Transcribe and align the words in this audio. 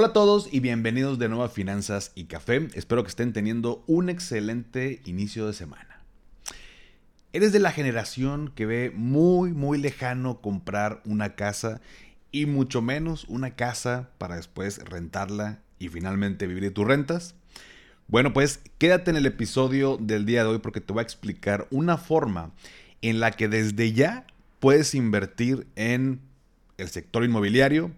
Hola 0.00 0.06
a 0.06 0.12
todos 0.12 0.48
y 0.52 0.60
bienvenidos 0.60 1.18
de 1.18 1.28
nuevo 1.28 1.42
a 1.42 1.48
Finanzas 1.48 2.12
y 2.14 2.26
Café. 2.26 2.68
Espero 2.74 3.02
que 3.02 3.08
estén 3.08 3.32
teniendo 3.32 3.82
un 3.88 4.10
excelente 4.10 5.02
inicio 5.06 5.44
de 5.48 5.52
semana. 5.52 6.00
Eres 7.32 7.50
de 7.50 7.58
la 7.58 7.72
generación 7.72 8.52
que 8.54 8.64
ve 8.64 8.92
muy, 8.94 9.52
muy 9.52 9.76
lejano 9.76 10.40
comprar 10.40 11.02
una 11.04 11.34
casa 11.34 11.80
y 12.30 12.46
mucho 12.46 12.80
menos 12.80 13.24
una 13.24 13.56
casa 13.56 14.10
para 14.18 14.36
después 14.36 14.78
rentarla 14.84 15.62
y 15.80 15.88
finalmente 15.88 16.46
vivir 16.46 16.72
tus 16.72 16.86
rentas. 16.86 17.34
Bueno, 18.06 18.32
pues 18.32 18.60
quédate 18.78 19.10
en 19.10 19.16
el 19.16 19.26
episodio 19.26 19.96
del 19.96 20.26
día 20.26 20.44
de 20.44 20.50
hoy 20.50 20.58
porque 20.58 20.80
te 20.80 20.92
voy 20.92 21.00
a 21.00 21.02
explicar 21.02 21.66
una 21.72 21.96
forma 21.96 22.52
en 23.02 23.18
la 23.18 23.32
que 23.32 23.48
desde 23.48 23.92
ya 23.92 24.28
puedes 24.60 24.94
invertir 24.94 25.66
en 25.74 26.20
el 26.76 26.88
sector 26.88 27.24
inmobiliario, 27.24 27.90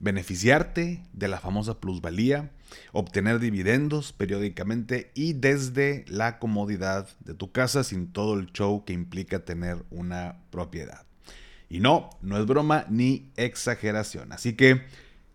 beneficiarte 0.00 1.02
de 1.12 1.28
la 1.28 1.40
famosa 1.40 1.80
plusvalía, 1.80 2.50
obtener 2.92 3.38
dividendos 3.38 4.12
periódicamente 4.12 5.10
y 5.14 5.32
desde 5.32 6.04
la 6.08 6.38
comodidad 6.38 7.08
de 7.20 7.34
tu 7.34 7.50
casa 7.50 7.82
sin 7.84 8.12
todo 8.12 8.34
el 8.34 8.52
show 8.52 8.84
que 8.84 8.92
implica 8.92 9.44
tener 9.44 9.84
una 9.90 10.36
propiedad. 10.50 11.04
Y 11.68 11.80
no, 11.80 12.10
no 12.22 12.38
es 12.38 12.46
broma 12.46 12.86
ni 12.88 13.30
exageración. 13.36 14.32
Así 14.32 14.54
que 14.54 14.82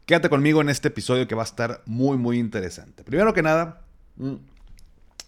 quédate 0.05 0.29
conmigo 0.29 0.61
en 0.61 0.69
este 0.69 0.87
episodio 0.87 1.27
que 1.27 1.35
va 1.35 1.43
a 1.43 1.45
estar 1.45 1.81
muy, 1.85 2.17
muy 2.17 2.39
interesante. 2.39 3.03
Primero 3.03 3.33
que 3.33 3.43
nada, 3.43 3.81
mm, 4.15 4.35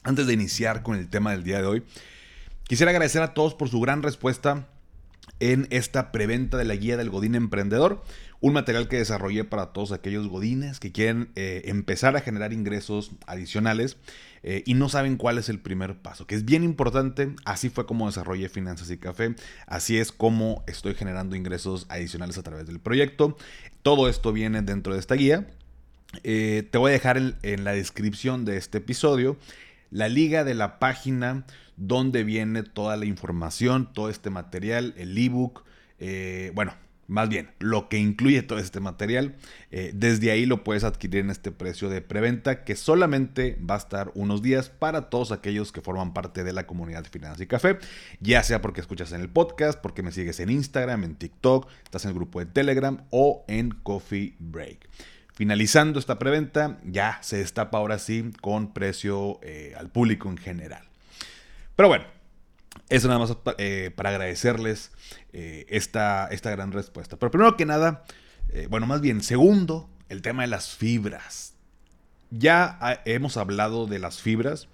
antes 0.03 0.27
de 0.27 0.33
iniciar 0.33 0.81
con 0.81 0.95
el 0.95 1.09
tema 1.09 1.31
del 1.31 1.43
día 1.43 1.61
de 1.61 1.67
hoy, 1.67 1.83
quisiera 2.63 2.91
agradecer 2.91 3.21
a 3.21 3.33
todos 3.33 3.53
por 3.53 3.69
su 3.69 3.79
gran 3.81 4.01
respuesta 4.01 4.67
en 5.39 5.67
esta 5.69 6.11
preventa 6.11 6.57
de 6.57 6.65
la 6.65 6.75
guía 6.75 6.97
del 6.97 7.09
Godín 7.09 7.35
Emprendedor, 7.35 8.01
un 8.41 8.53
material 8.53 8.87
que 8.87 8.97
desarrollé 8.97 9.43
para 9.43 9.67
todos 9.67 9.91
aquellos 9.91 10.27
Godines 10.27 10.79
que 10.79 10.91
quieren 10.91 11.29
eh, 11.35 11.63
empezar 11.65 12.15
a 12.15 12.21
generar 12.21 12.53
ingresos 12.53 13.11
adicionales 13.27 13.97
eh, 14.43 14.63
y 14.65 14.73
no 14.73 14.89
saben 14.89 15.17
cuál 15.17 15.37
es 15.37 15.49
el 15.49 15.59
primer 15.59 15.97
paso, 15.97 16.27
que 16.27 16.35
es 16.35 16.45
bien 16.45 16.63
importante. 16.63 17.33
Así 17.45 17.69
fue 17.69 17.85
como 17.85 18.05
desarrollé 18.07 18.49
Finanzas 18.49 18.91
y 18.91 18.97
Café, 18.97 19.35
así 19.67 19.97
es 19.97 20.11
como 20.11 20.63
estoy 20.67 20.93
generando 20.95 21.35
ingresos 21.35 21.85
adicionales 21.89 22.37
a 22.37 22.43
través 22.43 22.67
del 22.67 22.79
proyecto. 22.79 23.37
Todo 23.81 24.09
esto 24.09 24.33
viene 24.33 24.61
dentro 24.61 24.93
de 24.93 24.99
esta 24.99 25.15
guía. 25.15 25.47
Eh, 26.23 26.67
te 26.69 26.77
voy 26.77 26.91
a 26.91 26.93
dejar 26.93 27.17
en 27.17 27.63
la 27.63 27.71
descripción 27.71 28.45
de 28.45 28.57
este 28.57 28.77
episodio 28.77 29.37
la 29.91 30.07
liga 30.07 30.43
de 30.43 30.53
la 30.53 30.79
página 30.79 31.45
donde 31.77 32.23
viene 32.23 32.63
toda 32.63 32.95
la 32.95 33.05
información, 33.05 33.91
todo 33.93 34.09
este 34.09 34.29
material, 34.29 34.93
el 34.97 35.17
ebook, 35.17 35.63
bueno, 36.53 36.73
más 37.07 37.29
bien, 37.29 37.51
lo 37.59 37.87
que 37.87 37.97
incluye 37.97 38.41
todo 38.41 38.57
este 38.57 38.79
material, 38.79 39.35
eh, 39.71 39.91
desde 39.93 40.31
ahí 40.31 40.45
lo 40.45 40.63
puedes 40.63 40.83
adquirir 40.83 41.21
en 41.21 41.29
este 41.29 41.51
precio 41.51 41.89
de 41.89 42.01
preventa 42.01 42.63
que 42.63 42.75
solamente 42.75 43.59
va 43.69 43.75
a 43.75 43.79
estar 43.79 44.11
unos 44.15 44.41
días 44.41 44.69
para 44.69 45.09
todos 45.09 45.31
aquellos 45.31 45.71
que 45.71 45.81
forman 45.81 46.13
parte 46.13 46.43
de 46.43 46.53
la 46.53 46.65
comunidad 46.65 47.05
Finanzas 47.05 47.41
y 47.41 47.47
Café, 47.47 47.77
ya 48.19 48.41
sea 48.43 48.61
porque 48.61 48.81
escuchas 48.81 49.11
en 49.11 49.21
el 49.21 49.29
podcast, 49.29 49.79
porque 49.79 50.01
me 50.01 50.11
sigues 50.11 50.39
en 50.39 50.49
Instagram, 50.49 51.03
en 51.03 51.15
TikTok, 51.15 51.69
estás 51.83 52.05
en 52.05 52.09
el 52.09 52.15
grupo 52.15 52.39
de 52.39 52.47
Telegram 52.47 53.03
o 53.11 53.45
en 53.47 53.69
Coffee 53.69 54.35
Break. 54.39 54.89
Finalizando 55.33 55.99
esta 55.99 56.17
preventa, 56.17 56.79
ya 56.85 57.19
se 57.21 57.37
destapa 57.37 57.77
ahora 57.77 57.99
sí 57.99 58.31
con 58.41 58.73
precio 58.73 59.39
eh, 59.43 59.73
al 59.77 59.89
público 59.89 60.29
en 60.29 60.37
general. 60.37 60.87
Pero 61.75 61.89
bueno, 61.89 62.05
eso 62.89 63.07
nada 63.07 63.19
más 63.19 63.35
eh, 63.57 63.91
para 63.95 64.09
agradecerles 64.09 64.91
eh, 65.33 65.65
esta, 65.69 66.27
esta 66.27 66.51
gran 66.51 66.71
respuesta. 66.71 67.17
Pero 67.17 67.31
primero 67.31 67.57
que 67.57 67.65
nada, 67.65 68.03
eh, 68.49 68.67
bueno, 68.69 68.85
más 68.85 69.01
bien, 69.01 69.23
segundo, 69.23 69.89
el 70.09 70.21
tema 70.21 70.43
de 70.43 70.47
las 70.47 70.69
fibras. 70.75 71.53
Ya 72.31 73.01
hemos 73.05 73.37
hablado 73.37 73.85
de 73.87 73.99
las 73.99 74.19
fibras, 74.21 74.67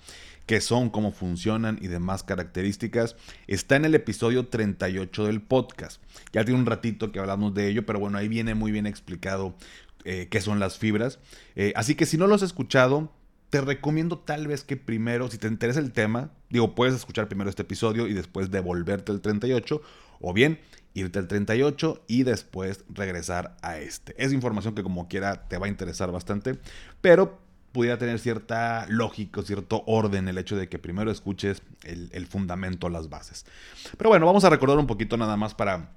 qué 0.45 0.61
son, 0.61 0.89
cómo 0.89 1.11
funcionan 1.11 1.77
y 1.81 1.88
demás 1.88 2.23
características. 2.23 3.16
Está 3.47 3.75
en 3.75 3.85
el 3.85 3.94
episodio 3.94 4.47
38 4.47 5.25
del 5.25 5.41
podcast. 5.41 6.01
Ya 6.33 6.43
tiene 6.43 6.59
un 6.59 6.66
ratito 6.66 7.11
que 7.11 7.19
hablamos 7.19 7.53
de 7.53 7.67
ello, 7.67 7.85
pero 7.85 7.99
bueno, 7.99 8.17
ahí 8.17 8.28
viene 8.28 8.55
muy 8.55 8.72
bien 8.72 8.88
explicado 8.88 9.55
qué 10.03 10.41
son 10.41 10.59
las 10.59 10.79
fibras. 10.79 11.19
así 11.75 11.93
que 11.93 12.07
si 12.07 12.17
no 12.17 12.25
lo 12.25 12.33
has 12.33 12.41
escuchado, 12.41 13.11
te 13.51 13.61
recomiendo 13.61 14.17
tal 14.17 14.47
vez 14.47 14.63
que 14.63 14.78
primero, 14.78 15.29
si 15.29 15.38
te 15.38 15.47
interesa 15.47 15.79
el 15.79 15.91
tema, 15.91 16.31
digo, 16.51 16.75
puedes 16.75 16.94
escuchar 16.95 17.28
primero 17.28 17.50
este 17.50 17.63
episodio 17.63 18.07
y 18.07 18.13
después 18.13 18.51
devolverte 18.51 19.12
el 19.12 19.22
38, 19.22 19.81
o 20.19 20.34
bien 20.34 20.59
irte 20.94 21.19
al 21.19 21.28
38 21.28 22.03
y 22.07 22.23
después 22.23 22.84
regresar 22.89 23.56
a 23.62 23.78
este. 23.78 24.13
Es 24.23 24.34
información 24.34 24.75
que 24.75 24.84
como 24.84 25.07
quiera 25.07 25.47
te 25.47 25.57
va 25.57 25.67
a 25.67 25.69
interesar 25.69 26.11
bastante, 26.11 26.59
pero 27.01 27.40
pudiera 27.72 27.97
tener 27.97 28.19
cierta 28.19 28.85
lógica, 28.90 29.41
cierto 29.44 29.84
orden 29.88 30.28
el 30.28 30.38
hecho 30.38 30.57
de 30.57 30.67
que 30.67 30.79
primero 30.79 31.11
escuches 31.11 31.61
el, 31.84 32.28
fundamento, 32.28 32.90
las 32.90 33.09
bases. 33.09 33.45
Pero 33.97 34.09
bueno, 34.09 34.25
vamos 34.25 34.44
a 34.44 34.50
recordar 34.50 34.78
un 34.78 34.88
poquito 34.88 35.17
nada 35.17 35.38
más 35.38 35.53
para 35.53 35.91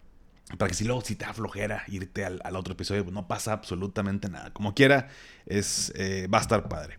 para 0.59 0.69
que 0.69 0.75
si 0.75 0.85
luego 0.85 1.01
si 1.01 1.17
te 1.17 1.25
aflojera 1.25 1.85
irte 1.89 2.23
al, 2.23 2.55
otro 2.55 2.75
episodio, 2.75 3.03
pues 3.03 3.15
no 3.15 3.27
pasa 3.27 3.55
absolutamente 3.55 4.29
nada. 4.29 4.53
Como 4.53 4.75
quiera, 4.75 5.09
es, 5.47 5.91
eh, 5.97 6.29
va 6.33 6.39
a 6.39 6.43
estar 6.43 6.69
padre. 6.69 6.99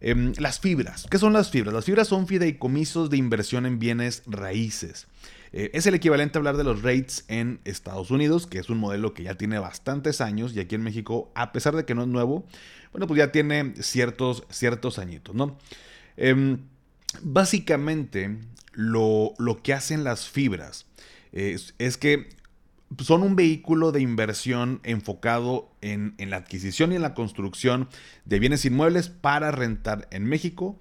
Em, 0.00 0.32
las 0.38 0.60
fibras. 0.60 1.06
¿Qué 1.10 1.18
son 1.18 1.34
las 1.34 1.50
fibras? 1.50 1.74
Las 1.74 1.84
fibras 1.84 2.08
son 2.08 2.26
fideicomisos 2.26 3.10
de 3.10 3.18
inversión 3.18 3.66
en 3.66 3.78
bienes 3.78 4.22
raíces. 4.26 5.06
Eh, 5.52 5.70
es 5.74 5.86
el 5.86 5.94
equivalente 5.94 6.38
a 6.38 6.40
hablar 6.40 6.56
de 6.56 6.64
los 6.64 6.82
rates 6.82 7.24
en 7.28 7.60
Estados 7.64 8.10
Unidos, 8.10 8.46
que 8.46 8.58
es 8.58 8.70
un 8.70 8.78
modelo 8.78 9.12
que 9.12 9.24
ya 9.24 9.34
tiene 9.34 9.58
bastantes 9.58 10.20
años 10.20 10.54
y 10.54 10.60
aquí 10.60 10.74
en 10.74 10.82
México, 10.82 11.30
a 11.34 11.52
pesar 11.52 11.76
de 11.76 11.84
que 11.84 11.94
no 11.94 12.02
es 12.02 12.08
nuevo, 12.08 12.46
bueno, 12.92 13.06
pues 13.06 13.18
ya 13.18 13.30
tiene 13.30 13.74
ciertos, 13.80 14.44
ciertos 14.48 14.98
añitos, 14.98 15.34
¿no? 15.34 15.58
Em, 16.16 16.60
básicamente, 17.22 18.38
lo, 18.72 19.34
que 19.62 19.74
hacen 19.74 20.04
las 20.04 20.28
fibras 20.28 20.86
es 21.32 21.96
que 21.98 22.28
son 22.98 23.22
un 23.22 23.36
vehículo 23.36 23.92
de 23.92 24.00
inversión 24.00 24.80
enfocado 24.82 25.70
en, 25.80 26.14
la 26.18 26.36
adquisición 26.36 26.92
y 26.92 26.96
en 26.96 27.02
la 27.02 27.14
construcción 27.14 27.88
de 28.24 28.38
bienes 28.38 28.64
inmuebles 28.64 29.08
para 29.08 29.50
rentar 29.52 30.08
en 30.10 30.24
México 30.24 30.78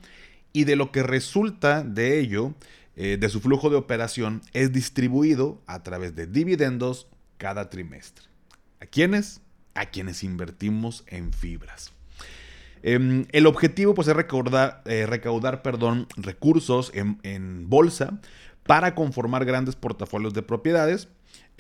y 0.51 0.63
de 0.63 0.75
lo 0.75 0.91
que 0.91 1.03
resulta 1.03 1.83
de 1.83 2.19
ello, 2.19 2.55
eh, 2.95 3.17
de 3.19 3.29
su 3.29 3.39
flujo 3.39 3.69
de 3.69 3.75
operación, 3.75 4.41
es 4.53 4.73
distribuido 4.73 5.61
a 5.67 5.83
través 5.83 6.15
de 6.15 6.25
dividendos 6.25 7.07
cada 7.37 7.69
trimestre. 7.69 8.25
¿A 8.81 8.87
quiénes? 8.87 9.41
A 9.75 9.85
quienes 9.85 10.23
invertimos 10.23 11.03
en 11.07 11.31
fibras. 11.31 11.93
Em, 12.81 13.25
el 13.31 13.45
objetivo 13.45 13.93
pues, 13.93 14.07
es 14.07 14.15
recaudar, 14.15 14.81
eh, 14.85 15.05
recaudar 15.05 15.61
perdón, 15.61 16.07
recursos 16.15 16.91
en, 16.95 17.19
en 17.23 17.69
bolsa 17.69 18.19
para 18.63 18.95
conformar 18.95 19.45
grandes 19.45 19.75
portafolios 19.75 20.33
de 20.33 20.41
propiedades 20.41 21.09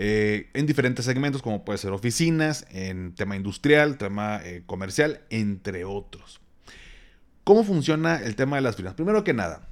eh, 0.01 0.49
en 0.53 0.65
diferentes 0.65 1.03
segmentos, 1.03 1.41
como 1.41 1.65
puede 1.65 1.77
ser 1.77 1.91
oficinas, 1.91 2.65
en 2.71 3.13
tema 3.15 3.35
industrial, 3.35 3.97
tema 3.97 4.39
eh, 4.43 4.63
comercial, 4.65 5.21
entre 5.29 5.83
otros. 5.83 6.39
¿Cómo 7.43 7.65
funciona 7.65 8.15
el 8.15 8.37
tema 8.37 8.55
de 8.55 8.61
las 8.61 8.77
fibras? 8.77 8.93
Primero 8.93 9.25
que 9.25 9.33
nada, 9.33 9.67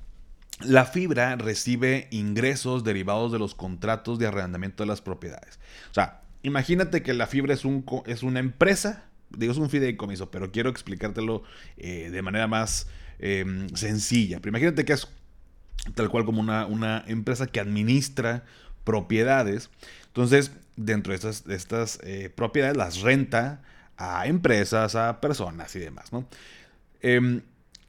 la 0.60 0.86
fibra 0.86 1.36
recibe 1.38 2.10
ingresos 2.12 2.84
derivados 2.84 3.32
de 3.32 3.40
los 3.40 3.56
contratos 3.56 4.20
de 4.20 4.28
arrendamiento 4.28 4.84
de 4.84 4.88
las 4.88 5.02
propiedades. 5.02 5.60
O 5.92 5.94
sea, 5.94 6.24
imagínate 6.44 7.04
que 7.04 7.14
la 7.14 7.28
fibra 7.28 7.54
es, 7.54 7.64
un, 7.64 7.86
es 8.06 8.22
una 8.24 8.40
empresa, 8.40 9.06
digo, 9.30 9.54
es 9.54 9.58
un 9.58 9.70
fideicomiso, 9.70 10.30
pero 10.30 10.52
quiero 10.52 10.70
explicártelo 10.70 11.44
eh, 11.78 12.10
de 12.12 12.22
manera 12.22 12.48
más 12.48 12.88
em, 13.20 13.70
sencilla. 13.76 14.40
Pero 14.40 14.50
imagínate 14.50 14.84
que 14.84 14.92
es 14.92 15.08
tal 15.96 16.10
cual 16.10 16.26
como 16.26 16.42
una, 16.42 16.66
una 16.66 17.04
empresa 17.08 17.48
que 17.48 17.60
administra 17.62 18.44
propiedades. 18.88 19.70
Entonces, 20.06 20.54
dentro 20.78 21.12
de 21.12 21.56
estas, 21.56 22.00
eh, 22.04 22.32
propiedades 22.34 22.78
las 22.78 23.02
renta 23.02 23.62
a 23.98 24.28
empresas, 24.28 24.96
a 24.96 25.20
personas 25.20 25.76
y 25.76 25.80
demás, 25.80 26.14
¿no? 26.14 26.26
Em, 27.02 27.42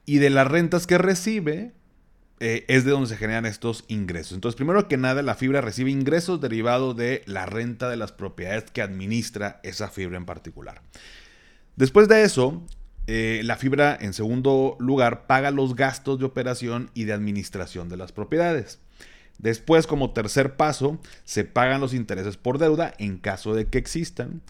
y 0.07 0.19
de 0.19 0.29
las 0.29 0.49
rentas 0.49 0.89
que 0.89 0.99
recibe, 0.99 1.71
eh, 2.41 2.65
es 2.67 2.85
de 2.85 2.91
donde 2.91 3.09
se 3.09 3.17
generan 3.17 3.47
estos 3.47 3.85
ingresos. 3.87 4.33
Entonces, 4.33 4.57
primero 4.57 4.89
que 4.89 4.97
nada, 4.97 5.23
la 5.23 5.37
fibra 5.37 5.61
recibe 5.61 5.93
ingresos 5.93 6.41
derivados 6.41 6.97
de 6.97 7.23
la 7.27 7.47
renta 7.47 7.89
de 7.89 7.97
las 7.97 8.11
propiedades 8.11 8.65
que 8.73 8.83
administra 8.83 9.61
esa 9.63 9.87
fibra 9.89 10.17
en 10.17 10.27
particular. 10.27 10.83
Después 11.77 12.09
de 12.09 12.25
eso, 12.25 12.61
eh, 13.07 13.43
la 13.45 13.57
fibra, 13.57 13.97
en 14.01 14.15
segundo 14.15 14.77
lugar, 14.81 15.29
paga 15.29 15.53
los 15.53 15.77
gastos 15.77 16.19
de 16.19 16.25
operación 16.25 16.91
y 16.93 17.05
de 17.05 17.13
administración 17.13 17.89
de 17.89 17.99
las 17.99 18.11
propiedades. 18.11 18.81
Después, 19.39 19.87
como 19.87 20.13
tercer 20.13 20.57
paso, 20.57 20.99
se 21.25 21.45
pagan 21.45 21.81
los 21.81 21.95
intereses 21.95 22.37
por 22.37 22.59
deuda 22.59 22.93
en 22.99 23.19
caso 23.19 23.55
de 23.55 23.67
que 23.67 23.79
existan. 23.79 24.43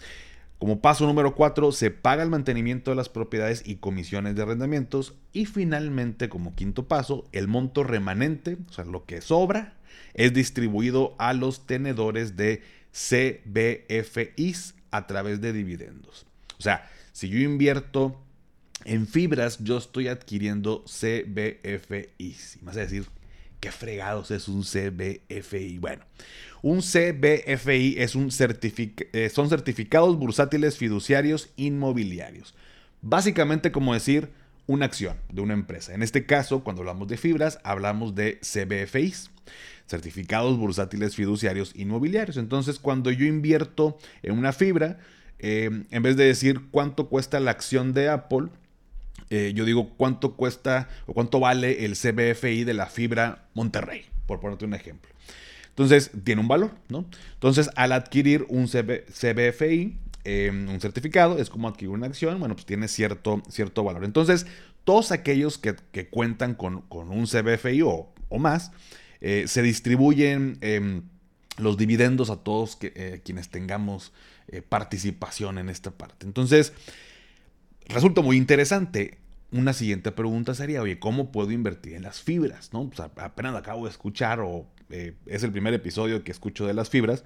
Como 0.57 0.81
paso 0.81 1.05
número 1.05 1.35
4, 1.35 1.71
se 1.71 1.89
paga 1.89 2.21
el 2.21 2.29
mantenimiento 2.29 2.91
de 2.91 2.95
las 2.95 3.07
propiedades 3.07 3.63
y 3.65 3.75
comisiones 3.75 4.35
de 4.35 4.41
arrendamientos. 4.41 5.13
Y 5.31 5.45
finalmente, 5.45 6.27
como 6.27 6.53
quinto 6.53 6.87
paso, 6.87 7.29
el 7.31 7.47
monto 7.47 7.83
remanente, 7.83 8.57
o 8.67 8.73
sea, 8.73 8.83
lo 8.83 9.05
que 9.05 9.21
sobra, 9.21 9.75
es 10.15 10.33
distribuido 10.33 11.15
a 11.17 11.33
los 11.33 11.65
tenedores 11.65 12.35
de 12.35 12.61
CBFIs 12.91 14.75
a 14.91 15.07
través 15.07 15.39
de 15.39 15.53
dividendos. 15.53 16.25
O 16.57 16.61
sea, 16.61 16.89
si 17.13 17.29
yo 17.29 17.39
invierto 17.39 18.19
en 18.85 19.07
fibras, 19.07 19.63
yo 19.63 19.77
estoy 19.77 20.07
adquiriendo 20.07 20.83
CBFIs. 20.85 22.59
Y 22.61 22.67
a 22.67 22.71
decir, 22.71 23.05
¿qué 23.59 23.71
fregados 23.71 24.31
es 24.31 24.47
un 24.47 24.63
CBFI? 24.63 25.77
Bueno, 25.79 26.03
un 26.61 26.81
CBFI 26.81 27.95
es 27.97 28.15
un 28.15 28.29
eh, 28.31 29.29
son 29.29 29.49
certificados 29.49 30.17
bursátiles 30.17 30.77
fiduciarios 30.77 31.49
inmobiliarios. 31.55 32.53
Básicamente 33.01 33.71
como 33.71 33.93
decir 33.93 34.29
una 34.67 34.85
acción 34.85 35.17
de 35.31 35.41
una 35.41 35.53
empresa. 35.55 35.95
En 35.95 36.03
este 36.03 36.25
caso, 36.27 36.63
cuando 36.63 36.83
hablamos 36.83 37.07
de 37.07 37.17
fibras, 37.17 37.59
hablamos 37.63 38.13
de 38.13 38.39
CBFIs, 38.41 39.31
certificados 39.87 40.59
bursátiles 40.59 41.15
fiduciarios 41.15 41.71
inmobiliarios. 41.75 42.37
Entonces, 42.37 42.77
cuando 42.77 43.09
yo 43.09 43.25
invierto 43.25 43.97
en 44.21 44.37
una 44.37 44.53
fibra, 44.53 44.99
eh, 45.39 45.85
en 45.89 46.03
vez 46.03 46.17
de 46.17 46.25
decir 46.25 46.61
cuánto 46.69 47.09
cuesta 47.09 47.39
la 47.39 47.49
acción 47.49 47.93
de 47.93 48.09
Apple, 48.09 48.49
eh, 49.29 49.53
yo 49.55 49.65
digo 49.65 49.89
cuánto 49.95 50.35
cuesta 50.35 50.89
o 51.05 51.13
cuánto 51.13 51.39
vale 51.39 51.85
el 51.85 51.93
CBFI 51.95 52.63
de 52.63 52.73
la 52.73 52.87
fibra 52.87 53.47
Monterrey, 53.53 54.05
por 54.25 54.39
ponerte 54.39 54.65
un 54.65 54.73
ejemplo. 54.73 55.11
Entonces, 55.69 56.11
tiene 56.23 56.41
un 56.41 56.47
valor, 56.47 56.71
¿no? 56.89 57.05
Entonces, 57.35 57.69
al 57.75 57.91
adquirir 57.91 58.45
un 58.49 58.67
CBFI, 58.67 59.97
em, 60.23 60.69
un 60.69 60.81
certificado, 60.81 61.37
es 61.37 61.49
como 61.49 61.67
adquirir 61.67 61.91
una 61.91 62.07
acción, 62.07 62.39
bueno, 62.39 62.55
pues 62.55 62.65
tiene 62.65 62.87
cierto, 62.87 63.41
cierto 63.49 63.83
valor. 63.83 64.03
Entonces, 64.03 64.47
todos 64.83 65.11
aquellos 65.11 65.57
que, 65.57 65.75
cuentan 66.09 66.55
con, 66.55 66.83
un 66.89 67.27
CBFI 67.27 67.83
o, 67.83 68.11
más, 68.37 68.71
eh, 69.21 69.45
se 69.47 69.61
distribuyen 69.61 70.57
em, 70.61 71.03
los 71.57 71.77
dividendos 71.77 72.29
a 72.29 72.37
todos 72.37 72.77
eh, 72.81 73.21
quienes 73.23 73.49
tengamos 73.49 74.11
participación 74.67 75.59
en 75.59 75.69
esta 75.69 75.91
parte. 75.91 76.25
Entonces, 76.25 76.73
resulta 77.89 78.21
muy 78.21 78.37
interesante. 78.37 79.17
Una 79.51 79.73
siguiente 79.73 80.11
pregunta 80.11 80.53
sería, 80.53 80.81
oye, 80.81 80.99
¿cómo 80.99 81.31
puedo 81.31 81.51
invertir 81.51 81.95
en 81.95 82.03
las 82.03 82.21
fibras? 82.21 82.71
¿No? 82.71 82.87
Pues 82.87 82.99
apenas 82.99 83.55
acabo 83.55 83.85
de 83.85 83.91
escuchar 83.91 84.39
o 84.39 84.67
eh, 84.91 85.13
es 85.25 85.43
el 85.43 85.51
primer 85.51 85.73
episodio 85.73 86.23
que 86.23 86.31
escucho 86.31 86.65
de 86.65 86.73
las 86.73 86.89
fibras, 86.89 87.23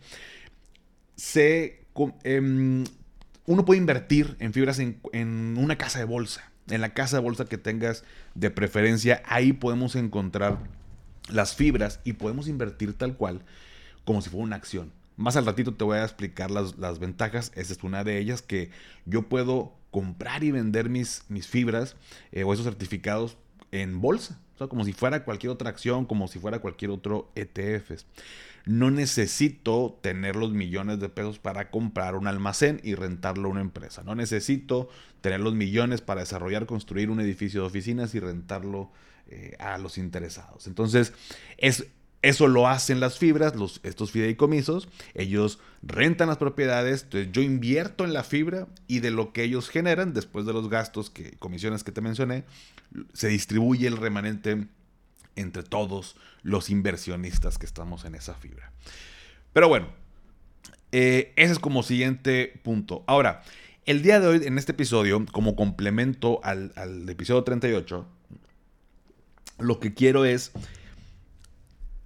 se, 1.16 1.86
em, 2.24 2.84
uno 3.46 3.66
puede 3.66 3.80
invertir 3.80 4.36
en 4.40 4.54
fibras 4.54 4.80
en, 4.80 5.56
una 5.58 5.78
casa 5.78 6.00
de 6.00 6.06
bolsa. 6.06 6.50
En 6.70 6.82
la 6.82 6.94
casa 6.94 7.18
de 7.18 7.24
bolsa 7.24 7.46
que 7.46 7.58
tengas 7.58 8.04
de 8.36 8.50
preferencia, 8.50 9.22
ahí 9.26 9.54
podemos 9.54 9.96
encontrar 9.96 10.60
las 11.30 11.56
fibras 11.56 12.00
y 12.04 12.14
podemos 12.14 12.48
invertir 12.48 12.94
tal 12.94 13.16
cual 13.16 13.42
como 14.06 14.22
si 14.22 14.30
fuera 14.30 14.46
una 14.46 14.56
acción. 14.56 14.92
Más 15.16 15.36
al 15.36 15.46
ratito 15.46 15.74
te 15.74 15.84
voy 15.84 15.98
a 15.98 16.04
explicar 16.04 16.52
las, 16.52 17.00
ventajas. 17.00 17.52
Esa 17.56 17.74
es 17.74 17.84
una 17.84 18.04
de 18.04 18.18
ellas 18.20 18.42
que 18.42 18.72
yo 19.06 19.24
puedo 19.24 19.74
comprar 19.92 20.44
y 20.44 20.52
vender 20.52 20.90
mis, 20.90 21.24
mis 21.30 21.48
fibras 21.48 21.96
eh, 22.32 22.44
o 22.44 22.54
esos 22.54 22.66
certificados 22.66 23.38
en 23.72 24.02
bolsa. 24.02 24.40
O 24.56 24.58
sea, 24.58 24.68
como 24.68 24.86
si 24.86 24.94
fuera 24.94 25.24
cualquier 25.24 25.52
otra 25.52 25.70
acción, 25.70 26.06
como 26.06 26.28
si 26.28 26.40
fuera 26.40 26.60
cualquier 26.60 26.92
otro 26.92 27.32
ETF. 27.36 28.04
No 28.66 28.92
necesito 28.92 30.00
tener 30.02 30.36
los 30.36 30.54
millones 30.54 31.00
de 31.00 31.10
pesos 31.10 31.38
para 31.40 31.70
comprar 31.70 32.16
un 32.16 32.28
almacén 32.28 32.80
y 32.84 32.96
rentarlo 32.96 33.50
a 33.50 33.52
una 33.52 33.62
empresa. 33.62 34.04
No 34.04 34.16
necesito 34.16 34.90
tener 35.22 35.42
los 35.42 35.54
millones 35.54 36.02
para 36.02 36.22
desarrollar, 36.22 36.66
construir 36.66 37.10
un 37.10 37.20
edificio 37.20 37.62
de 37.62 37.68
oficinas 37.68 38.16
y 38.16 38.20
rentarlo 38.20 38.92
eh, 39.28 39.56
a 39.60 39.78
los 39.78 39.98
interesados. 39.98 40.68
Entonces, 40.68 41.14
es, 41.58 41.88
eso 42.24 42.48
lo 42.48 42.70
hacen 42.70 43.02
las 43.02 43.20
fibras, 43.20 43.54
los, 43.56 43.82
estos 43.84 44.12
fideicomisos. 44.12 44.88
Ellos 45.14 45.60
rentan 45.82 46.30
las 46.30 46.38
propiedades. 46.38 47.04
Entonces 47.04 47.32
yo 47.34 47.42
invierto 47.42 48.06
en 48.06 48.14
la 48.14 48.24
fibra 48.24 48.68
y 48.88 49.02
de 49.02 49.12
lo 49.12 49.34
que 49.34 49.44
ellos 49.44 49.70
generan, 49.70 50.14
después 50.14 50.46
de 50.46 50.54
los 50.54 50.70
gastos, 50.70 51.10
que, 51.10 51.32
comisiones 51.34 51.84
que 51.84 51.92
te 51.92 52.00
mencioné, 52.00 52.46
se 53.12 53.28
distribuye 53.28 53.88
el 53.88 53.98
remanente 53.98 54.68
entre 55.36 55.64
todos 55.64 56.16
los 56.44 56.70
inversionistas 56.70 57.58
que 57.58 57.66
estamos 57.66 58.06
en 58.06 58.16
esa 58.16 58.36
fibra. 58.36 58.72
Pero 59.52 59.68
bueno, 59.68 59.90
eh, 60.94 61.34
ese 61.36 61.52
es 61.52 61.60
como 61.60 61.84
siguiente 61.84 62.58
punto. 62.64 63.04
Ahora, 63.06 63.44
el 63.86 64.02
día 64.02 64.22
de 64.22 64.28
hoy, 64.28 64.42
en 64.46 64.58
este 64.58 64.72
episodio, 64.72 65.26
como 65.34 65.58
complemento 65.58 66.40
al, 66.46 66.72
al 66.78 67.10
episodio 67.10 67.44
38, 67.44 68.08
lo 69.60 69.80
que 69.82 69.94
quiero 69.94 70.24
es 70.24 70.54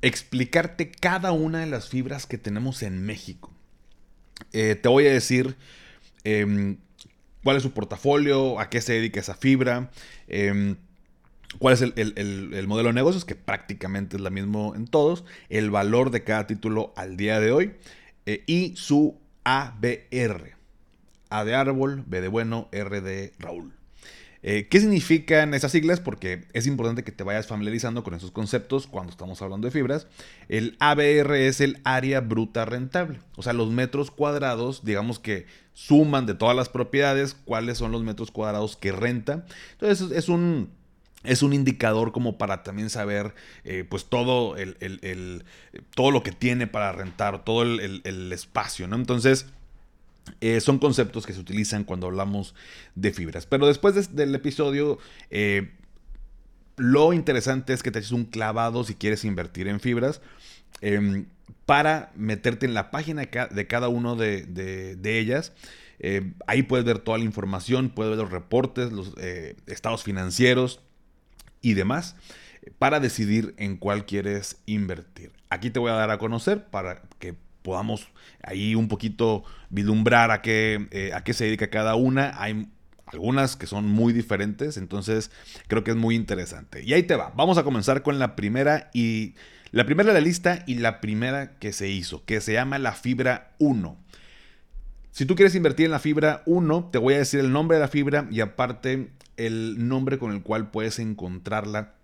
explicarte 0.02 0.92
cada 0.92 1.32
una 1.32 1.60
de 1.60 1.68
las 1.68 1.90
fibras 1.90 2.26
que 2.26 2.38
tenemos 2.38 2.84
en 2.84 3.06
México. 3.06 3.52
Eh, 4.54 4.76
te 4.76 4.90
voy 4.90 5.08
a 5.08 5.12
decir 5.12 5.56
em, 6.24 6.78
cuál 7.44 7.58
es 7.58 7.64
su 7.64 7.72
portafolio, 7.72 8.60
a 8.60 8.70
qué 8.70 8.82
se 8.82 8.94
dedica 8.94 9.20
esa 9.20 9.36
fibra, 9.36 9.90
em, 10.28 10.76
cuál 11.60 11.74
es 11.74 11.82
el, 11.82 12.68
modelo 12.68 12.90
de 12.90 12.94
negocios, 12.94 13.26
que 13.26 13.36
prácticamente 13.36 14.18
es 14.18 14.22
lo 14.22 14.32
mismo 14.32 14.76
en 14.76 14.88
todos, 14.88 15.24
el 15.50 15.72
valor 15.72 16.12
de 16.12 16.24
cada 16.24 16.48
título 16.48 16.94
al 16.96 17.18
día 17.18 17.40
de 17.40 17.52
hoy 17.52 17.74
eh, 18.26 18.44
y 18.46 18.76
su 18.76 19.20
ABR. 19.44 20.56
A 21.30 21.44
de 21.44 21.56
árbol, 21.56 22.04
B 22.08 22.22
de 22.22 22.28
bueno, 22.28 22.70
R 22.72 23.02
de 23.02 23.34
Raúl. 23.40 23.77
Eh, 24.44 24.68
¿Qué 24.70 24.80
significan 24.80 25.54
esas 25.54 25.72
siglas? 25.72 26.00
Porque 26.00 26.46
es 26.54 26.68
importante 26.68 27.04
que 27.04 27.12
te 27.12 27.24
vayas 27.24 27.48
familiarizando 27.48 28.04
con 28.04 28.14
esos 28.14 28.32
conceptos 28.32 28.88
cuando 28.88 29.12
estamos 29.12 29.42
hablando 29.42 29.68
de 29.68 29.72
fibras. 29.72 30.08
El 30.48 30.76
ABR 30.80 31.36
es 31.36 31.62
el 31.62 31.80
área 31.84 32.22
bruta 32.22 32.66
rentable, 32.66 33.20
o 33.36 33.44
sea, 33.44 33.54
los 33.54 33.72
metros 33.72 34.12
cuadrados, 34.12 34.84
digamos 34.84 35.20
que 35.20 35.46
suman 35.74 36.26
de 36.26 36.36
todas 36.36 36.56
las 36.56 36.70
propiedades 36.70 37.36
cuáles 37.46 37.78
son 37.78 37.92
los 37.92 38.04
metros 38.04 38.32
cuadrados 38.32 38.76
que 38.78 38.92
renta. 38.92 39.46
Entonces 39.74 40.12
es 40.12 40.30
un 40.30 40.70
es 41.24 41.42
un 41.42 41.54
indicador 41.54 42.12
como 42.12 42.38
para 42.38 42.64
también 42.64 42.90
saber 42.90 43.34
eh, 43.64 43.86
pues 43.88 44.06
todo 44.06 44.56
el, 44.56 45.44
todo 45.94 46.12
lo 46.12 46.24
que 46.24 46.32
tiene 46.32 46.68
para 46.68 46.92
rentar, 46.92 47.44
todo 47.44 47.64
el, 47.64 48.32
espacio, 48.32 48.88
¿no? 48.88 48.96
Entonces, 48.96 49.48
eh, 50.42 50.60
son 50.62 50.80
conceptos 50.80 51.26
que 51.26 51.34
se 51.34 51.40
utilizan 51.40 51.84
cuando 51.84 52.08
hablamos 52.08 52.56
de 52.96 53.12
fibras. 53.12 53.46
Pero 53.46 53.68
después 53.68 54.16
del 54.16 54.36
episodio, 54.36 55.00
eh, 55.30 55.72
lo 56.76 57.14
interesante 57.14 57.74
es 57.74 57.84
que 57.84 57.92
te 57.92 58.00
eches 58.00 58.12
un 58.12 58.26
clavado 58.26 58.84
si 58.84 58.96
quieres 58.96 59.26
invertir 59.26 59.68
en 59.68 59.80
fibras. 59.80 60.22
Em, 60.82 61.26
para 61.66 62.12
meterte 62.16 62.66
en 62.66 62.74
la 62.74 62.92
página 62.92 63.24
de 63.24 63.68
cada 63.68 63.90
uno 63.90 64.16
de, 64.16 64.98
ellas. 65.04 65.54
Eh, 66.00 66.34
ahí 66.46 66.64
puedes 66.64 66.86
ver 66.86 67.00
toda 67.00 67.18
la 67.18 67.24
información, 67.24 67.90
puedes 67.90 68.12
ver 68.12 68.20
los 68.20 68.32
reportes, 68.32 68.92
los 68.92 69.14
estados 69.66 70.04
financieros 70.04 70.82
y 71.62 71.74
demás 71.74 72.16
para 72.80 73.00
decidir 73.00 73.54
en 73.58 73.78
cuál 73.78 74.06
quieres 74.06 74.58
invertir. 74.66 75.32
Aquí 75.50 75.70
te 75.70 75.80
voy 75.80 75.92
a 75.92 75.96
dar 75.96 76.12
a 76.12 76.18
conocer 76.18 76.66
para 76.66 77.02
que 77.20 77.36
podamos 77.68 78.08
ahí 78.44 78.76
un 78.76 78.88
poquito 78.88 79.44
vislumbrar 79.70 80.32
a 80.32 80.42
qué, 80.42 80.88
eh, 80.92 81.12
a 81.14 81.26
qué 81.26 81.34
se 81.34 81.44
dedica 81.44 81.70
cada 81.70 81.96
una. 81.96 82.32
Hay 82.42 82.70
algunas 83.08 83.58
que 83.58 83.68
son 83.68 83.90
muy 83.90 84.14
diferentes, 84.14 84.78
entonces 84.78 85.32
creo 85.68 85.84
que 85.84 85.92
es 85.92 85.98
muy 85.98 86.16
interesante. 86.16 86.82
Y 86.82 86.94
ahí 86.94 87.04
te 87.04 87.18
va, 87.18 87.34
vamos 87.36 87.58
a 87.58 87.64
comenzar 87.64 88.04
con 88.04 88.20
la 88.20 88.38
primera 88.38 88.90
y 88.94 89.36
la 89.72 89.86
primera 89.86 90.14
de 90.14 90.14
la 90.14 90.26
lista 90.26 90.64
y 90.66 90.76
la 90.76 91.02
primera 91.02 91.58
que 91.60 91.74
se 91.74 91.90
hizo, 91.90 92.24
que 92.24 92.40
se 92.40 92.54
llama 92.54 92.80
la 92.80 92.94
fibra 92.94 93.54
1. 93.60 93.98
Si 95.12 95.26
tú 95.26 95.36
quieres 95.36 95.54
invertir 95.54 95.88
en 95.88 95.92
la 95.92 96.00
fibra 96.00 96.44
1, 96.46 96.88
te 96.90 97.00
voy 97.00 97.16
a 97.16 97.18
decir 97.18 97.42
el 97.42 97.52
nombre 97.52 97.76
de 97.76 97.82
la 97.82 97.90
fibra 97.90 98.30
y 98.32 98.40
aparte 98.40 99.10
el 99.36 99.90
nombre 99.90 100.20
con 100.20 100.32
el 100.32 100.42
cual 100.42 100.72
puedes 100.72 101.00
encontrarla 101.00 101.96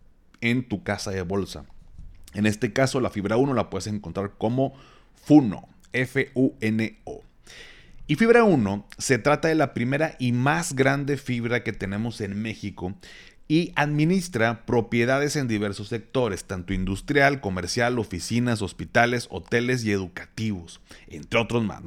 en 0.41 0.67
tu 0.67 0.83
casa 0.83 1.11
de 1.11 1.21
bolsa. 1.21 1.63
En 2.33 2.45
este 2.45 2.73
caso, 2.73 2.99
la 2.99 3.11
fibra 3.11 3.37
1 3.37 3.53
la 3.53 3.69
puedes 3.69 3.87
encontrar 3.87 4.33
como 4.37 4.73
FUNO, 5.25 5.67
F-U-N-O. 5.93 7.21
Y 8.05 8.15
fibra 8.15 8.43
1 8.43 8.85
se 8.97 9.17
trata 9.17 9.47
de 9.47 9.55
la 9.55 9.73
primera 9.73 10.15
y 10.19 10.33
más 10.33 10.73
grande 10.75 11.17
fibra 11.17 11.63
que 11.63 11.71
tenemos 11.71 12.19
en 12.21 12.41
México 12.41 12.95
y 13.47 13.71
administra 13.75 14.65
propiedades 14.65 15.35
en 15.35 15.47
diversos 15.47 15.89
sectores, 15.89 16.45
tanto 16.45 16.73
industrial, 16.73 17.39
comercial, 17.39 17.99
oficinas, 17.99 18.61
hospitales, 18.61 19.27
hoteles 19.29 19.83
y 19.85 19.91
educativos, 19.91 20.81
entre 21.07 21.39
otros 21.39 21.63
más. 21.63 21.81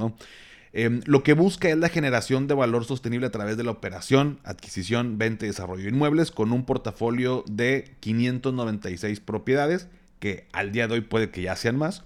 Em, 0.73 1.00
lo 1.06 1.23
que 1.23 1.33
busca 1.33 1.68
es 1.68 1.76
la 1.76 1.88
generación 1.88 2.47
de 2.47 2.54
valor 2.54 2.85
sostenible 2.85 3.26
a 3.26 3.30
través 3.30 3.56
de 3.56 3.64
la 3.64 3.71
operación, 3.71 4.40
adquisición, 4.45 5.16
venta 5.16 5.45
y 5.45 5.49
desarrollo 5.49 5.85
de 5.85 5.88
inmuebles 5.88 6.30
con 6.30 6.52
un 6.52 6.64
portafolio 6.64 7.45
de 7.49 7.97
596 8.00 9.21
propiedades, 9.21 9.88
que 10.18 10.47
al 10.52 10.73
día 10.73 10.87
de 10.87 10.95
hoy 10.95 11.00
puede 11.00 11.30
que 11.30 11.42
ya 11.42 11.56
sean 11.56 11.76
más. 11.76 12.04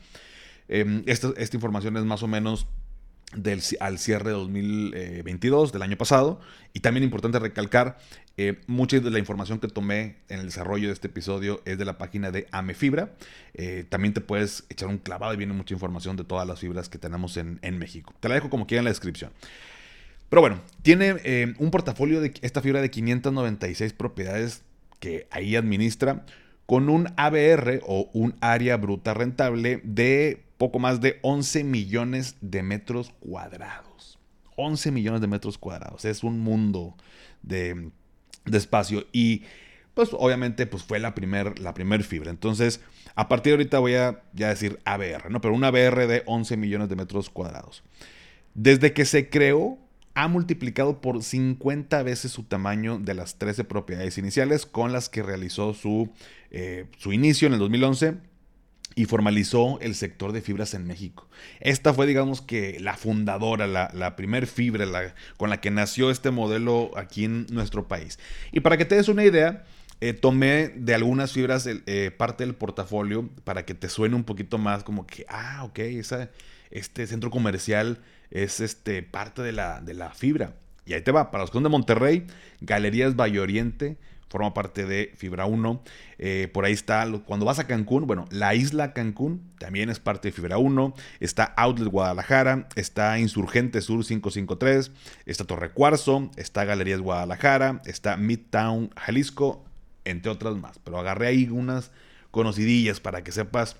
Em, 0.70 1.02
esta, 1.06 1.32
esta 1.36 1.56
información 1.56 1.96
es 1.96 2.04
más 2.04 2.22
o 2.22 2.28
menos 2.28 2.66
del, 3.34 3.60
al 3.80 3.98
cierre 3.98 4.30
de 4.30 4.36
2022, 4.36 5.72
del 5.72 5.82
año 5.82 5.96
pasado. 5.96 6.40
Y 6.72 6.80
también 6.80 7.04
importante 7.04 7.38
recalcar, 7.38 7.98
eh, 8.36 8.60
mucha 8.66 9.00
de 9.00 9.10
la 9.10 9.18
información 9.18 9.58
que 9.58 9.68
tomé 9.68 10.16
en 10.28 10.40
el 10.40 10.46
desarrollo 10.46 10.86
de 10.86 10.94
este 10.94 11.08
episodio 11.08 11.60
es 11.64 11.76
de 11.76 11.84
la 11.84 11.98
página 11.98 12.30
de 12.30 12.46
Amefibra. 12.52 13.10
Eh, 13.54 13.84
también 13.88 14.14
te 14.14 14.20
puedes 14.20 14.64
echar 14.68 14.88
un 14.88 14.98
clavado 14.98 15.34
y 15.34 15.36
viene 15.36 15.52
mucha 15.52 15.74
información 15.74 16.16
de 16.16 16.24
todas 16.24 16.46
las 16.46 16.60
fibras 16.60 16.88
que 16.88 16.98
tenemos 16.98 17.36
en, 17.36 17.58
México. 17.78 18.14
Te 18.20 18.28
la 18.28 18.36
dejo 18.36 18.48
como 18.48 18.66
quiera 18.66 18.80
en 18.80 18.84
la 18.84 18.90
descripción. 18.90 19.32
Pero 20.28 20.40
bueno, 20.40 20.60
tiene 20.82 21.16
eh, 21.24 21.54
un 21.58 21.72
portafolio 21.72 22.20
de 22.20 22.32
esta 22.42 22.62
fibra 22.62 22.80
de 22.80 22.90
596 22.90 23.92
propiedades 23.92 24.62
que 25.00 25.26
ahí 25.32 25.56
administra 25.56 26.24
con 26.66 26.88
un 26.88 27.08
ABR 27.16 27.80
o 27.84 28.08
un 28.12 28.36
área 28.40 28.76
bruta 28.76 29.12
rentable 29.12 29.80
de 29.82 30.44
poco 30.60 30.78
más 30.78 31.00
de 31.00 31.18
11 31.22 31.64
millones 31.64 32.36
de 32.42 32.62
metros 32.62 33.14
cuadrados. 33.18 34.18
11 34.56 34.90
millones 34.92 35.22
de 35.22 35.26
metros 35.26 35.56
cuadrados. 35.56 36.04
Es 36.04 36.22
un 36.22 36.40
mundo 36.40 36.94
de, 37.40 37.90
espacio. 38.44 39.06
Y 39.10 39.44
pues 39.94 40.10
obviamente 40.12 40.66
pues 40.66 40.82
fue 40.82 40.98
la 40.98 41.14
primera 41.14 41.54
la 41.56 41.72
primer 41.72 42.04
fibra. 42.04 42.30
Entonces, 42.30 42.82
a 43.14 43.26
partir 43.26 43.52
de 43.52 43.54
ahorita 43.54 43.78
voy 43.78 43.94
a 43.94 44.22
ya 44.34 44.50
decir 44.50 44.78
ABR, 44.84 45.30
¿no? 45.30 45.40
Pero 45.40 45.54
un 45.54 45.64
ABR 45.64 46.06
de 46.06 46.24
11 46.26 46.58
millones 46.58 46.90
de 46.90 46.96
metros 46.96 47.30
cuadrados. 47.30 47.82
Desde 48.52 48.92
que 48.92 49.06
se 49.06 49.30
creó, 49.30 49.78
ha 50.12 50.28
multiplicado 50.28 51.00
por 51.00 51.22
50 51.22 52.02
veces 52.02 52.32
su 52.32 52.42
tamaño 52.42 52.98
de 52.98 53.14
las 53.14 53.38
13 53.38 53.64
propiedades 53.64 54.18
iniciales 54.18 54.66
con 54.66 54.92
las 54.92 55.08
que 55.08 55.22
realizó 55.22 55.72
su, 55.72 56.10
eh, 56.50 56.84
su 56.98 57.14
inicio 57.14 57.46
en 57.46 57.54
el 57.54 57.60
2011 57.60 58.29
y 58.94 59.04
formalizó 59.04 59.78
el 59.80 59.94
sector 59.94 60.32
de 60.32 60.42
fibras 60.42 60.74
en 60.74 60.86
México. 60.86 61.28
Esta 61.60 61.94
fue, 61.94 62.06
digamos 62.06 62.42
que, 62.42 62.78
la 62.80 62.96
fundadora, 62.96 63.66
la, 63.66 64.16
primer 64.16 64.46
fibra 64.46 65.14
con 65.36 65.50
la 65.50 65.60
que 65.60 65.70
nació 65.70 66.10
este 66.10 66.30
modelo 66.30 66.90
aquí 66.96 67.24
en 67.24 67.46
nuestro 67.50 67.88
país. 67.88 68.18
Y 68.52 68.60
para 68.60 68.76
que 68.76 68.84
te 68.84 68.96
des 68.96 69.08
una 69.08 69.24
idea, 69.24 69.64
eh, 70.00 70.12
tomé 70.12 70.68
de 70.68 70.94
algunas 70.94 71.32
fibras 71.32 71.66
eh, 71.66 72.10
parte 72.16 72.44
del 72.44 72.54
portafolio 72.54 73.28
para 73.44 73.64
que 73.64 73.74
te 73.74 73.88
suene 73.88 74.16
un 74.16 74.24
poquito 74.24 74.58
más 74.58 74.82
como 74.82 75.06
que, 75.06 75.24
ah, 75.28 75.62
ok, 75.64 75.78
este 76.70 77.06
centro 77.06 77.30
comercial 77.30 77.98
es 78.30 78.60
este, 78.60 79.02
parte 79.02 79.42
de 79.42 79.52
la, 79.52 79.80
de 79.80 79.94
la 79.94 80.10
fibra. 80.10 80.54
Y 80.84 80.94
ahí 80.94 81.02
te 81.02 81.12
va, 81.12 81.30
para 81.30 81.42
los 81.42 81.50
que 81.50 81.54
son 81.54 81.62
de 81.62 81.68
Monterrey, 81.68 82.26
Galerías 82.60 83.14
Valle 83.14 83.40
Oriente, 83.40 83.96
forma 84.30 84.54
parte 84.54 84.86
de 84.86 85.12
Fibra 85.16 85.44
1. 85.44 85.82
Eh, 86.18 86.48
por 86.54 86.64
ahí 86.64 86.72
está, 86.72 87.06
cuando 87.26 87.44
vas 87.44 87.58
a 87.58 87.66
Cancún, 87.66 88.06
bueno, 88.06 88.26
la 88.30 88.54
isla 88.54 88.92
Cancún 88.92 89.50
también 89.58 89.90
es 89.90 89.98
parte 89.98 90.28
de 90.28 90.32
Fibra 90.32 90.56
1. 90.56 90.94
Está 91.18 91.44
Outlet 91.56 91.90
Guadalajara, 91.90 92.68
está 92.76 93.18
Insurgente 93.18 93.80
Sur 93.82 94.06
553, 94.06 94.92
está 95.26 95.44
Torre 95.44 95.72
Cuarzo, 95.72 96.30
está 96.36 96.64
Galerías 96.64 97.00
Guadalajara, 97.00 97.82
está 97.84 98.16
Midtown 98.16 98.90
Jalisco, 98.96 99.64
entre 100.04 100.30
otras 100.30 100.56
más. 100.56 100.78
Pero 100.78 100.98
agarré 100.98 101.26
ahí 101.26 101.48
unas 101.50 101.90
conocidillas 102.30 103.00
para 103.00 103.24
que 103.24 103.32
sepas 103.32 103.76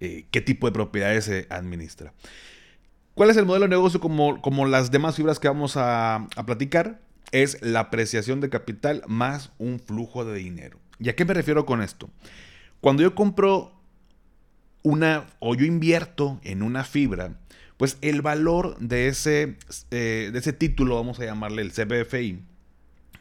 eh, 0.00 0.26
qué 0.30 0.42
tipo 0.42 0.66
de 0.66 0.72
propiedades 0.72 1.24
se 1.24 1.46
administra. 1.48 2.12
¿Cuál 3.14 3.30
es 3.30 3.36
el 3.38 3.46
modelo 3.46 3.64
de 3.64 3.70
negocio 3.70 3.98
como, 3.98 4.42
como 4.42 4.66
las 4.66 4.90
demás 4.90 5.16
fibras 5.16 5.40
que 5.40 5.48
vamos 5.48 5.76
a, 5.76 6.26
a 6.36 6.46
platicar? 6.46 7.00
Es 7.32 7.60
la 7.62 7.80
apreciación 7.80 8.40
de 8.40 8.50
capital 8.50 9.02
más 9.06 9.52
un 9.58 9.80
flujo 9.80 10.24
de 10.24 10.38
dinero. 10.38 10.78
¿Y 10.98 11.08
a 11.08 11.16
qué 11.16 11.24
me 11.24 11.34
refiero 11.34 11.66
con 11.66 11.82
esto? 11.82 12.10
Cuando 12.80 13.02
yo 13.02 13.14
compro 13.14 13.72
una 14.82 15.26
o 15.38 15.54
yo 15.54 15.64
invierto 15.64 16.40
en 16.42 16.62
una 16.62 16.84
fibra, 16.84 17.38
pues 17.76 17.98
el 18.00 18.22
valor 18.22 18.76
de 18.78 19.08
ese, 19.08 19.56
eh, 19.90 20.30
de 20.32 20.38
ese 20.38 20.52
título, 20.52 20.96
vamos 20.96 21.20
a 21.20 21.24
llamarle 21.24 21.62
el 21.62 21.72
CBFI, 21.72 22.40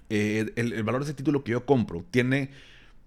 eh, 0.10 0.52
el, 0.56 0.84
valor 0.84 1.02
de 1.02 1.12
ese 1.12 1.14
título 1.14 1.44
que 1.44 1.52
yo 1.52 1.66
compro 1.66 2.06
tiene, 2.10 2.50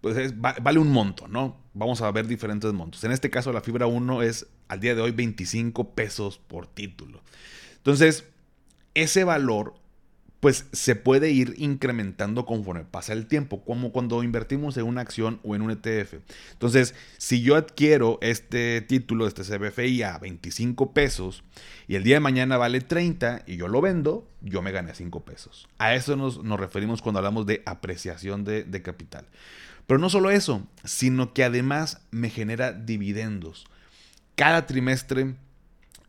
pues 0.00 0.34
vale 0.38 0.78
un 0.78 0.90
monto, 0.90 1.28
¿no? 1.28 1.56
Vamos 1.74 2.00
a 2.02 2.10
ver 2.10 2.26
diferentes 2.26 2.72
montos. 2.72 3.04
En 3.04 3.12
este 3.12 3.30
caso 3.30 3.52
la 3.52 3.60
fibra 3.60 3.86
1 3.86 4.22
es 4.22 4.46
al 4.68 4.80
día 4.80 4.94
de 4.94 5.02
hoy 5.02 5.10
25 5.10 5.94
pesos 5.94 6.38
por 6.38 6.66
título. 6.66 7.22
Entonces, 7.76 8.24
ese 8.94 9.24
valor 9.24 9.74
pues 10.40 10.66
se 10.72 10.96
puede 10.96 11.30
ir 11.30 11.54
incrementando 11.58 12.46
conforme 12.46 12.84
pasa 12.84 13.12
el 13.12 13.26
tiempo, 13.26 13.62
como 13.62 13.92
cuando 13.92 14.22
invertimos 14.22 14.76
en 14.78 14.86
una 14.86 15.02
acción 15.02 15.38
o 15.44 15.54
en 15.54 15.60
un 15.62 15.70
ETF. 15.70 16.14
Entonces, 16.52 16.94
si 17.18 17.42
yo 17.42 17.56
adquiero 17.56 18.18
este 18.22 18.80
título, 18.80 19.26
este 19.26 19.42
CBFI 19.42 20.02
a 20.02 20.18
25 20.18 20.92
pesos 20.92 21.44
y 21.86 21.96
el 21.96 22.04
día 22.04 22.16
de 22.16 22.20
mañana 22.20 22.56
vale 22.56 22.80
30 22.80 23.42
y 23.46 23.56
yo 23.56 23.68
lo 23.68 23.82
vendo, 23.82 24.26
yo 24.40 24.62
me 24.62 24.72
gané 24.72 24.94
5 24.94 25.24
pesos. 25.24 25.68
A 25.78 25.94
eso 25.94 26.16
nos, 26.16 26.38
referimos 26.58 27.02
cuando 27.02 27.18
hablamos 27.18 27.44
de 27.44 27.62
apreciación 27.66 28.42
de, 28.44 28.64
de 28.64 28.82
capital. 28.82 29.26
Pero 29.86 30.00
no 30.00 30.08
solo 30.08 30.30
eso, 30.30 30.66
sino 30.84 31.34
que 31.34 31.44
además 31.44 32.00
me 32.10 32.30
genera 32.30 32.72
dividendos. 32.72 33.66
Cada 34.36 34.66
trimestre 34.66 35.34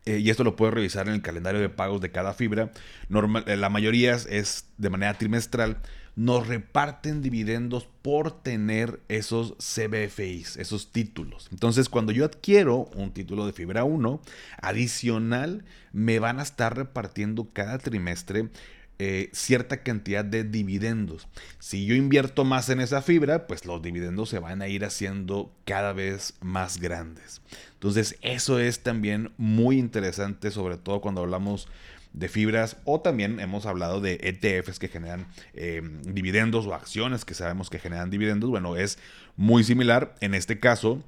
eh, 0.04 0.18
y 0.18 0.30
esto 0.30 0.42
lo 0.42 0.56
puedes 0.56 0.74
revisar 0.74 1.08
en 1.08 1.14
el 1.14 1.22
calendario 1.22 1.60
de 1.60 1.68
pagos 1.68 2.00
de 2.00 2.10
cada 2.10 2.34
fibra. 2.34 2.72
Normal, 3.08 3.44
eh, 3.46 3.56
la 3.56 3.68
mayoría 3.68 4.14
es 4.14 4.66
de 4.78 4.90
manera 4.90 5.14
trimestral. 5.14 5.78
Nos 6.14 6.46
reparten 6.46 7.22
dividendos 7.22 7.88
por 8.02 8.42
tener 8.42 9.00
esos 9.08 9.54
CBFIs, 9.58 10.56
esos 10.58 10.92
títulos. 10.92 11.48
Entonces, 11.52 11.88
cuando 11.88 12.12
yo 12.12 12.24
adquiero 12.24 12.90
un 12.94 13.12
título 13.12 13.46
de 13.46 13.52
fibra 13.52 13.84
1, 13.84 14.20
adicional, 14.60 15.64
me 15.92 16.18
van 16.18 16.40
a 16.40 16.42
estar 16.42 16.76
repartiendo 16.76 17.48
cada 17.52 17.78
trimestre 17.78 18.50
eh, 18.98 19.30
cierta 19.32 19.82
cantidad 19.82 20.24
de 20.24 20.44
dividendos. 20.44 21.26
Si 21.58 21.86
yo 21.86 21.94
invierto 21.94 22.44
más 22.44 22.68
en 22.68 22.80
esa 22.80 23.02
fibra, 23.02 23.46
pues 23.46 23.64
los 23.64 23.82
dividendos 23.82 24.28
se 24.28 24.38
van 24.38 24.62
a 24.62 24.68
ir 24.68 24.84
haciendo 24.84 25.52
cada 25.64 25.92
vez 25.92 26.34
más 26.40 26.78
grandes. 26.78 27.40
Entonces 27.74 28.16
eso 28.22 28.58
es 28.58 28.82
también 28.82 29.32
muy 29.36 29.78
interesante, 29.78 30.50
sobre 30.50 30.76
todo 30.76 31.00
cuando 31.00 31.22
hablamos 31.22 31.68
de 32.12 32.28
fibras 32.28 32.76
o 32.84 33.00
también 33.00 33.40
hemos 33.40 33.66
hablado 33.66 34.00
de 34.00 34.20
ETFs 34.22 34.78
que 34.78 34.88
generan 34.88 35.26
eh, 35.54 35.82
dividendos 36.04 36.66
o 36.66 36.74
acciones 36.74 37.24
que 37.24 37.34
sabemos 37.34 37.70
que 37.70 37.78
generan 37.78 38.10
dividendos. 38.10 38.50
Bueno, 38.50 38.76
es 38.76 38.98
muy 39.36 39.64
similar. 39.64 40.14
En 40.20 40.34
este 40.34 40.60
caso, 40.60 41.02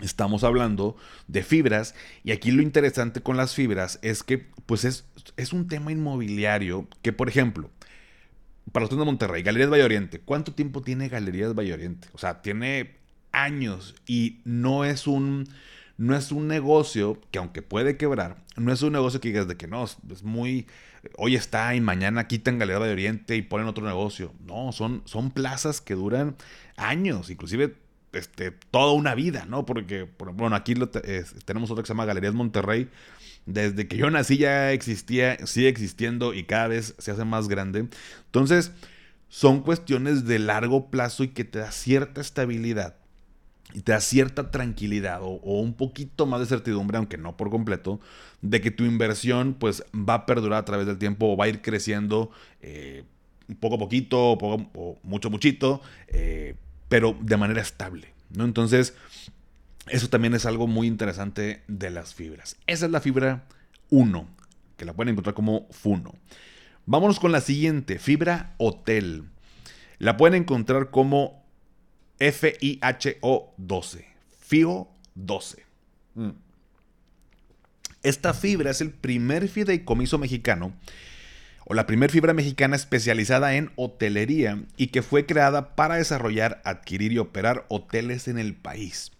Estamos 0.00 0.44
hablando 0.44 0.96
de 1.26 1.42
fibras 1.42 1.94
y 2.22 2.32
aquí 2.32 2.50
lo 2.50 2.62
interesante 2.62 3.20
con 3.20 3.36
las 3.36 3.54
fibras 3.54 3.98
es 4.02 4.22
que 4.22 4.46
pues 4.66 4.84
es, 4.84 5.06
es 5.36 5.52
un 5.52 5.66
tema 5.66 5.90
inmobiliario 5.90 6.86
que 7.02 7.12
por 7.12 7.28
ejemplo, 7.28 7.70
para 8.72 8.86
los 8.86 8.96
de 8.96 9.04
Monterrey, 9.04 9.42
Galerías 9.42 9.70
Valle 9.70 9.84
Oriente, 9.84 10.20
¿cuánto 10.20 10.52
tiempo 10.52 10.82
tiene 10.82 11.08
Galerías 11.08 11.54
Valle 11.54 11.72
Oriente? 11.72 12.08
O 12.12 12.18
sea, 12.18 12.42
tiene 12.42 12.96
años 13.32 13.94
y 14.06 14.40
no 14.44 14.84
es 14.84 15.06
un 15.06 15.48
no 15.98 16.14
es 16.14 16.30
un 16.30 16.46
negocio 16.46 17.20
que 17.32 17.38
aunque 17.40 17.60
puede 17.60 17.96
quebrar, 17.96 18.36
no 18.56 18.72
es 18.72 18.82
un 18.82 18.92
negocio 18.92 19.20
que 19.20 19.28
digas 19.28 19.48
de 19.48 19.56
que 19.56 19.66
no, 19.66 19.84
es 19.84 20.22
muy, 20.22 20.68
hoy 21.16 21.34
está 21.34 21.74
y 21.74 21.80
mañana 21.80 22.28
quitan 22.28 22.58
Galerías 22.58 22.80
Valle 22.80 22.92
Oriente 22.92 23.36
y 23.36 23.42
ponen 23.42 23.66
otro 23.66 23.84
negocio. 23.84 24.32
No, 24.46 24.70
son, 24.70 25.02
son 25.06 25.32
plazas 25.32 25.80
que 25.80 25.94
duran 25.94 26.36
años, 26.76 27.30
inclusive 27.30 27.74
este, 28.12 28.52
toda 28.70 28.92
una 28.92 29.14
vida, 29.14 29.46
¿no? 29.48 29.66
Porque, 29.66 30.08
bueno, 30.34 30.56
aquí 30.56 30.74
tenemos 31.44 31.70
otra 31.70 31.82
que 31.82 31.86
se 31.86 31.92
llama 31.92 32.04
Galerías 32.04 32.34
Monterrey. 32.34 32.88
Desde 33.46 33.88
que 33.88 33.96
yo 33.96 34.10
nací 34.10 34.36
ya 34.36 34.72
existía, 34.72 35.46
sigue 35.46 35.68
existiendo 35.68 36.34
y 36.34 36.44
cada 36.44 36.68
vez 36.68 36.94
se 36.98 37.10
hace 37.10 37.24
más 37.24 37.48
grande. 37.48 37.88
Entonces, 38.26 38.72
son 39.28 39.62
cuestiones 39.62 40.26
de 40.26 40.38
largo 40.38 40.90
plazo 40.90 41.24
y 41.24 41.28
que 41.28 41.44
te 41.44 41.58
da 41.58 41.70
cierta 41.72 42.20
estabilidad 42.20 42.96
y 43.74 43.82
te 43.82 43.92
da 43.92 44.00
cierta 44.00 44.50
tranquilidad 44.50 45.20
o, 45.22 45.60
un 45.60 45.74
poquito 45.74 46.26
más 46.26 46.40
de 46.40 46.46
certidumbre, 46.46 46.96
aunque 46.96 47.18
no 47.18 47.36
por 47.36 47.50
completo, 47.50 48.00
de 48.40 48.60
que 48.60 48.70
tu 48.70 48.84
inversión 48.84 49.54
pues 49.54 49.84
va 49.94 50.14
a 50.14 50.26
perdurar 50.26 50.60
a 50.60 50.64
través 50.64 50.86
del 50.86 50.98
tiempo 50.98 51.26
o 51.26 51.36
va 51.36 51.44
a 51.46 51.48
ir 51.48 51.60
creciendo 51.60 52.30
eh, 52.62 53.04
poco 53.60 53.76
a 53.76 53.78
poquito 53.78 54.32
o, 54.32 54.38
poco, 54.38 54.98
mucho 55.02 55.30
muchito. 55.30 55.82
Eh, 56.08 56.54
pero 56.88 57.16
de 57.20 57.36
manera 57.36 57.60
estable. 57.60 58.12
¿no? 58.30 58.44
Entonces, 58.44 58.94
eso 59.88 60.08
también 60.08 60.34
es 60.34 60.46
algo 60.46 60.66
muy 60.66 60.86
interesante 60.86 61.62
de 61.68 61.90
las 61.90 62.14
fibras. 62.14 62.56
Esa 62.66 62.86
es 62.86 62.92
la 62.92 63.00
fibra 63.00 63.44
1, 63.90 64.28
que 64.76 64.84
la 64.84 64.92
pueden 64.92 65.12
encontrar 65.12 65.34
como 65.34 65.66
Funo. 65.70 66.14
Vámonos 66.86 67.20
con 67.20 67.32
la 67.32 67.40
siguiente, 67.40 67.98
fibra 67.98 68.54
hotel. 68.58 69.24
La 69.98 70.16
pueden 70.16 70.42
encontrar 70.42 70.90
como 70.90 71.44
FIHO 72.18 73.54
12. 73.56 74.06
FIO 74.40 74.88
12. 75.14 75.64
Mm. 76.14 76.30
Esta 78.02 78.32
fibra 78.32 78.70
es 78.70 78.80
el 78.80 78.90
primer 78.90 79.48
fideicomiso 79.48 80.18
mexicano 80.18 80.72
o 81.68 81.74
la 81.74 81.86
primera 81.86 82.12
fibra 82.12 82.32
mexicana 82.32 82.76
especializada 82.76 83.54
en 83.54 83.70
hotelería 83.76 84.62
y 84.76 84.88
que 84.88 85.02
fue 85.02 85.26
creada 85.26 85.76
para 85.76 85.96
desarrollar, 85.96 86.62
adquirir 86.64 87.12
y 87.12 87.18
operar 87.18 87.66
hoteles 87.68 88.26
en 88.26 88.38
el 88.38 88.54
país. 88.54 89.12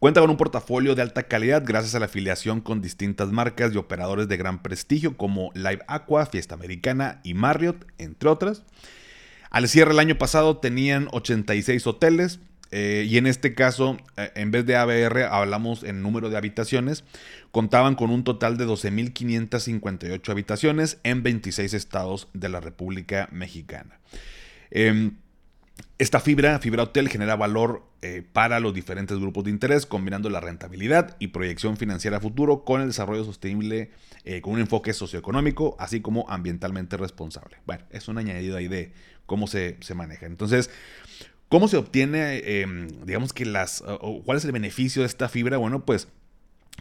Cuenta 0.00 0.20
con 0.20 0.30
un 0.30 0.36
portafolio 0.36 0.94
de 0.94 1.02
alta 1.02 1.22
calidad 1.22 1.62
gracias 1.64 1.94
a 1.94 2.00
la 2.00 2.06
afiliación 2.06 2.60
con 2.60 2.82
distintas 2.82 3.30
marcas 3.30 3.72
y 3.72 3.78
operadores 3.78 4.28
de 4.28 4.36
gran 4.36 4.62
prestigio 4.62 5.16
como 5.16 5.50
Live 5.54 5.80
Aqua, 5.86 6.26
Fiesta 6.26 6.56
Americana 6.56 7.20
y 7.22 7.34
Marriott, 7.34 7.86
entre 7.98 8.28
otras. 8.28 8.64
Al 9.48 9.68
cierre 9.68 9.90
del 9.90 10.00
año 10.00 10.18
pasado 10.18 10.58
tenían 10.58 11.08
86 11.12 11.86
hoteles, 11.86 12.40
eh, 12.70 13.06
y 13.08 13.18
en 13.18 13.26
este 13.26 13.54
caso, 13.54 13.98
eh, 14.16 14.32
en 14.34 14.50
vez 14.50 14.66
de 14.66 14.76
ABR, 14.76 15.24
hablamos 15.24 15.84
en 15.84 16.02
número 16.02 16.30
de 16.30 16.36
habitaciones. 16.36 17.04
Contaban 17.50 17.94
con 17.94 18.10
un 18.10 18.24
total 18.24 18.56
de 18.56 18.66
12.558 18.66 20.28
habitaciones 20.28 20.98
en 21.04 21.22
26 21.22 21.74
estados 21.74 22.28
de 22.32 22.48
la 22.48 22.60
República 22.60 23.28
Mexicana. 23.30 24.00
Em, 24.70 25.18
esta 25.98 26.18
fibra, 26.18 26.58
fibra 26.58 26.84
hotel, 26.84 27.08
genera 27.08 27.36
valor 27.36 27.84
eh, 28.02 28.24
para 28.32 28.58
los 28.60 28.74
diferentes 28.74 29.18
grupos 29.18 29.44
de 29.44 29.50
interés, 29.50 29.86
combinando 29.86 30.28
la 30.28 30.40
rentabilidad 30.40 31.16
y 31.20 31.28
proyección 31.28 31.76
financiera 31.76 32.16
a 32.16 32.20
futuro 32.20 32.64
con 32.64 32.80
el 32.80 32.88
desarrollo 32.88 33.24
sostenible, 33.24 33.90
con 34.40 34.54
un 34.54 34.60
enfoque 34.60 34.94
socioeconómico, 34.94 35.76
así 35.78 36.00
como 36.00 36.24
ambientalmente 36.30 36.96
responsable. 36.96 37.58
Bueno, 37.66 37.84
es 37.90 38.08
un 38.08 38.16
añadido 38.18 38.56
ahí 38.56 38.68
de 38.68 38.92
cómo 39.26 39.46
se, 39.46 39.76
se 39.80 39.94
maneja. 39.94 40.26
Entonces, 40.26 40.70
¿Cómo 41.48 41.68
se 41.68 41.76
obtiene, 41.76 42.60
em, 42.60 42.88
digamos 43.04 43.32
que 43.32 43.44
las, 43.44 43.84
cuál 44.24 44.38
es 44.38 44.44
el 44.44 44.52
beneficio 44.52 45.02
de 45.02 45.06
esta 45.06 45.28
fibra? 45.28 45.56
Bueno, 45.56 45.84
pues 45.84 46.08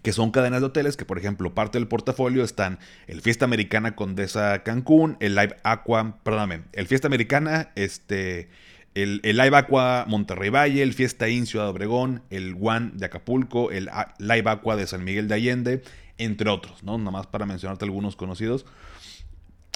que 0.01 0.11
son 0.11 0.31
cadenas 0.31 0.61
de 0.61 0.67
hoteles 0.67 0.97
que, 0.97 1.05
por 1.05 1.17
ejemplo, 1.17 1.53
parte 1.53 1.77
del 1.77 1.87
portafolio 1.87 2.43
están 2.43 2.79
el 3.07 3.21
Fiesta 3.21 3.45
Americana 3.45 3.95
Condesa 3.95 4.63
Cancún, 4.63 5.17
el 5.19 5.35
Live 5.35 5.57
Aqua, 5.63 6.17
perdóname, 6.23 6.63
el 6.73 6.87
Fiesta 6.87 7.07
Americana, 7.07 7.71
este, 7.75 8.49
el, 8.95 9.21
Live 9.23 9.55
Aqua 9.55 10.05
Monterrey 10.07 10.49
Valle, 10.49 10.83
el 10.83 10.93
Fiesta 10.93 11.29
In 11.29 11.45
Ciudad 11.45 11.69
Obregón, 11.69 12.21
el 12.29 12.57
One 12.59 12.91
de 12.95 13.05
Acapulco, 13.05 13.71
el 13.71 13.89
Live 14.19 14.49
Aqua 14.49 14.75
de 14.75 14.87
San 14.87 15.03
Miguel 15.03 15.27
de 15.27 15.35
Allende, 15.35 15.83
entre 16.17 16.49
otros, 16.49 16.83
¿no? 16.83 16.97
Nada 16.97 17.11
más 17.11 17.27
para 17.27 17.45
mencionarte 17.45 17.85
algunos 17.85 18.15
conocidos. 18.15 18.65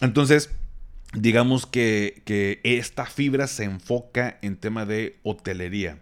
Entonces, 0.02 0.52
digamos 1.18 1.66
que, 1.66 2.62
esta 2.64 3.06
fibra 3.06 3.48
se 3.48 3.64
enfoca 3.64 4.38
en 4.42 4.58
tema 4.58 4.86
de 4.86 5.20
hotelería. 5.24 6.00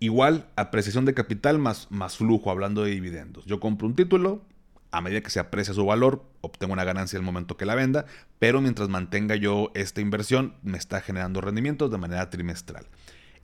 Igual, 0.00 0.48
apreciación 0.56 1.04
de 1.04 1.14
capital 1.14 1.58
más, 1.58 1.88
más 1.90 2.16
flujo, 2.16 2.50
hablando 2.50 2.84
de 2.84 2.90
dividendos. 2.90 3.44
Yo 3.46 3.60
compro 3.60 3.86
un 3.86 3.94
título, 3.94 4.42
a 4.90 5.00
medida 5.00 5.22
que 5.22 5.30
se 5.30 5.40
aprecia 5.40 5.74
su 5.74 5.84
valor, 5.84 6.24
obtengo 6.40 6.72
una 6.72 6.84
ganancia 6.84 7.16
el 7.16 7.22
momento 7.22 7.56
que 7.56 7.64
la 7.64 7.74
venda, 7.74 8.06
pero 8.38 8.60
mientras 8.60 8.88
mantenga 8.88 9.34
yo 9.34 9.70
esta 9.74 10.00
inversión, 10.00 10.54
me 10.62 10.78
está 10.78 11.00
generando 11.00 11.40
rendimientos 11.40 11.90
de 11.90 11.98
manera 11.98 12.30
trimestral. 12.30 12.86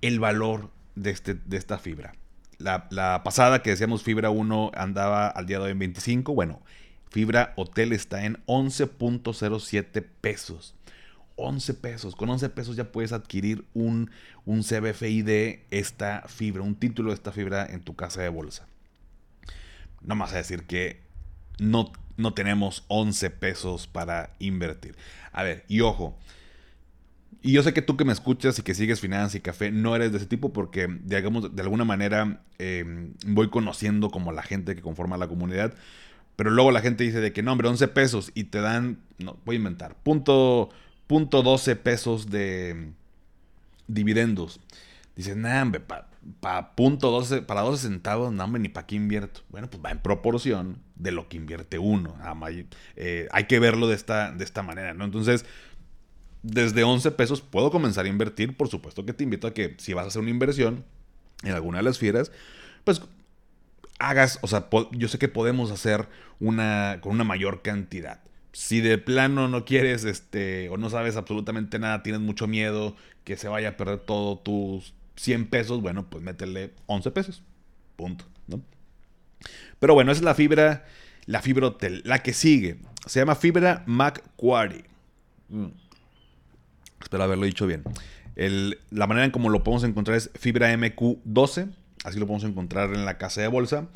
El 0.01 0.21
valor 0.21 0.71
de, 0.95 1.11
este, 1.11 1.35
de 1.35 1.57
esta 1.57 1.79
fibra. 1.79 2.13
La, 2.59 2.87
la 2.91 3.23
pasada 3.25 3.63
que 3.63 3.71
decíamos 3.71 4.03
fibra 4.03 4.31
1 4.31 4.73
andaba 4.75 5.29
al 5.29 5.47
día 5.47 5.59
de 5.59 5.65
hoy 5.65 5.71
en 5.73 5.79
25, 5.79 6.35
bueno, 6.35 6.61
Fibra 7.11 7.53
Hotel 7.57 7.93
está 7.93 8.25
en 8.25 8.39
11.07 8.47 10.07
pesos. 10.21 10.75
11 11.37 11.75
pesos. 11.75 12.15
Con 12.15 12.31
11 12.31 12.51
pesos 12.51 12.77
ya 12.77 12.93
puedes 12.93 13.13
adquirir 13.13 13.65
un, 13.75 14.11
un 14.45 14.63
CBFI 14.63 15.23
de 15.23 15.67
esta 15.71 16.23
fibra, 16.29 16.63
un 16.63 16.77
título 16.77 17.11
de 17.11 17.15
esta 17.15 17.33
fibra 17.33 17.67
en 17.67 17.81
tu 17.81 17.97
casa 17.97 18.23
de 18.23 18.29
bolsa. 18.29 18.67
No 20.03 20.15
más 20.15 20.33
a 20.33 20.37
decir 20.37 20.65
que 20.65 21.01
no, 21.59 21.93
no 22.17 22.33
tenemos 22.33 22.85
11 22.89 23.31
pesos 23.31 23.87
para 23.87 24.35
invertir. 24.39 24.97
A 25.33 25.43
ver, 25.43 25.65
y 25.67 25.81
ojo. 25.81 26.17
Y 27.43 27.53
yo 27.53 27.63
sé 27.63 27.73
que 27.73 27.83
tú 27.83 27.97
que 27.97 28.05
me 28.05 28.13
escuchas 28.13 28.59
y 28.59 28.63
que 28.63 28.75
sigues 28.75 29.01
Finanzas 29.01 29.35
y 29.35 29.41
Café 29.41 29.71
no 29.71 29.97
eres 29.97 30.13
de 30.13 30.19
ese 30.19 30.27
tipo 30.27 30.53
porque, 30.53 30.89
digamos, 31.05 31.57
de 31.57 31.63
alguna 31.63 31.85
manera 31.85 32.43
eh, 32.59 33.13
voy 33.27 33.49
conociendo 33.49 34.11
como 34.11 34.31
la 34.31 34.43
gente 34.43 34.77
que 34.77 34.83
conforma 34.83 35.17
la 35.17 35.27
comunidad. 35.27 35.75
Pero 36.41 36.53
luego 36.53 36.71
la 36.71 36.81
gente 36.81 37.05
dice 37.05 37.21
de 37.21 37.35
que 37.35 37.43
no, 37.43 37.53
hombre, 37.53 37.69
11 37.69 37.89
pesos 37.89 38.33
y 38.35 38.45
te 38.45 38.63
dan, 38.63 38.97
no, 39.19 39.37
voy 39.45 39.57
a 39.57 39.59
inventar, 39.59 39.95
punto, 39.95 40.71
punto 41.07 41.43
12 41.43 41.77
pesos 41.77 42.31
de 42.31 42.93
dividendos. 43.87 44.59
Dicen, 45.15 45.43
no, 45.43 45.51
hombre, 45.61 45.83
para 46.41 46.75
punto 46.77 47.11
12, 47.11 47.43
para 47.43 47.61
12 47.61 47.89
centavos, 47.89 48.33
no, 48.33 48.43
hombre, 48.43 48.63
ni 48.63 48.71
para 48.71 48.87
qué 48.87 48.95
invierto. 48.95 49.43
Bueno, 49.51 49.69
pues 49.69 49.85
va 49.85 49.91
en 49.91 49.99
proporción 49.99 50.79
de 50.97 51.13
lo 51.13 51.29
que 51.29 51.37
invierte 51.37 51.79
uno. 51.79 52.17
Eh, 52.97 53.29
hay 53.33 53.45
que 53.45 53.59
verlo 53.59 53.87
de 53.87 53.97
esta, 53.97 54.33
de 54.33 54.43
esta 54.43 54.63
manera, 54.63 54.95
¿no? 54.95 55.05
Entonces, 55.05 55.45
desde 56.43 56.85
11 56.85 57.11
pesos 57.11 57.43
puedo 57.43 57.71
comenzar 57.71 58.07
a 58.07 58.09
invertir. 58.09 58.57
Por 58.57 58.69
supuesto 58.69 59.05
que 59.05 59.13
te 59.13 59.25
invito 59.25 59.47
a 59.47 59.53
que 59.53 59.75
si 59.77 59.93
vas 59.93 60.07
a 60.07 60.09
hacer 60.09 60.23
una 60.23 60.31
inversión 60.31 60.87
en 61.43 61.53
alguna 61.53 61.81
de 61.81 61.85
las 61.85 61.99
fieras, 61.99 62.33
pues 62.85 63.03
hagas, 64.01 64.39
o 64.43 64.49
sea, 64.49 64.69
yo 64.93 65.09
sé 65.09 65.19
que 65.19 65.29
podemos 65.29 65.71
hacer 65.71 66.09
una 66.41 66.99
con 67.01 67.13
una 67.13 67.25
mayor 67.25 67.63
cantidad. 67.63 68.21
Si 68.53 68.81
de 68.81 68.99
plano 68.99 69.47
no 69.47 69.65
quieres, 69.65 70.05
este, 70.05 70.69
o 70.71 70.77
no 70.77 70.91
sabes 70.91 71.17
absolutamente 71.17 71.79
nada, 71.79 72.03
tienes 72.03 72.21
mucho 72.21 72.49
miedo 72.49 72.97
que 73.23 73.37
se 73.37 73.47
vaya 73.47 73.71
a 73.71 73.77
perder 73.77 74.01
todo 74.01 74.39
tus 74.39 74.95
100 75.17 75.47
pesos, 75.49 75.83
bueno, 75.83 76.09
pues 76.11 76.25
métele 76.25 76.73
11 76.87 77.11
pesos. 77.13 77.43
Punto, 77.97 78.25
¿no? 78.49 78.61
Pero 79.79 79.95
bueno, 79.95 80.11
esa 80.11 80.21
es 80.21 80.25
la 80.25 80.35
fibra, 80.35 80.85
la 81.27 81.43
fibra 81.43 81.69
hotel. 81.69 82.03
La 82.05 82.23
que 82.23 82.33
sigue, 82.33 82.79
se 83.07 83.21
llama 83.21 83.37
fibra 83.37 83.85
Macquarie. 83.87 84.85
Mm. 85.49 85.67
Espero 87.01 87.23
haberlo 87.23 87.47
dicho 87.47 87.67
bien. 87.67 87.83
la 88.91 89.07
manera 89.07 89.27
en 89.27 89.31
cómo 89.31 89.49
lo 89.49 89.63
podemos 89.63 89.85
encontrar 89.85 90.17
es 90.17 90.31
fibra 90.35 90.73
MQ12. 90.75 91.71
Así 92.05 92.19
lo 92.19 92.27
podemos 92.27 92.49
encontrar 92.49 92.95
en 92.95 93.05
la 93.05 93.19
casa 93.19 93.41
de 93.41 93.49
bolsa. 93.49 93.89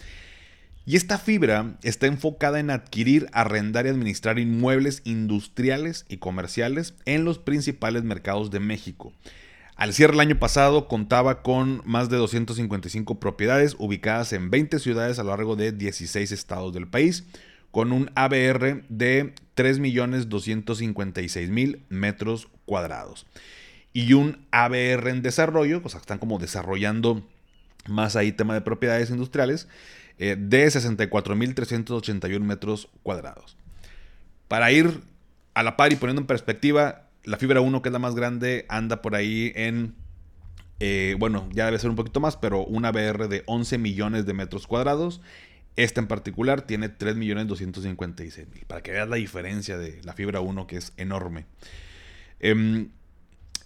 Y 0.86 0.96
esta 0.96 1.18
fibra 1.18 1.76
está 1.82 2.06
enfocada 2.06 2.60
en 2.60 2.70
adquirir, 2.70 3.28
arrendar 3.32 3.86
y 3.86 3.88
administrar 3.88 4.38
inmuebles 4.38 5.00
industriales 5.04 6.04
y 6.08 6.18
comerciales 6.18 6.94
en 7.06 7.24
los 7.24 7.38
principales 7.38 8.04
mercados 8.04 8.50
de 8.50 8.60
México. 8.60 9.14
Al 9.76 9.94
cierre 9.94 10.12
del 10.12 10.20
año 10.20 10.38
pasado 10.38 10.86
contaba 10.86 11.42
con 11.42 11.80
más 11.84 12.08
de 12.10 12.18
255 12.18 13.18
propiedades 13.18 13.74
ubicadas 13.78 14.34
en 14.34 14.50
20 14.50 14.78
ciudades 14.78 15.18
a 15.18 15.24
lo 15.24 15.30
largo 15.30 15.56
de 15.56 15.72
16 15.72 16.32
estados 16.32 16.74
del 16.74 16.86
país, 16.86 17.24
con 17.70 17.90
un 17.90 18.10
ABR 18.14 18.84
de 18.88 19.34
3.256.000 19.56 21.80
metros 21.88 22.48
cuadrados. 22.66 23.26
Y 23.92 24.12
un 24.12 24.46
ABR 24.52 25.08
en 25.08 25.22
desarrollo, 25.22 25.80
o 25.82 25.88
sea, 25.88 25.98
están 26.00 26.18
como 26.18 26.38
desarrollando 26.38 27.26
más 27.88 28.16
ahí 28.16 28.32
tema 28.32 28.54
de 28.54 28.60
propiedades 28.60 29.10
industriales, 29.10 29.68
eh, 30.18 30.36
de 30.38 30.66
64.381 30.66 32.40
metros 32.40 32.88
cuadrados. 33.02 33.56
Para 34.48 34.70
ir 34.72 35.00
a 35.54 35.62
la 35.62 35.76
par 35.76 35.92
y 35.92 35.96
poniendo 35.96 36.20
en 36.20 36.26
perspectiva, 36.26 37.08
la 37.24 37.36
fibra 37.36 37.60
1, 37.60 37.82
que 37.82 37.88
es 37.88 37.92
la 37.92 37.98
más 37.98 38.14
grande, 38.14 38.66
anda 38.68 39.02
por 39.02 39.14
ahí 39.14 39.52
en, 39.56 39.94
eh, 40.80 41.16
bueno, 41.18 41.48
ya 41.52 41.66
debe 41.66 41.78
ser 41.78 41.90
un 41.90 41.96
poquito 41.96 42.20
más, 42.20 42.36
pero 42.36 42.64
una 42.64 42.92
BR 42.92 43.28
de 43.28 43.42
11 43.46 43.78
millones 43.78 44.26
de 44.26 44.34
metros 44.34 44.66
cuadrados. 44.66 45.20
Esta 45.76 46.00
en 46.00 46.06
particular 46.06 46.62
tiene 46.62 46.88
3.256.000. 46.88 48.66
Para 48.66 48.82
que 48.82 48.92
veas 48.92 49.08
la 49.08 49.16
diferencia 49.16 49.76
de 49.78 50.00
la 50.04 50.12
fibra 50.12 50.40
1, 50.40 50.66
que 50.66 50.76
es 50.76 50.92
enorme. 50.96 51.46
Em, 52.38 52.90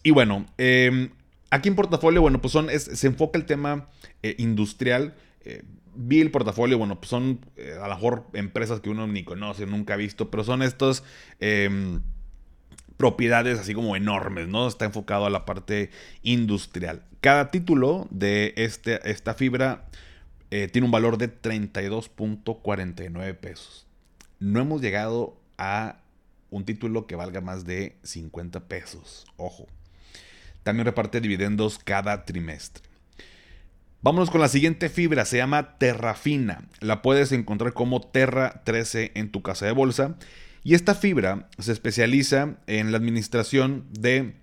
y 0.02 0.10
bueno, 0.10 0.46
em, 0.56 1.10
Aquí 1.50 1.68
en 1.68 1.76
portafolio, 1.76 2.20
bueno, 2.20 2.42
pues 2.42 2.52
son, 2.52 2.68
se 2.68 3.06
enfoca 3.06 3.38
el 3.38 3.46
tema 3.46 3.88
eh, 4.22 4.34
industrial. 4.38 5.14
Eh, 5.40 5.62
vi 5.94 6.20
el 6.20 6.30
portafolio, 6.30 6.76
bueno, 6.76 7.00
pues 7.00 7.08
son 7.08 7.40
eh, 7.56 7.78
a 7.80 7.88
lo 7.88 7.94
mejor 7.94 8.26
empresas 8.34 8.80
que 8.80 8.90
uno 8.90 9.06
ni 9.06 9.24
conoce, 9.24 9.64
nunca 9.66 9.94
ha 9.94 9.96
visto, 9.96 10.30
pero 10.30 10.44
son 10.44 10.60
estos 10.62 11.02
em, 11.40 12.02
propiedades 12.98 13.58
así 13.58 13.72
como 13.72 13.96
enormes, 13.96 14.46
¿no? 14.48 14.68
Está 14.68 14.84
enfocado 14.84 15.24
a 15.24 15.30
la 15.30 15.46
parte 15.46 15.88
industrial. 16.22 17.02
Cada 17.22 17.50
título 17.50 18.06
de 18.10 18.52
este, 18.56 19.10
esta 19.10 19.32
fibra 19.34 19.86
tiene 20.50 20.86
un 20.86 20.90
valor 20.90 21.18
de 21.18 21.30
32.49 21.30 23.36
pesos. 23.36 23.86
No 24.38 24.60
hemos 24.60 24.80
llegado 24.80 25.38
a 25.58 25.98
un 26.50 26.64
título 26.64 27.06
que 27.06 27.16
valga 27.16 27.42
más 27.42 27.66
de 27.66 27.98
50 28.02 28.66
pesos. 28.68 29.26
Ojo. 29.36 29.66
También 30.68 30.84
reparte 30.84 31.22
dividendos 31.22 31.78
cada 31.82 32.26
trimestre. 32.26 32.84
Vámonos 34.02 34.28
con 34.28 34.42
la 34.42 34.48
siguiente 34.48 34.90
fibra, 34.90 35.24
se 35.24 35.38
llama 35.38 35.78
Terrafina. 35.78 36.68
La 36.80 37.00
puedes 37.00 37.32
encontrar 37.32 37.72
como 37.72 38.02
Terra 38.02 38.60
13 38.66 39.12
en 39.14 39.30
tu 39.30 39.40
casa 39.40 39.64
de 39.64 39.72
bolsa. 39.72 40.18
Y 40.62 40.74
esta 40.74 40.94
fibra 40.94 41.48
se 41.58 41.72
especializa 41.72 42.58
en 42.66 42.92
la 42.92 42.98
administración 42.98 43.86
de, 43.98 44.34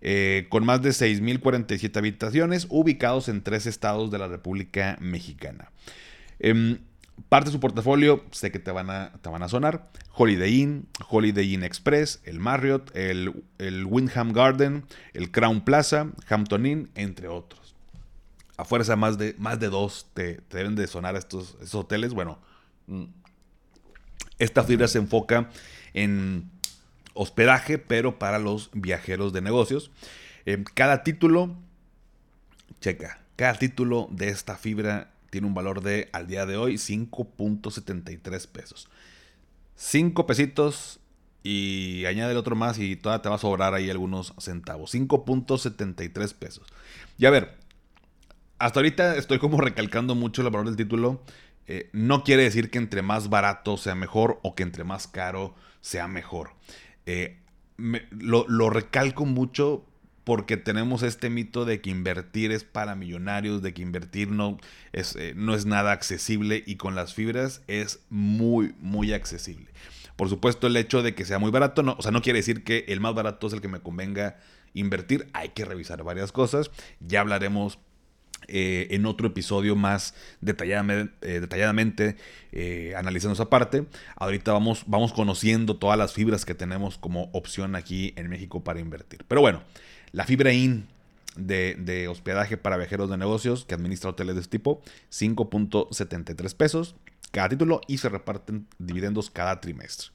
eh, 0.00 0.46
con 0.48 0.64
más 0.64 0.80
de 0.80 0.88
6.047 0.88 1.94
habitaciones 1.94 2.66
ubicados 2.70 3.28
en 3.28 3.42
tres 3.42 3.66
estados 3.66 4.10
de 4.10 4.18
la 4.18 4.28
República 4.28 4.96
Mexicana. 4.98 5.70
Em, 6.38 6.78
Parte 7.28 7.50
de 7.50 7.52
su 7.52 7.60
portafolio, 7.60 8.24
sé 8.30 8.50
que 8.50 8.58
te 8.58 8.70
van 8.70 8.88
a, 8.88 9.12
te 9.20 9.28
van 9.28 9.42
a 9.42 9.48
sonar. 9.50 9.90
Holiday 10.14 10.62
Inn, 10.62 10.88
Holiday 11.06 11.52
Inn 11.52 11.64
Express, 11.64 12.22
el 12.24 12.40
Marriott, 12.40 12.90
el, 12.96 13.44
el 13.58 13.84
Windham 13.84 14.32
Garden, 14.32 14.86
el 15.12 15.30
Crown 15.30 15.60
Plaza, 15.60 16.10
Hampton 16.30 16.64
Inn, 16.64 16.90
entre 16.94 17.28
otros. 17.28 17.74
A 18.56 18.64
fuerza 18.64 18.96
más 18.96 19.18
de, 19.18 19.36
más 19.38 19.60
de 19.60 19.68
dos 19.68 20.08
te, 20.14 20.40
deben 20.50 20.74
de 20.76 20.86
sonar 20.86 21.14
estos, 21.14 21.50
estos 21.60 21.74
hoteles. 21.74 22.14
Bueno, 22.14 22.38
mm, 22.86 23.04
esta 24.38 24.64
fibra 24.64 24.88
se 24.88 24.98
enfoca 24.98 25.50
en 25.94 26.50
hospedaje, 27.14 27.78
pero 27.78 28.18
para 28.18 28.38
los 28.38 28.70
viajeros 28.72 29.32
de 29.32 29.40
negocios. 29.40 29.90
Eh, 30.46 30.64
cada 30.74 31.02
título, 31.02 31.54
checa, 32.80 33.20
cada 33.36 33.54
título 33.54 34.08
de 34.10 34.28
esta 34.28 34.56
fibra 34.56 35.12
tiene 35.30 35.46
un 35.46 35.54
valor 35.54 35.82
de, 35.82 36.08
al 36.12 36.26
día 36.26 36.46
de 36.46 36.56
hoy, 36.56 36.74
5.73 36.74 38.46
pesos. 38.48 38.88
5 39.76 40.26
pesitos 40.26 41.00
y 41.42 42.04
añade 42.06 42.32
el 42.32 42.36
otro 42.36 42.54
más 42.54 42.78
y 42.78 42.96
todavía 42.96 43.22
te 43.22 43.28
va 43.28 43.36
a 43.36 43.38
sobrar 43.38 43.74
ahí 43.74 43.90
algunos 43.90 44.34
centavos. 44.38 44.94
5.73 44.94 46.34
pesos. 46.34 46.66
Y 47.18 47.26
a 47.26 47.30
ver, 47.30 47.56
hasta 48.58 48.78
ahorita 48.78 49.16
estoy 49.16 49.38
como 49.38 49.60
recalcando 49.60 50.14
mucho 50.14 50.42
el 50.42 50.50
valor 50.50 50.66
del 50.66 50.76
título. 50.76 51.22
Eh, 51.66 51.88
no 51.92 52.22
quiere 52.24 52.42
decir 52.42 52.70
que 52.70 52.78
entre 52.78 53.02
más 53.02 53.28
barato 53.28 53.76
sea 53.76 53.94
mejor 53.94 54.38
o 54.42 54.54
que 54.54 54.62
entre 54.62 54.84
más 54.84 55.06
caro 55.08 55.54
sea 55.82 56.08
mejor. 56.08 56.54
Eh, 57.04 57.38
lo, 57.76 58.70
recalco 58.70 59.26
mucho 59.26 59.84
porque 60.24 60.56
tenemos 60.56 61.02
este 61.02 61.28
mito 61.28 61.64
de 61.64 61.80
que 61.80 61.90
invertir 61.90 62.52
es 62.52 62.64
para 62.64 62.94
millonarios, 62.94 63.60
de 63.60 63.74
que 63.74 63.82
invertir 63.82 64.28
no 64.28 64.58
es, 64.92 65.16
eh, 65.16 65.34
no 65.36 65.54
es 65.54 65.66
nada 65.66 65.92
accesible 65.92 66.62
y 66.64 66.76
con 66.76 66.94
las 66.94 67.12
fibras 67.12 67.62
es 67.66 68.00
muy, 68.08 68.74
muy 68.80 69.12
accesible. 69.12 69.66
Por 70.16 70.28
supuesto, 70.28 70.68
el 70.68 70.76
hecho 70.76 71.02
de 71.02 71.14
que 71.14 71.24
sea 71.24 71.38
muy 71.38 71.50
barato, 71.50 71.82
no, 71.82 71.96
o 71.98 72.02
sea, 72.02 72.12
no 72.12 72.22
quiere 72.22 72.38
decir 72.38 72.62
que 72.62 72.84
el 72.88 73.00
más 73.00 73.14
barato 73.14 73.48
es 73.48 73.52
el 73.52 73.60
que 73.60 73.68
me 73.68 73.80
convenga 73.80 74.38
invertir. 74.74 75.28
Hay 75.32 75.50
que 75.50 75.64
revisar 75.64 76.02
varias 76.04 76.32
cosas. 76.32 76.70
Ya 77.00 77.20
hablaremos 77.20 77.78
eh, 78.48 78.88
en 78.90 79.06
otro 79.06 79.26
episodio 79.26 79.76
más 79.76 80.14
detalladamente, 80.40 81.12
eh, 81.22 81.40
detalladamente 81.40 82.16
analizando 82.96 83.32
esa 83.32 83.48
parte. 83.48 83.86
Ahorita 84.16 84.52
vamos, 84.52 84.84
vamos 84.86 85.12
conociendo 85.12 85.76
todas 85.76 85.98
las 85.98 86.12
fibras 86.12 86.44
que 86.44 86.54
tenemos 86.54 86.98
como 86.98 87.30
opción 87.32 87.76
aquí 87.76 88.12
en 88.16 88.28
México 88.28 88.62
para 88.62 88.80
invertir. 88.80 89.24
Pero 89.26 89.40
bueno, 89.40 89.62
la 90.12 90.24
fibra 90.24 90.52
IN 90.52 90.86
de, 91.36 92.08
hospedaje 92.08 92.56
para 92.56 92.76
viajeros 92.76 93.08
de 93.10 93.16
negocios 93.16 93.64
que 93.64 93.74
administra 93.74 94.10
hoteles 94.10 94.34
de 94.34 94.42
este 94.42 94.58
tipo, 94.58 94.82
5.73 95.10 96.54
pesos 96.54 96.94
cada 97.30 97.48
título 97.48 97.80
y 97.88 97.98
se 97.98 98.08
reparten 98.08 98.66
dividendos 98.78 99.30
cada 99.30 99.60
trimestre. 99.60 100.08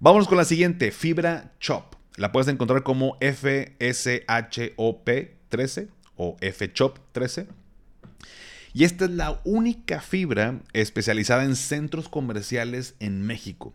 Vámonos 0.00 0.28
con 0.28 0.36
la 0.36 0.44
siguiente, 0.44 0.90
fibra 0.90 1.52
Chop. 1.60 1.94
La 2.16 2.32
puedes 2.32 2.48
encontrar 2.48 2.82
como 2.82 3.16
FSHOP 3.20 5.08
13 5.48 5.88
o 6.16 6.36
FCHOP 6.40 6.98
13. 7.12 7.46
Y 8.74 8.84
esta 8.84 9.06
es 9.06 9.10
la 9.10 9.40
única 9.44 10.00
fibra 10.00 10.60
especializada 10.72 11.44
en 11.44 11.56
centros 11.56 12.08
comerciales 12.08 12.94
en 13.00 13.22
México. 13.22 13.72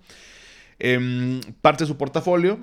Em, 0.79 1.43
parte 1.61 1.85
de 1.85 1.89
su 1.89 1.99
portafolio 1.99 2.59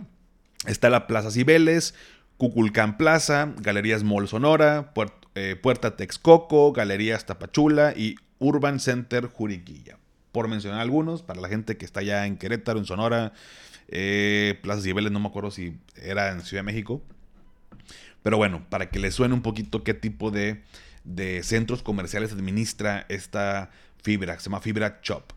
está 0.66 0.90
la 0.90 1.06
Plaza 1.06 1.30
Cibeles, 1.30 1.94
Cuculcán 2.38 2.98
Plaza, 2.98 3.54
Galerías 3.58 4.04
Mall 4.04 4.28
Sonora, 4.28 4.92
eh, 5.36 5.56
Puerta 5.62 5.96
Texcoco, 5.96 6.74
Galerías 6.74 7.28
Tapachula 7.28 7.94
y 7.96 8.16
Urban 8.40 8.80
Center 8.80 9.28
Juriquilla. 9.28 10.00
Por 10.32 10.48
mencionar 10.48 10.82
algunos, 10.82 11.22
para 11.24 11.42
la 11.42 11.50
gente 11.50 11.78
que 11.78 11.86
está 11.86 12.02
ya 12.02 12.26
en 12.26 12.38
Querétaro, 12.38 12.80
en 12.80 12.86
Sonora, 12.86 13.34
eh, 13.88 14.60
Plaza 14.62 14.82
Cibeles, 14.82 15.12
no 15.12 15.20
me 15.20 15.28
acuerdo 15.28 15.52
si 15.52 15.78
era 15.96 16.32
en 16.32 16.42
Ciudad 16.42 16.64
de 16.64 16.72
México. 16.72 17.02
Pero 18.24 18.38
bueno, 18.38 18.66
para 18.70 18.90
que 18.90 19.00
les 19.00 19.14
suene 19.14 19.34
un 19.34 19.42
poquito 19.42 19.84
qué 19.84 19.94
tipo 19.94 20.32
de, 20.32 20.64
de 21.04 21.44
centros 21.44 21.84
comerciales 21.84 22.34
administra 22.34 23.06
esta 23.10 23.70
fibra, 24.02 24.40
se 24.40 24.50
llama 24.50 24.62
Fibra 24.62 25.02
Chop. 25.02 25.32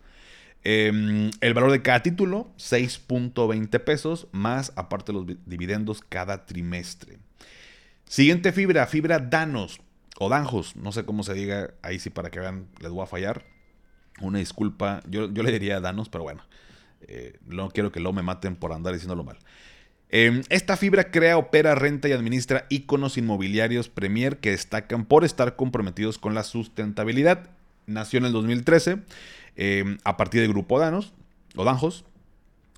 Em, 0.62 1.30
el 1.40 1.54
valor 1.54 1.72
de 1.72 1.82
cada 1.82 2.02
título, 2.02 2.52
6.20 2.58 3.80
pesos, 3.82 4.28
más 4.32 4.72
aparte 4.76 5.12
los 5.12 5.24
dividendos 5.46 6.02
cada 6.06 6.44
trimestre. 6.44 7.18
Siguiente 8.04 8.52
fibra, 8.52 8.86
fibra 8.86 9.20
Danos 9.20 9.80
o 10.18 10.28
Danjos, 10.28 10.76
no 10.76 10.92
sé 10.92 11.04
cómo 11.04 11.22
se 11.22 11.32
diga, 11.32 11.72
ahí 11.82 11.98
sí 11.98 12.10
para 12.10 12.30
que 12.30 12.40
vean, 12.40 12.66
les 12.80 12.90
voy 12.90 13.02
a 13.02 13.06
fallar. 13.06 13.46
Una 14.20 14.38
disculpa, 14.38 15.00
yo, 15.08 15.32
yo 15.32 15.42
le 15.42 15.52
diría 15.52 15.80
Danos, 15.80 16.10
pero 16.10 16.24
bueno, 16.24 16.42
eh, 17.08 17.38
no 17.46 17.70
quiero 17.70 17.92
que 17.92 18.00
lo 18.00 18.12
me 18.12 18.22
maten 18.22 18.56
por 18.56 18.72
andar 18.72 18.92
diciéndolo 18.92 19.24
mal. 19.24 19.38
Em, 20.08 20.42
esta 20.48 20.76
fibra 20.76 21.10
crea, 21.10 21.38
opera, 21.38 21.74
renta 21.74 22.08
y 22.08 22.12
administra 22.12 22.66
iconos 22.68 23.16
inmobiliarios 23.16 23.88
Premier 23.88 24.38
que 24.38 24.50
destacan 24.50 25.04
por 25.04 25.24
estar 25.24 25.54
comprometidos 25.54 26.18
con 26.18 26.34
la 26.34 26.42
sustentabilidad. 26.42 27.50
Nació 27.86 28.18
en 28.18 28.26
el 28.26 28.32
2013 28.32 28.98
Em, 29.56 29.98
a 30.04 30.16
partir 30.16 30.40
del 30.40 30.50
Grupo 30.50 30.78
Danos, 30.78 31.12
o 31.54 31.64
Danjos, 31.64 32.04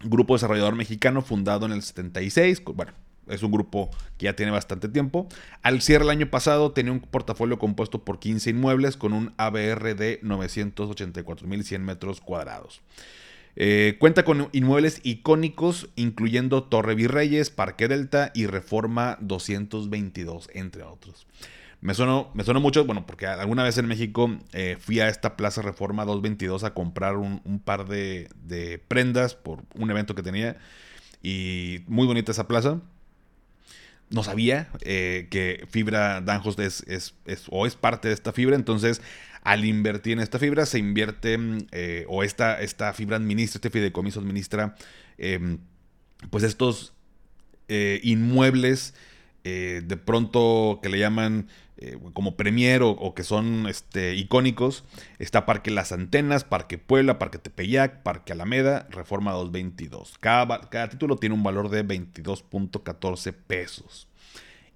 grupo 0.03 0.35
desarrollador 0.35 0.75
mexicano 0.75 1.23
fundado 1.23 1.67
en 1.67 1.73
el 1.73 1.83
76, 1.83 2.63
bueno, 2.75 2.93
es 3.29 3.45
un 3.45 3.53
grupo 3.53 3.89
que 4.19 4.25
ya 4.25 4.35
tiene 4.35 4.51
bastante 4.51 4.89
tiempo. 4.89 5.29
Al 5.63 5.81
cierre 5.81 6.05
del 6.05 6.11
año 6.11 6.31
pasado 6.31 6.73
tenía 6.73 6.91
un 6.91 6.99
portafolio 6.99 7.59
compuesto 7.59 8.05
por 8.05 8.19
15 8.19 8.51
inmuebles 8.51 8.97
con 8.97 9.13
un 9.13 9.33
ABR 9.37 9.95
de 9.95 10.21
984.100 10.23 11.79
metros 11.79 12.21
cuadrados. 12.21 12.81
Eh, 13.55 13.97
cuenta 13.99 14.25
con 14.25 14.49
inmuebles 14.53 15.01
icónicos, 15.03 15.89
incluyendo 15.95 16.65
Torre 16.65 16.95
Virreyes, 16.95 17.51
Parque 17.51 17.89
Delta 17.89 18.33
y 18.35 18.47
Reforma 18.47 19.19
222, 19.21 20.49
entre 20.55 20.83
otros. 20.85 21.27
Me 21.83 21.95
sonó, 21.95 22.31
me 22.35 22.45
mucho, 22.61 22.85
bueno, 22.85 23.07
porque 23.07 23.27
alguna 23.27 23.65
vez 23.65 23.77
en 23.77 23.87
México 23.87 24.31
eh, 24.53 24.77
fui 24.79 25.01
a 25.01 25.09
esta 25.09 25.37
Plaza 25.37 25.63
Reforma 25.63 26.05
222 26.05 26.63
a 26.63 26.75
comprar 26.75 27.17
un, 27.17 27.61
par 27.65 27.89
de, 27.89 28.29
prendas 28.87 29.35
por 29.35 29.65
un 29.75 29.91
evento 29.91 30.15
que 30.15 30.23
tenía. 30.23 30.57
Y 31.25 31.81
muy 31.89 32.07
bonita 32.07 32.31
esa 32.31 32.47
plaza. 32.47 32.81
No 34.11 34.23
sabía 34.23 34.69
eh, 34.83 35.27
que 35.31 35.67
Fibra 35.71 36.21
Danjos 36.21 36.57
es, 36.61 36.85
es, 36.87 37.15
o 37.51 37.67
es 37.67 37.75
parte 37.75 38.09
de 38.09 38.15
esta 38.15 38.33
fibra. 38.33 38.55
Entonces, 38.55 39.03
al 39.43 39.65
invertir 39.65 40.15
en 40.15 40.21
esta 40.21 40.39
fibra, 40.39 40.67
se 40.67 40.79
invierte, 40.79 41.39
eh, 41.73 42.05
o 42.09 42.23
esta, 42.23 42.61
esta 42.61 42.93
fibra 42.93 43.17
administra, 43.17 43.59
este 43.59 43.71
fideicomiso 43.71 44.21
administra, 44.21 44.77
em, 45.19 45.59
pues 46.31 46.45
estos 46.45 46.95
inmuebles 48.03 48.93
de 49.45 49.97
pronto 50.05 50.79
que 50.83 50.91
le 50.91 50.99
llaman 50.99 51.49
eh, 51.85 51.99
como 52.13 52.37
premier 52.37 52.83
o, 52.85 53.13
que 53.15 53.25
son 53.25 53.67
este, 53.67 54.15
icónicos. 54.15 54.85
Está 55.19 55.47
Parque 55.47 55.73
Las 55.73 55.91
Antenas, 55.91 56.45
Parque 56.45 56.79
Puebla, 56.79 57.19
Parque 57.19 57.39
Tepeyac, 57.39 58.05
Parque 58.05 58.33
Alameda, 58.33 58.87
Reforma 58.91 59.33
222. 59.33 60.17
Cada, 60.21 60.61
cada 60.71 60.91
título 60.91 61.17
tiene 61.17 61.35
un 61.35 61.43
valor 61.43 61.71
de 61.71 61.85
22.14 61.85 63.33
pesos. 63.33 64.07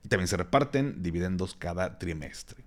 Y 0.05 0.09
también 0.09 0.27
se 0.27 0.37
reparten 0.37 1.05
dividendos 1.05 1.55
cada 1.55 1.97
trimestre. 2.01 2.65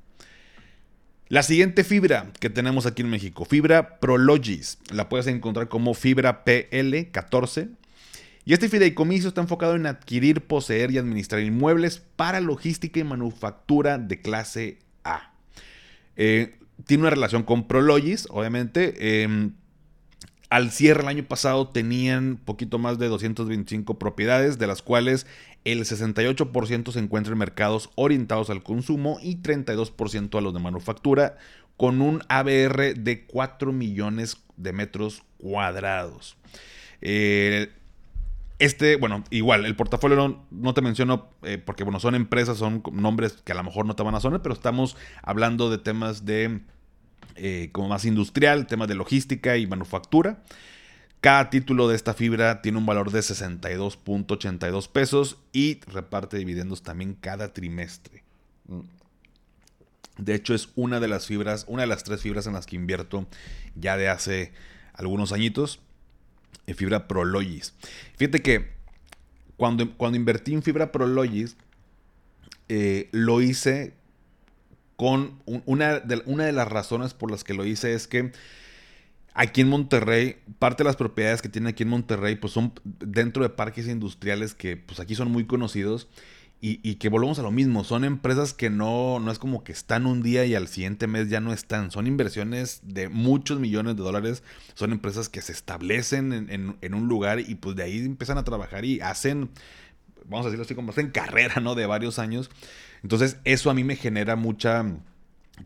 La 1.30 1.44
siguiente 1.44 1.84
fibra 1.84 2.32
que 2.40 2.50
tenemos 2.50 2.88
aquí 2.88 3.04
en 3.04 3.10
México, 3.12 3.46
fibra 3.46 4.00
Prologis, 4.00 4.80
la 4.92 5.10
puedes 5.10 5.28
encontrar 5.28 5.70
como 5.70 5.94
fibra 5.94 6.44
PL14 6.44 7.70
y 8.46 8.54
este 8.54 8.68
fideicomiso 8.68 9.28
está 9.28 9.40
enfocado 9.40 9.76
en 9.76 9.86
adquirir, 9.86 10.42
poseer 10.48 10.90
y 10.90 10.98
administrar 10.98 11.42
inmuebles 11.42 12.00
para 12.16 12.40
logística 12.40 13.00
y 13.00 13.04
manufactura 13.04 14.00
de 14.00 14.20
clase 14.22 14.80
A. 15.04 15.32
Eh, 16.16 16.58
tiene 16.88 17.02
una 17.02 17.12
relación 17.12 17.44
con 17.44 17.68
Prologis, 17.68 18.28
obviamente. 18.32 19.22
Em, 19.22 19.54
al 20.50 20.72
cierre 20.72 21.04
el 21.04 21.08
año 21.08 21.24
pasado 21.24 21.68
tenían 21.70 22.38
poquito 22.38 22.80
más 22.80 22.98
de 22.98 23.08
225 23.08 24.00
propiedades, 24.00 24.58
de 24.58 24.68
las 24.68 24.82
cuales 24.82 25.28
el 25.64 25.82
68% 25.82 26.92
se 26.92 27.00
encuentra 27.00 27.34
en 27.34 27.40
mercados 27.40 27.92
orientados 27.96 28.50
al 28.50 28.64
consumo 28.64 29.20
y 29.22 29.38
32% 29.38 30.38
a 30.38 30.42
los 30.42 30.54
de 30.54 30.60
manufactura, 30.60 31.38
con 31.78 32.02
un 32.02 32.24
ABR 32.28 32.96
de 32.96 33.26
4 33.26 33.72
millones 33.72 34.38
de 34.58 34.74
metros 34.74 35.24
cuadrados. 35.38 36.36
Eh, 37.02 37.72
este, 38.58 38.98
bueno, 38.98 39.24
igual, 39.30 39.66
el 39.66 39.76
portafolio 39.76 40.44
no, 40.52 40.74
te 40.74 40.82
menciono 40.82 41.30
eh, 41.44 41.58
porque, 41.58 41.86
bueno, 41.86 42.02
son 42.02 42.16
empresas, 42.16 42.58
son 42.58 42.84
nombres 42.92 43.34
que 43.44 43.54
a 43.54 43.56
lo 43.56 43.64
mejor 43.64 43.86
no 43.86 43.96
te 43.96 44.04
van 44.04 44.16
a 44.16 44.20
sonar, 44.20 44.42
pero 44.42 44.54
estamos 44.54 44.98
hablando 45.24 45.70
de 45.70 45.78
temas 45.78 46.26
de, 46.26 46.60
eh, 47.40 47.70
como 47.72 47.88
más 47.88 48.06
industrial, 48.06 48.68
temas 48.68 48.88
de 48.88 48.96
logística 48.96 49.58
y 49.58 49.66
manufactura. 49.66 50.44
Cada 51.22 51.50
título 51.50 51.88
de 51.88 51.96
esta 51.96 52.14
fibra 52.14 52.62
tiene 52.62 52.78
un 52.78 52.86
valor 52.86 53.12
de 53.12 53.20
62.82 53.20 54.90
pesos 54.90 55.38
y 55.52 55.80
reparte 55.82 56.38
dividendos 56.38 56.82
también 56.82 57.14
cada 57.14 57.54
trimestre. 57.54 58.24
De 60.18 60.36
hecho, 60.36 60.54
es 60.54 60.70
una 60.76 61.00
de 61.00 61.08
las 61.08 61.26
fibras, 61.26 61.66
una 61.68 61.84
de 61.84 61.88
las 61.88 62.04
tres 62.04 62.22
fibras 62.22 62.46
en 62.48 62.54
las 62.54 62.66
que 62.66 62.76
invierto 62.76 63.28
ya 63.76 63.98
de 63.98 64.10
hace 64.10 64.54
algunos 64.94 65.32
añitos 65.32 65.80
en 66.68 66.76
fibra 66.76 67.08
Prologis. 67.08 67.74
Fíjate 68.18 68.42
que 68.42 68.70
cuando, 69.58 69.98
cuando 69.98 70.18
invertí 70.18 70.54
en 70.54 70.64
fibra 70.64 70.92
Prologis, 70.92 71.58
eh, 72.70 73.10
lo 73.12 73.42
hice 73.42 73.94
con 75.00 75.42
una, 75.46 76.02
de, 76.02 76.52
las 76.52 76.68
razones 76.68 77.14
por 77.14 77.32
las 77.32 77.46
que 77.46 77.54
lo 77.54 77.64
hice 77.64 77.94
es 77.94 78.06
que 78.06 78.34
aquí 79.34 79.62
en 79.62 79.70
Monterrey, 79.70 80.36
parte 80.60 80.84
de 80.84 80.90
las 80.90 80.98
propiedades 80.98 81.42
que 81.42 81.48
tiene 81.48 81.70
aquí 81.70 81.84
en 81.84 81.90
Monterrey, 81.90 82.36
pues 82.36 82.52
son 82.52 82.74
dentro 82.84 83.42
de 83.42 83.48
parques 83.48 83.88
industriales 83.88 84.54
que 84.54 84.76
pues 84.76 85.00
aquí 85.00 85.16
son 85.16 85.32
muy 85.32 85.46
conocidos 85.46 86.10
y, 86.60 86.96
que 86.96 87.08
volvemos 87.08 87.40
a 87.40 87.44
lo 87.44 87.52
mismo, 87.52 87.86
son 87.86 88.04
empresas 88.04 88.54
que 88.54 88.70
no, 88.70 89.22
no 89.22 89.32
es 89.32 89.40
como 89.40 89.64
que 89.64 89.72
están 89.72 90.06
un 90.06 90.22
día 90.22 90.44
y 90.44 90.54
al 90.54 90.68
siguiente 90.68 91.08
mes 91.08 91.30
ya 91.30 91.40
no 91.40 91.54
están, 91.54 91.92
son 91.92 92.06
inversiones 92.06 92.82
de 92.84 93.08
muchos 93.08 93.62
millones 93.62 93.96
de 93.96 94.04
dólares, 94.04 94.44
son 94.74 94.92
empresas 94.92 95.30
que 95.30 95.42
se 95.42 95.54
establecen 95.54 96.50
en, 96.50 96.94
un 96.94 97.08
lugar 97.08 97.40
y 97.40 97.56
pues 97.56 97.78
de 97.78 97.84
ahí 97.84 98.00
empiezan 98.00 98.38
a 98.38 98.44
trabajar 98.44 98.84
y 98.84 99.00
hacen, 99.00 99.50
vamos 100.26 100.46
a 100.46 100.50
decirlo 100.50 100.66
así, 100.66 100.76
como 100.76 100.92
hacen 100.92 101.10
carrera, 101.12 101.62
¿no? 101.62 101.76
De 101.76 101.86
varios 101.86 102.20
años. 102.20 102.50
Entonces 103.04 103.38
eso 103.44 103.70
a 103.70 103.74
mí 103.74 103.84
me 103.84 103.96
genera 103.96 104.36
mucha, 104.36 104.86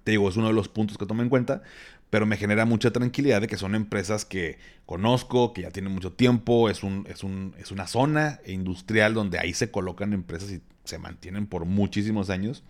te 0.04 0.12
digo, 0.12 0.30
es 0.30 0.38
uno 0.38 0.48
de 0.48 0.54
los 0.54 0.70
puntos 0.70 0.98
que 0.98 1.06
tomo 1.06 1.22
en 1.22 1.30
cuenta, 1.30 1.64
pero 2.10 2.26
me 2.28 2.38
genera 2.38 2.66
mucha 2.66 2.92
tranquilidad 2.92 3.42
de 3.42 3.48
que 3.48 3.58
son 3.58 3.74
empresas 3.74 4.24
que 4.24 4.60
conozco, 4.86 5.52
que 5.52 5.64
ya 5.64 5.72
tienen 5.72 5.92
mucho 5.92 6.12
tiempo, 6.12 6.70
es, 6.70 6.84
un, 6.84 7.08
es, 7.10 7.24
un, 7.24 7.56
es 7.58 7.72
una 7.72 7.88
zona 7.88 8.40
industrial 8.46 9.16
donde 9.16 9.40
ahí 9.40 9.54
se 9.54 9.72
colocan 9.72 10.14
empresas 10.14 10.52
y 10.52 10.62
se 10.84 11.00
mantienen 11.00 11.48
por 11.48 11.66
muchísimos 11.66 12.30
años. 12.30 12.64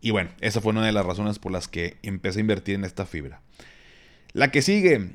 Y 0.00 0.10
bueno, 0.10 0.30
esa 0.40 0.60
fue 0.60 0.72
una 0.72 0.84
de 0.84 0.92
las 0.92 1.06
razones 1.06 1.38
por 1.38 1.52
las 1.52 1.68
que 1.68 1.98
empecé 2.02 2.38
a 2.38 2.42
invertir 2.42 2.74
en 2.74 2.84
esta 2.84 3.06
fibra. 3.06 3.40
La 4.32 4.50
que 4.50 4.60
sigue, 4.60 5.12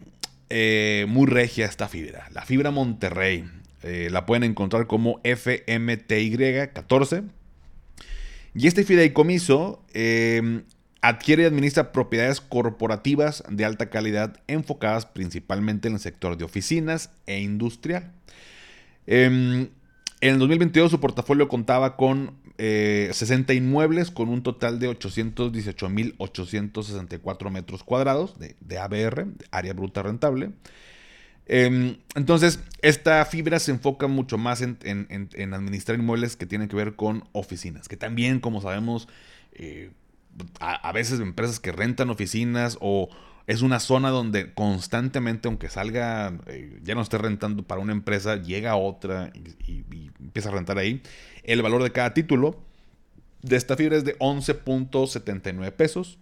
eh, 0.49 1.05
muy 1.09 1.27
regia 1.27 1.65
esta 1.65 1.87
fibra, 1.87 2.29
la 2.31 2.43
fibra 2.43 2.71
Monterrey. 2.71 3.43
Eh, 3.83 4.09
la 4.11 4.25
pueden 4.25 4.43
encontrar 4.43 4.87
como 4.87 5.21
FMTY14. 5.23 7.29
Y 8.55 8.67
este 8.67 8.83
fideicomiso 8.83 9.83
eh, 9.93 10.63
adquiere 11.01 11.43
y 11.43 11.45
administra 11.45 11.91
propiedades 11.91 12.41
corporativas 12.41 13.43
de 13.49 13.65
alta 13.65 13.89
calidad 13.89 14.39
enfocadas 14.47 15.05
principalmente 15.05 15.87
en 15.87 15.93
el 15.95 15.99
sector 15.99 16.37
de 16.37 16.45
oficinas 16.45 17.11
e 17.25 17.39
industrial. 17.39 18.11
Em, 19.07 19.69
en 20.21 20.33
el 20.33 20.39
2022 20.39 20.91
su 20.91 20.99
portafolio 20.99 21.47
contaba 21.47 21.95
con 21.95 22.37
60 22.57 23.53
eh, 23.53 23.55
inmuebles 23.55 24.11
con 24.11 24.27
un 24.27 24.43
total 24.43 24.79
de 24.79 24.89
818.864 24.89 27.49
metros 27.49 27.85
cuadrados 27.85 28.35
de, 28.37 28.77
ABR, 28.77 29.27
área 29.51 29.71
bruta 29.73 30.03
rentable. 30.03 30.51
Em, 31.51 31.97
entonces, 32.13 32.59
esta 32.83 33.25
fibra 33.25 33.57
se 33.59 33.71
enfoca 33.71 34.05
mucho 34.05 34.37
más 34.37 34.61
en, 34.61 34.77
administrar 35.51 35.97
inmuebles 35.97 36.37
que 36.37 36.45
tienen 36.45 36.69
que 36.69 36.75
ver 36.75 36.95
con 36.95 37.27
oficinas, 37.31 37.87
que 37.87 37.97
también, 37.97 38.39
como 38.39 38.61
sabemos, 38.61 39.07
eh, 39.53 39.89
a, 40.59 40.91
veces 40.91 41.19
empresas 41.19 41.59
que 41.59 41.71
rentan 41.71 42.11
oficinas 42.11 42.77
o 42.81 43.09
es 43.47 43.63
una 43.63 43.79
zona 43.79 44.11
donde 44.11 44.53
constantemente, 44.53 45.47
aunque 45.47 45.69
salga, 45.69 46.37
eh, 46.45 46.79
ya 46.83 46.93
no 46.93 47.01
esté 47.01 47.17
rentando 47.17 47.63
para 47.63 47.81
una 47.81 47.93
empresa, 47.93 48.35
llega 48.35 48.75
otra 48.75 49.33
y, 49.33 49.83
empieza 50.19 50.49
a 50.49 50.51
rentar 50.51 50.77
ahí. 50.77 51.01
El 51.43 51.63
valor 51.63 51.81
de 51.81 51.91
cada 51.91 52.13
título 52.13 52.59
de 53.41 53.55
esta 53.55 53.75
fibra 53.75 53.97
es 53.97 54.05
de 54.05 54.19
11.79 54.19 55.71
pesos. 55.71 56.19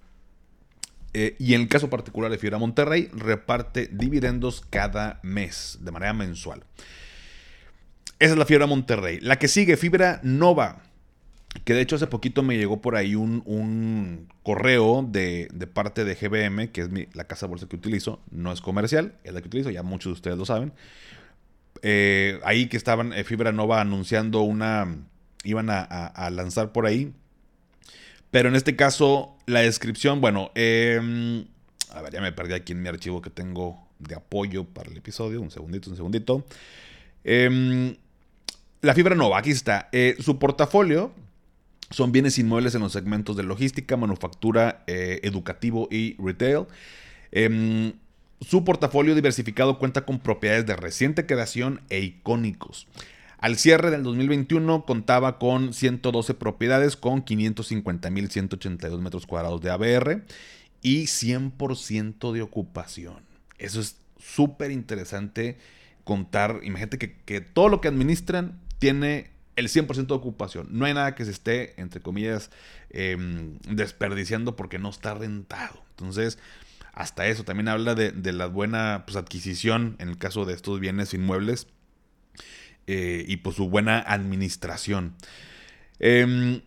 Eh, 1.13 1.35
y 1.39 1.53
en 1.53 1.61
el 1.61 1.67
caso 1.67 1.89
particular 1.89 2.29
de 2.29 2.37
Fibra 2.37 2.57
Monterrey, 2.57 3.09
reparte 3.13 3.89
dividendos 3.91 4.61
cada 4.69 5.19
mes, 5.23 5.79
de 5.81 5.91
manera 5.91 6.13
mensual. 6.13 6.63
Esa 8.19 8.33
es 8.33 8.37
la 8.37 8.45
Fibra 8.45 8.65
Monterrey. 8.65 9.19
La 9.21 9.37
que 9.37 9.47
sigue, 9.47 9.77
Fibra 9.77 10.19
Nova. 10.23 10.81
Que 11.63 11.73
de 11.73 11.81
hecho 11.81 11.95
hace 11.95 12.07
poquito 12.07 12.43
me 12.43 12.57
llegó 12.57 12.81
por 12.81 12.95
ahí 12.95 13.15
un, 13.15 14.27
correo 14.43 15.07
de, 15.07 15.49
parte 15.73 16.03
de 16.03 16.15
GBM, 16.15 16.71
que 16.71 16.81
es 16.81 16.89
la 17.13 17.25
casa 17.25 17.45
de 17.45 17.51
bolsa 17.51 17.67
que 17.67 17.75
utilizo. 17.75 18.21
No 18.31 18.51
es 18.51 18.61
comercial, 18.61 19.15
es 19.23 19.33
la 19.33 19.41
que 19.41 19.47
utilizo, 19.47 19.69
ya 19.69 19.83
muchos 19.83 20.11
de 20.11 20.13
ustedes 20.13 20.37
lo 20.37 20.45
saben. 20.45 20.73
Eh, 21.83 22.39
ahí 22.43 22.67
que 22.67 22.77
estaban 22.77 23.13
eh, 23.13 23.23
Fibra 23.23 23.51
Nova 23.51 23.81
anunciando 23.81 24.41
una... 24.41 24.97
Iban 25.43 25.69
a, 25.69 26.29
lanzar 26.31 26.71
por 26.73 26.85
ahí. 26.85 27.13
Pero 28.31 28.49
en 28.49 28.55
este 28.55 28.75
caso, 28.75 29.35
la 29.45 29.61
descripción, 29.61 30.21
bueno, 30.21 30.51
em, 30.55 31.45
a 31.91 32.01
ver, 32.01 32.13
ya 32.13 32.21
me 32.21 32.31
perdí 32.31 32.53
aquí 32.53 32.73
en 32.73 32.81
mi 32.81 32.89
archivo 32.89 33.21
que 33.21 33.29
tengo 33.29 33.87
de 33.99 34.15
apoyo 34.15 34.65
para 34.65 34.89
el 34.91 34.97
episodio. 34.97 35.41
Un 35.41 35.51
segundito, 35.51 35.89
un 35.89 35.95
segundito. 35.95 36.45
Em, 37.23 37.95
la 38.81 38.93
Fibra 38.93 39.15
Nova, 39.15 39.39
aquí 39.39 39.51
está. 39.51 39.89
Eh, 39.91 40.15
su 40.19 40.37
portafolio 40.39 41.13
son 41.89 42.11
bienes 42.11 42.37
inmuebles 42.37 42.75
en 42.75 42.81
los 42.81 42.91
segmentos 42.91 43.37
de 43.37 43.43
logística, 43.43 43.95
manufactura, 43.97 44.83
eh, 44.87 45.19
educativo 45.23 45.87
y 45.89 46.15
retail. 46.19 46.65
Em, 47.31 47.93
su 48.41 48.63
portafolio 48.63 49.15
diversificado 49.15 49.79
cuenta 49.79 50.05
con 50.05 50.19
propiedades 50.19 50.65
de 50.65 50.75
reciente 50.75 51.25
creación 51.25 51.81
e 51.89 52.01
icónicos. 52.01 52.87
Al 53.37 53.57
cierre 53.57 53.91
del 53.91 54.01
2021 54.01 54.85
contaba 54.85 55.37
con 55.37 55.73
112 55.73 56.33
propiedades 56.33 56.95
con 56.95 57.23
550.182 57.23 58.99
metros 58.99 59.27
cuadrados 59.27 59.61
de 59.61 59.69
ABR 59.69 60.23
y 60.81 61.03
100% 61.03 62.31
de 62.31 62.41
ocupación. 62.41 63.19
Eso 63.59 63.79
es 63.79 63.97
súper 64.17 64.71
interesante 64.71 65.57
contar. 66.03 66.61
Imagínate 66.63 66.97
que, 66.97 67.41
todo 67.41 67.69
lo 67.69 67.79
que 67.79 67.89
administran 67.89 68.59
tiene 68.79 69.29
el 69.55 69.67
100% 69.69 70.07
de 70.07 70.13
ocupación. 70.15 70.67
No 70.71 70.85
hay 70.85 70.95
nada 70.95 71.13
que 71.13 71.25
se 71.25 71.31
esté, 71.31 71.79
entre 71.79 72.01
comillas, 72.01 72.49
em, 72.89 73.59
desperdiciando 73.69 74.55
porque 74.55 74.79
no 74.79 74.89
está 74.89 75.13
rentado. 75.13 75.83
Entonces, 75.91 76.39
hasta 76.93 77.27
eso 77.27 77.43
también 77.43 77.67
habla 77.67 77.93
de, 77.93 78.33
la 78.33 78.47
buena 78.47 79.03
pues, 79.05 79.15
adquisición 79.15 79.95
en 79.99 80.09
el 80.09 80.17
caso 80.17 80.45
de 80.45 80.55
estos 80.55 80.79
bienes 80.79 81.13
inmuebles 81.13 81.67
eh, 82.87 83.25
y 83.27 83.37
pues 83.37 83.55
su 83.55 83.69
buena 83.69 83.99
administración. 83.99 85.15
Eh, 85.99 86.61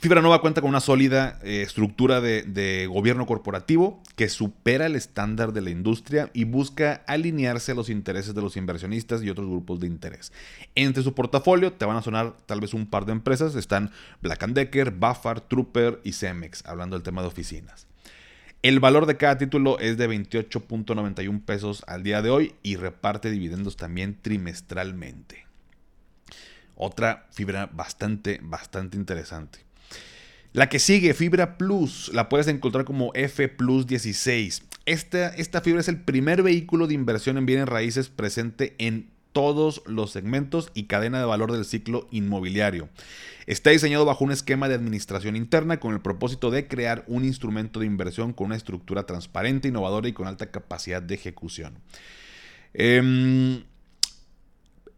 Fibra 0.00 0.22
Nova 0.22 0.40
cuenta 0.40 0.60
con 0.60 0.70
una 0.70 0.80
sólida 0.80 1.38
eh, 1.42 1.62
estructura 1.62 2.20
de, 2.22 2.86
gobierno 2.86 3.26
corporativo 3.26 4.02
que 4.16 4.28
supera 4.28 4.86
el 4.86 4.94
estándar 4.94 5.52
de 5.52 5.60
la 5.60 5.70
industria 5.70 6.30
y 6.32 6.44
busca 6.44 7.02
alinearse 7.06 7.72
a 7.72 7.74
los 7.74 7.90
intereses 7.90 8.34
de 8.34 8.40
los 8.40 8.56
inversionistas 8.56 9.22
y 9.22 9.28
otros 9.28 9.48
grupos 9.48 9.80
de 9.80 9.88
interés. 9.88 10.32
Entre 10.74 11.02
su 11.02 11.12
portafolio 11.14 11.72
te 11.72 11.84
van 11.84 11.96
a 11.96 12.02
sonar 12.02 12.34
tal 12.46 12.60
vez 12.60 12.72
un 12.72 12.86
par 12.86 13.04
de 13.04 13.12
empresas, 13.12 13.56
están 13.56 13.90
Black 14.22 14.46
Decker, 14.46 14.92
Bafar, 14.92 15.40
Trooper 15.42 16.00
y 16.02 16.12
Cemex, 16.12 16.64
hablando 16.66 16.96
del 16.96 17.02
tema 17.02 17.20
de 17.20 17.28
oficinas. 17.28 17.89
El 18.62 18.78
valor 18.78 19.06
de 19.06 19.16
cada 19.16 19.38
título 19.38 19.78
es 19.78 19.96
de 19.96 20.06
28.91 20.06 21.42
pesos 21.46 21.82
al 21.86 22.02
día 22.02 22.20
de 22.20 22.28
hoy 22.28 22.54
y 22.62 22.76
reparte 22.76 23.30
dividendos 23.30 23.76
también 23.76 24.18
trimestralmente. 24.20 25.46
Otra 26.76 27.26
fibra 27.30 27.70
bastante, 27.72 28.38
bastante 28.42 28.98
interesante. 28.98 29.60
La 30.52 30.68
que 30.68 30.78
sigue, 30.78 31.14
Fibra 31.14 31.56
Plus, 31.56 32.10
la 32.12 32.28
puedes 32.28 32.48
encontrar 32.48 32.84
como 32.84 33.12
F 33.14 33.48
Plus 33.48 33.86
16. 33.86 34.64
Esta, 34.84 35.28
esta 35.28 35.62
fibra 35.62 35.80
es 35.80 35.88
el 35.88 36.00
primer 36.00 36.42
vehículo 36.42 36.86
de 36.86 36.94
inversión 36.94 37.38
en 37.38 37.46
bienes 37.46 37.68
raíces 37.68 38.08
presente 38.08 38.74
en 38.78 39.08
todos 39.32 39.82
los 39.86 40.10
segmentos 40.10 40.70
y 40.74 40.84
cadena 40.84 41.18
de 41.18 41.24
valor 41.24 41.52
del 41.52 41.64
ciclo 41.64 42.08
inmobiliario. 42.10 42.88
Está 43.46 43.70
diseñado 43.70 44.04
bajo 44.04 44.24
un 44.24 44.32
esquema 44.32 44.68
de 44.68 44.74
administración 44.74 45.36
interna 45.36 45.80
con 45.80 45.94
el 45.94 46.00
propósito 46.00 46.50
de 46.50 46.68
crear 46.68 47.04
un 47.06 47.24
instrumento 47.24 47.80
de 47.80 47.86
inversión 47.86 48.32
con 48.32 48.46
una 48.46 48.56
estructura 48.56 49.06
transparente, 49.06 49.68
innovadora 49.68 50.08
y 50.08 50.12
con 50.12 50.26
alta 50.26 50.50
capacidad 50.50 51.02
de 51.02 51.14
ejecución. 51.14 51.78
Em, 52.74 53.62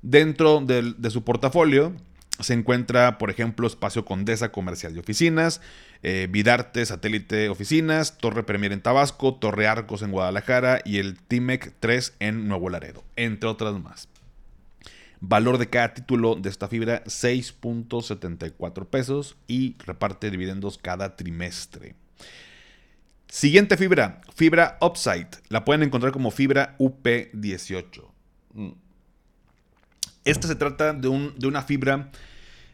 Dentro 0.01 0.61
de 0.61 1.09
su 1.09 1.23
portafolio 1.23 1.93
se 2.39 2.53
encuentra, 2.53 3.17
por 3.17 3.29
ejemplo, 3.29 3.67
Espacio 3.67 4.05
Condesa 4.05 4.51
Comercial 4.51 4.93
de 4.93 4.99
Oficinas, 4.99 5.61
eh, 6.03 6.27
Vidarte 6.29 6.85
Satélite 6.85 7.49
Oficinas, 7.49 8.17
Torre 8.17 8.43
Premier 8.43 8.71
en 8.71 8.81
Tabasco, 8.81 9.35
Torre 9.35 9.67
Arcos 9.67 10.01
en 10.01 10.11
Guadalajara 10.11 10.81
y 10.83 10.97
el 10.97 11.17
TIMEC 11.17 11.73
3 11.79 12.15
en 12.19 12.47
Nuevo 12.47 12.69
Laredo, 12.69 13.03
entre 13.15 13.49
otras 13.49 13.79
más. 13.79 14.09
Valor 15.21 15.57
de 15.57 15.69
cada 15.69 15.93
título 15.93 16.35
de 16.35 16.49
esta 16.49 16.67
fibra 16.67 17.03
6.74 17.05 18.85
pesos 18.85 19.37
y 19.47 19.75
reparte 19.79 20.29
dividendos 20.29 20.77
cada 20.77 21.15
trimestre. 21.15 21.95
Siguiente 23.27 23.75
fibra, 23.75 24.21
fibra 24.35 24.77
Upside. 24.81 25.29
La 25.49 25.65
pueden 25.65 25.83
encontrar 25.83 26.11
como 26.11 26.31
fibra 26.31 26.75
UP18. 26.77 28.03
Esta 30.23 30.47
se 30.47 30.55
trata 30.55 30.93
de, 30.93 31.07
una 31.07 31.61
fibra 31.61 32.11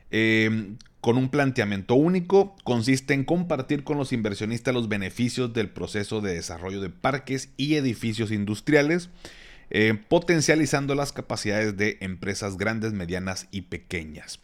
em, 0.09 0.77
con 1.01 1.17
un 1.17 1.29
planteamiento 1.29 1.95
único. 1.95 2.55
Consiste 2.63 3.13
en 3.13 3.25
compartir 3.25 3.83
con 3.83 3.97
los 3.97 4.13
inversionistas 4.13 4.73
los 4.73 4.87
beneficios 4.87 5.53
del 5.53 5.69
proceso 5.69 6.21
de 6.21 6.33
desarrollo 6.33 6.81
de 6.81 6.89
parques 6.89 7.49
y 7.57 7.75
edificios 7.75 8.31
industriales, 8.31 9.09
eh, 9.69 9.97
potencializando 10.07 10.95
las 10.95 11.13
capacidades 11.13 11.77
de 11.77 11.97
empresas 12.01 12.57
grandes, 12.57 12.93
medianas 12.93 13.47
y 13.51 13.63
pequeñas. 13.63 14.39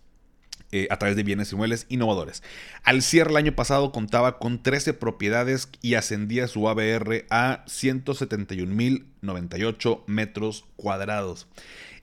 Eh, 0.73 0.87
a 0.89 0.99
través 0.99 1.15
de 1.15 1.23
bienes 1.23 1.53
inmuebles 1.53 1.85
innovadores. 1.87 2.43
Al 2.83 3.01
cierre 3.01 3.31
el 3.31 3.37
año 3.37 3.55
pasado 3.55 3.93
contaba 3.93 4.37
con 4.37 4.61
13 4.61 4.93
propiedades 4.93 5.69
y 5.81 5.93
ascendía 5.93 6.49
su 6.49 6.67
ABR 6.67 7.25
a 7.29 7.63
171.098 7.67 10.03
metros 10.07 10.65
cuadrados. 10.75 11.47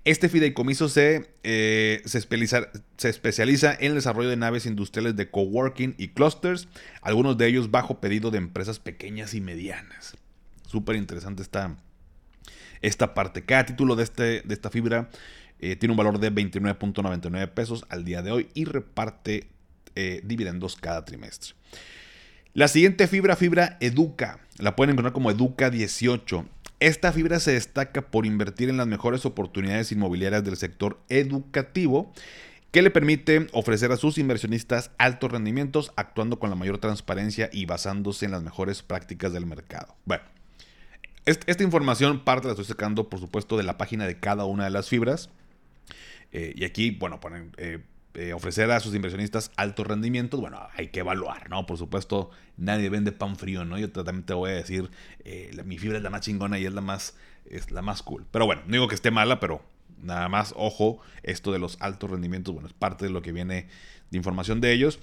Este 0.04 0.28
fideicomiso 0.28 0.90
se, 0.90 1.30
eh, 1.44 2.02
se, 2.04 2.18
especializa, 2.18 3.72
en 3.72 3.86
el 3.86 3.94
desarrollo 3.94 4.28
de 4.28 4.36
naves 4.36 4.66
industriales 4.66 5.16
de 5.16 5.30
coworking 5.30 5.94
y 5.96 6.08
clusters, 6.08 6.68
algunos 7.00 7.38
de 7.38 7.46
ellos 7.46 7.70
bajo 7.70 8.00
pedido 8.00 8.30
de 8.30 8.36
empresas 8.36 8.78
pequeñas 8.78 9.32
y 9.32 9.40
medianas. 9.40 10.16
Súper 10.66 10.96
interesante 10.96 11.42
esta, 11.42 11.78
esta 12.82 13.14
parte. 13.14 13.46
Cada 13.46 13.64
título 13.64 13.96
de, 13.96 14.02
este, 14.02 14.42
de 14.42 14.54
esta 14.54 14.68
fibra 14.68 15.08
eh, 15.58 15.76
tiene 15.76 15.92
un 15.92 15.96
valor 15.96 16.18
de 16.18 16.30
29.99 16.30 17.48
pesos 17.54 17.86
al 17.88 18.04
día 18.04 18.20
de 18.20 18.30
hoy 18.30 18.48
y 18.52 18.66
reparte 18.66 19.48
eh, 19.94 20.20
dividendos 20.22 20.76
cada 20.76 21.06
trimestre. 21.06 21.54
La 22.52 22.68
siguiente 22.68 23.08
fibra, 23.08 23.36
fibra 23.36 23.78
Educa, 23.80 24.40
la 24.58 24.76
pueden 24.76 24.92
encontrar 24.92 25.14
como 25.14 25.30
Educa 25.30 25.70
18. 25.70 26.44
Esta 26.80 27.12
fibra 27.12 27.40
se 27.40 27.52
destaca 27.52 28.02
por 28.02 28.26
invertir 28.26 28.68
en 28.68 28.76
las 28.76 28.86
mejores 28.86 29.24
oportunidades 29.24 29.92
inmobiliarias 29.92 30.44
del 30.44 30.56
sector 30.56 31.00
educativo 31.08 32.12
que 32.72 32.82
le 32.82 32.90
permite 32.90 33.46
ofrecer 33.52 33.92
a 33.92 33.96
sus 33.96 34.18
inversionistas 34.18 34.90
altos 34.98 35.30
rendimientos 35.30 35.92
actuando 35.94 36.40
con 36.40 36.50
la 36.50 36.56
mayor 36.56 36.78
transparencia 36.78 37.48
y 37.52 37.66
basándose 37.66 38.24
en 38.24 38.32
las 38.32 38.42
mejores 38.42 38.82
prácticas 38.82 39.32
del 39.32 39.46
mercado. 39.46 39.94
Bueno, 40.04 40.24
esta 41.24 41.62
información 41.62 42.24
parte 42.24 42.48
la 42.48 42.52
estoy 42.54 42.66
sacando 42.66 43.08
por 43.08 43.20
supuesto 43.20 43.56
de 43.56 43.62
la 43.62 43.78
página 43.78 44.06
de 44.06 44.18
cada 44.18 44.44
una 44.44 44.64
de 44.64 44.70
las 44.70 44.88
fibras. 44.88 45.30
Eh, 46.32 46.52
y 46.56 46.64
aquí, 46.64 46.90
bueno, 46.90 47.20
ponen, 47.20 47.52
eh, 47.58 47.78
eh, 48.14 48.32
ofrecer 48.32 48.70
a 48.70 48.80
sus 48.80 48.94
inversionistas 48.94 49.50
altos 49.56 49.86
rendimientos, 49.86 50.40
bueno, 50.40 50.60
hay 50.76 50.88
que 50.88 51.00
evaluar, 51.00 51.48
¿no? 51.50 51.66
Por 51.66 51.78
supuesto, 51.78 52.30
nadie 52.56 52.88
vende 52.88 53.12
pan 53.12 53.36
frío, 53.36 53.64
¿no? 53.64 53.78
Yo 53.78 53.90
también 53.90 54.24
te 54.24 54.34
voy 54.34 54.50
a 54.50 54.54
decir, 54.54 54.90
mi 55.64 55.78
fibra 55.78 55.98
es 55.98 56.02
la 56.02 56.10
más 56.10 56.22
chingona 56.22 56.58
y 56.58 56.66
es 56.66 56.72
la 56.72 56.80
más, 56.80 57.16
es 57.46 57.70
la 57.70 57.82
más 57.82 58.02
cool. 58.02 58.24
Pero 58.30 58.46
bueno, 58.46 58.62
no 58.66 58.72
digo 58.72 58.88
que 58.88 58.94
esté 58.94 59.10
mala, 59.10 59.40
pero 59.40 59.62
nada 60.02 60.28
más, 60.28 60.54
ojo, 60.56 61.00
esto 61.22 61.52
de 61.52 61.58
los 61.58 61.76
altos 61.80 62.10
rendimientos, 62.10 62.54
bueno, 62.54 62.68
es 62.68 62.74
parte 62.74 63.06
de 63.06 63.10
lo 63.10 63.22
que 63.22 63.32
viene 63.32 63.66
de 64.10 64.18
información 64.18 64.60
de 64.60 64.72
ellos. 64.72 64.98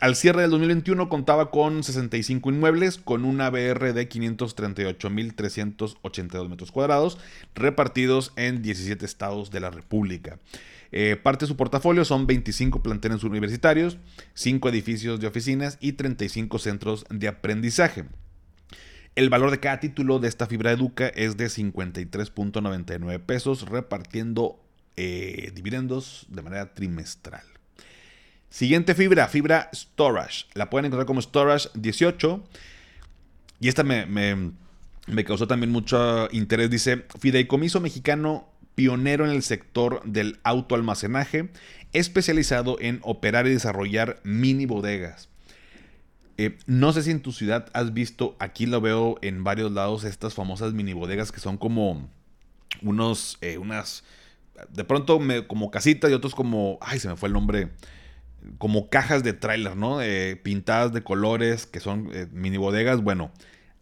al 0.00 0.16
cierre 0.16 0.42
del 0.42 0.50
2021 0.50 1.08
contaba 1.08 1.50
con 1.50 1.82
65 1.82 2.50
inmuebles, 2.50 2.98
con 2.98 3.24
una 3.24 3.48
BR 3.50 3.92
de 3.92 4.08
538.382 4.08 6.48
metros 6.48 6.70
cuadrados, 6.70 7.18
repartidos 7.54 8.32
en 8.36 8.62
17 8.62 9.04
estados 9.04 9.50
de 9.50 9.58
la 9.60 9.70
República. 9.70 10.38
Eh, 10.92 11.16
parte 11.16 11.44
de 11.44 11.48
su 11.48 11.56
portafolio 11.56 12.04
son 12.04 12.26
25 12.26 12.82
planteles 12.82 13.24
universitarios, 13.24 13.98
5 14.34 14.68
edificios 14.68 15.20
de 15.20 15.26
oficinas 15.26 15.78
y 15.80 15.92
35 15.92 16.58
centros 16.58 17.04
de 17.10 17.28
aprendizaje. 17.28 18.04
El 19.14 19.30
valor 19.30 19.50
de 19.50 19.60
cada 19.60 19.80
título 19.80 20.18
de 20.18 20.28
esta 20.28 20.46
fibra 20.46 20.72
educa 20.72 21.08
es 21.08 21.36
de 21.36 21.46
53.99 21.46 23.20
pesos, 23.20 23.68
repartiendo 23.68 24.60
eh, 24.96 25.52
dividendos 25.54 26.26
de 26.28 26.42
manera 26.42 26.74
trimestral. 26.74 27.44
Siguiente 28.50 28.94
fibra, 28.94 29.28
fibra 29.28 29.70
Storage. 29.74 30.46
La 30.54 30.70
pueden 30.70 30.86
encontrar 30.86 31.06
como 31.06 31.20
Storage 31.20 31.68
18. 31.74 32.44
Y 33.60 33.68
esta 33.68 33.82
me, 33.82 34.06
me 35.06 35.24
causó 35.24 35.46
también 35.46 35.72
mucho 35.72 36.28
interés. 36.30 36.70
Dice, 36.70 37.04
Fideicomiso 37.18 37.80
Mexicano 37.80 38.48
pionero 38.76 39.24
en 39.24 39.32
el 39.32 39.42
sector 39.42 40.02
del 40.04 40.38
autoalmacenaje, 40.44 41.48
especializado 41.92 42.76
en 42.78 43.00
operar 43.02 43.48
y 43.48 43.50
desarrollar 43.50 44.20
mini 44.22 44.66
bodegas. 44.66 45.28
Eh, 46.36 46.58
no 46.66 46.92
sé 46.92 47.02
si 47.02 47.10
en 47.10 47.22
tu 47.22 47.32
ciudad 47.32 47.70
has 47.72 47.94
visto, 47.94 48.36
aquí 48.38 48.66
lo 48.66 48.80
veo 48.82 49.16
en 49.22 49.42
varios 49.42 49.72
lados, 49.72 50.04
estas 50.04 50.34
famosas 50.34 50.74
mini 50.74 50.92
bodegas 50.92 51.32
que 51.32 51.40
son 51.40 51.56
como 51.56 52.10
unos, 52.82 53.38
eh, 53.40 53.56
unas, 53.56 54.04
de 54.68 54.84
pronto 54.84 55.18
como 55.48 55.70
casitas 55.70 56.10
y 56.10 56.14
otros 56.14 56.34
como, 56.34 56.78
ay, 56.82 56.98
se 56.98 57.08
me 57.08 57.16
fue 57.16 57.28
el 57.28 57.32
nombre, 57.32 57.70
como 58.58 58.90
cajas 58.90 59.24
de 59.24 59.32
tráiler, 59.32 59.76
¿no? 59.76 60.00
pintadas 60.42 60.92
de 60.92 61.02
colores, 61.02 61.64
que 61.66 61.80
son 61.80 62.10
mini 62.32 62.58
bodegas. 62.58 63.00
Bueno, 63.00 63.32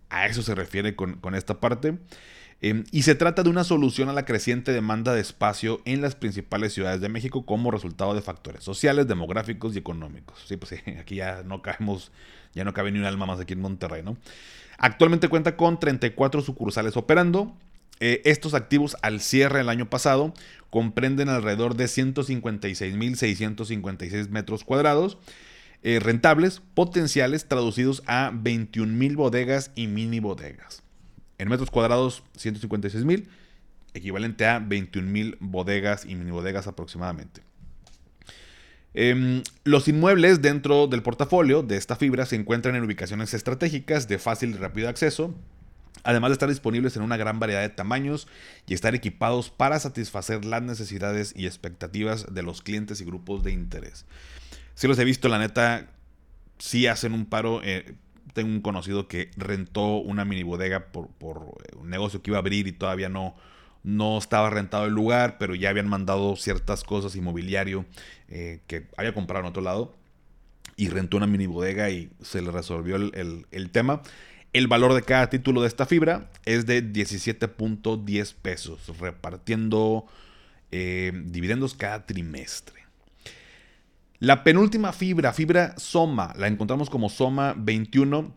a 0.09 0.26
eso 0.26 0.42
se 0.42 0.55
refiere 0.55 0.95
con 0.95 1.34
esta 1.34 1.61
parte. 1.61 1.99
Em, 2.67 2.85
y 2.93 3.03
se 3.03 3.15
trata 3.15 3.43
de 3.43 3.51
una 3.51 3.62
solución 3.62 4.09
a 4.09 4.15
la 4.15 4.25
creciente 4.25 4.73
demanda 4.73 5.12
de 5.12 5.21
espacio 5.21 5.83
en 5.85 6.01
las 6.01 6.15
principales 6.15 6.73
ciudades 6.73 7.03
de 7.03 7.11
México 7.11 7.45
como 7.45 7.71
resultado 7.71 8.15
de 8.15 8.23
factores 8.23 8.65
sociales, 8.65 9.07
demográficos 9.07 9.75
y 9.75 9.79
económicos. 9.79 10.43
Sí, 10.49 10.57
pues 10.57 10.71
sí, 10.71 10.77
aquí 10.99 11.17
ya 11.17 11.43
no 11.43 11.61
cabemos, 11.61 12.11
ya 12.55 12.65
no 12.65 12.73
cabe 12.73 12.91
ni 12.91 13.01
un 13.01 13.05
alma 13.05 13.27
más 13.27 13.39
aquí 13.39 13.53
en 13.53 13.61
Monterrey, 13.61 14.03
¿no? 14.03 14.17
Actualmente 14.79 15.29
cuenta 15.29 15.59
con 15.59 15.79
34 15.79 16.41
sucursales 16.41 16.97
operando. 16.97 17.55
Eh, 18.01 18.23
estos 18.25 18.55
activos 18.55 18.97
al 19.03 19.21
cierre 19.21 19.59
del 19.59 19.69
año 19.69 19.91
pasado 19.91 20.33
comprenden 20.71 21.29
alrededor 21.29 21.77
de 21.77 21.85
156.656 21.85 24.31
metros 24.31 24.65
cuadrados 24.65 25.19
eh, 25.83 26.01
rentables, 26.01 26.62
potenciales, 26.73 27.47
traducidos 27.47 28.03
a 28.07 28.33
21.000 28.33 29.17
bodegas 29.17 29.71
y 29.75 29.87
mini 29.87 30.19
bodegas. 30.19 30.84
En 31.39 31.49
metros 31.49 31.70
cuadrados, 31.70 32.22
156 32.37 33.05
mil, 33.05 33.28
equivalente 33.95 34.47
a 34.47 34.59
21 34.59 35.09
mil 35.09 35.37
bodegas 35.41 36.05
y 36.05 36.14
mini 36.14 36.30
bodegas 36.30 36.66
aproximadamente. 36.66 37.43
Em, 38.93 39.43
los 39.64 39.89
inmuebles 39.89 40.41
dentro 40.41 40.87
del 40.87 41.03
portafolio 41.03 41.62
de 41.62 41.76
esta 41.76 41.97
fibra 41.97 42.26
se 42.26 42.37
encuentran 42.37 42.76
en 42.76 42.85
ubicaciones 42.85 43.35
estratégicas 43.35 44.07
de 44.07 44.18
fácil 44.18 44.51
y 44.51 44.55
rápido 44.55 44.89
acceso, 44.89 45.35
además 46.05 46.30
de 46.30 46.35
estar 46.35 46.49
disponibles 46.49 46.97
en 46.97 47.03
una 47.03 47.16
gran 47.16 47.41
variedad 47.41 47.62
de 47.62 47.70
tamaños 47.70 48.28
y 48.68 48.74
estar 48.74 48.95
equipados 48.95 49.51
para 49.51 49.80
satisfacer 49.80 50.45
las 50.45 50.62
necesidades 50.62 51.32
y 51.37 51.47
expectativas 51.47 52.32
de 52.32 52.43
los 52.45 52.62
clientes 52.62 53.01
y 53.01 53.05
grupos 53.05 53.43
de 53.43 53.51
interés. 53.51 54.07
Si 54.74 54.87
los 54.87 54.99
he 54.99 55.05
visto, 55.05 55.28
la 55.28 55.39
neta, 55.39 55.89
sí 56.59 56.87
hacen 56.87 57.14
un 57.14 57.26
paro. 57.26 57.61
Eh, 57.64 57.95
tengo 58.35 58.51
un 58.51 58.61
conocido 58.61 59.09
que 59.09 59.30
rentó 59.37 59.97
una 59.97 60.24
mini 60.24 60.43
bodega 60.43 60.89
por, 60.89 61.09
eh, 61.09 61.76
un 61.76 61.89
negocio 61.89 62.20
que 62.20 62.30
iba 62.30 62.39
a 62.39 62.41
abrir 62.41 62.66
y 62.66 62.72
todavía 62.72 63.09
no, 63.09 63.35
no 63.82 64.18
estaba 64.18 64.51
rentado 64.51 64.87
el 64.87 64.93
lugar, 64.93 65.39
pero 65.39 65.55
ya 65.55 65.70
habían 65.70 65.89
mandado 65.89 66.37
ciertas 66.37 66.85
cosas, 66.85 67.16
inmobiliario, 67.16 67.87
eh, 68.28 68.61
que 68.66 68.87
había 68.97 69.14
comprado 69.14 69.45
en 69.45 69.51
otro 69.51 69.62
lado. 69.62 69.95
Y 70.76 70.89
rentó 70.89 71.16
una 71.16 71.28
mini 71.28 71.47
bodega 71.47 71.89
y 71.91 72.11
se 72.20 72.43
le 72.43 72.51
resolvió 72.51 72.97
el, 72.97 73.70
tema. 73.70 74.03
El 74.53 74.66
valor 74.66 74.93
de 74.95 75.03
cada 75.03 75.30
título 75.30 75.62
de 75.62 75.68
esta 75.68 75.87
fibra 75.87 76.28
es 76.45 76.66
de 76.66 76.82
17.10 76.82 78.35
pesos, 78.35 78.99
repartiendo 78.99 80.07
eh, 80.72 81.12
dividendos 81.26 81.74
cada 81.74 82.05
trimestre. 82.07 82.84
La 84.25 84.43
penúltima 84.43 84.95
fibra, 84.95 85.35
fibra 85.35 85.75
Soma, 85.77 86.33
la 86.39 86.47
encontramos 86.47 86.89
como 86.89 87.11
Soma 87.11 87.55
21, 87.59 88.35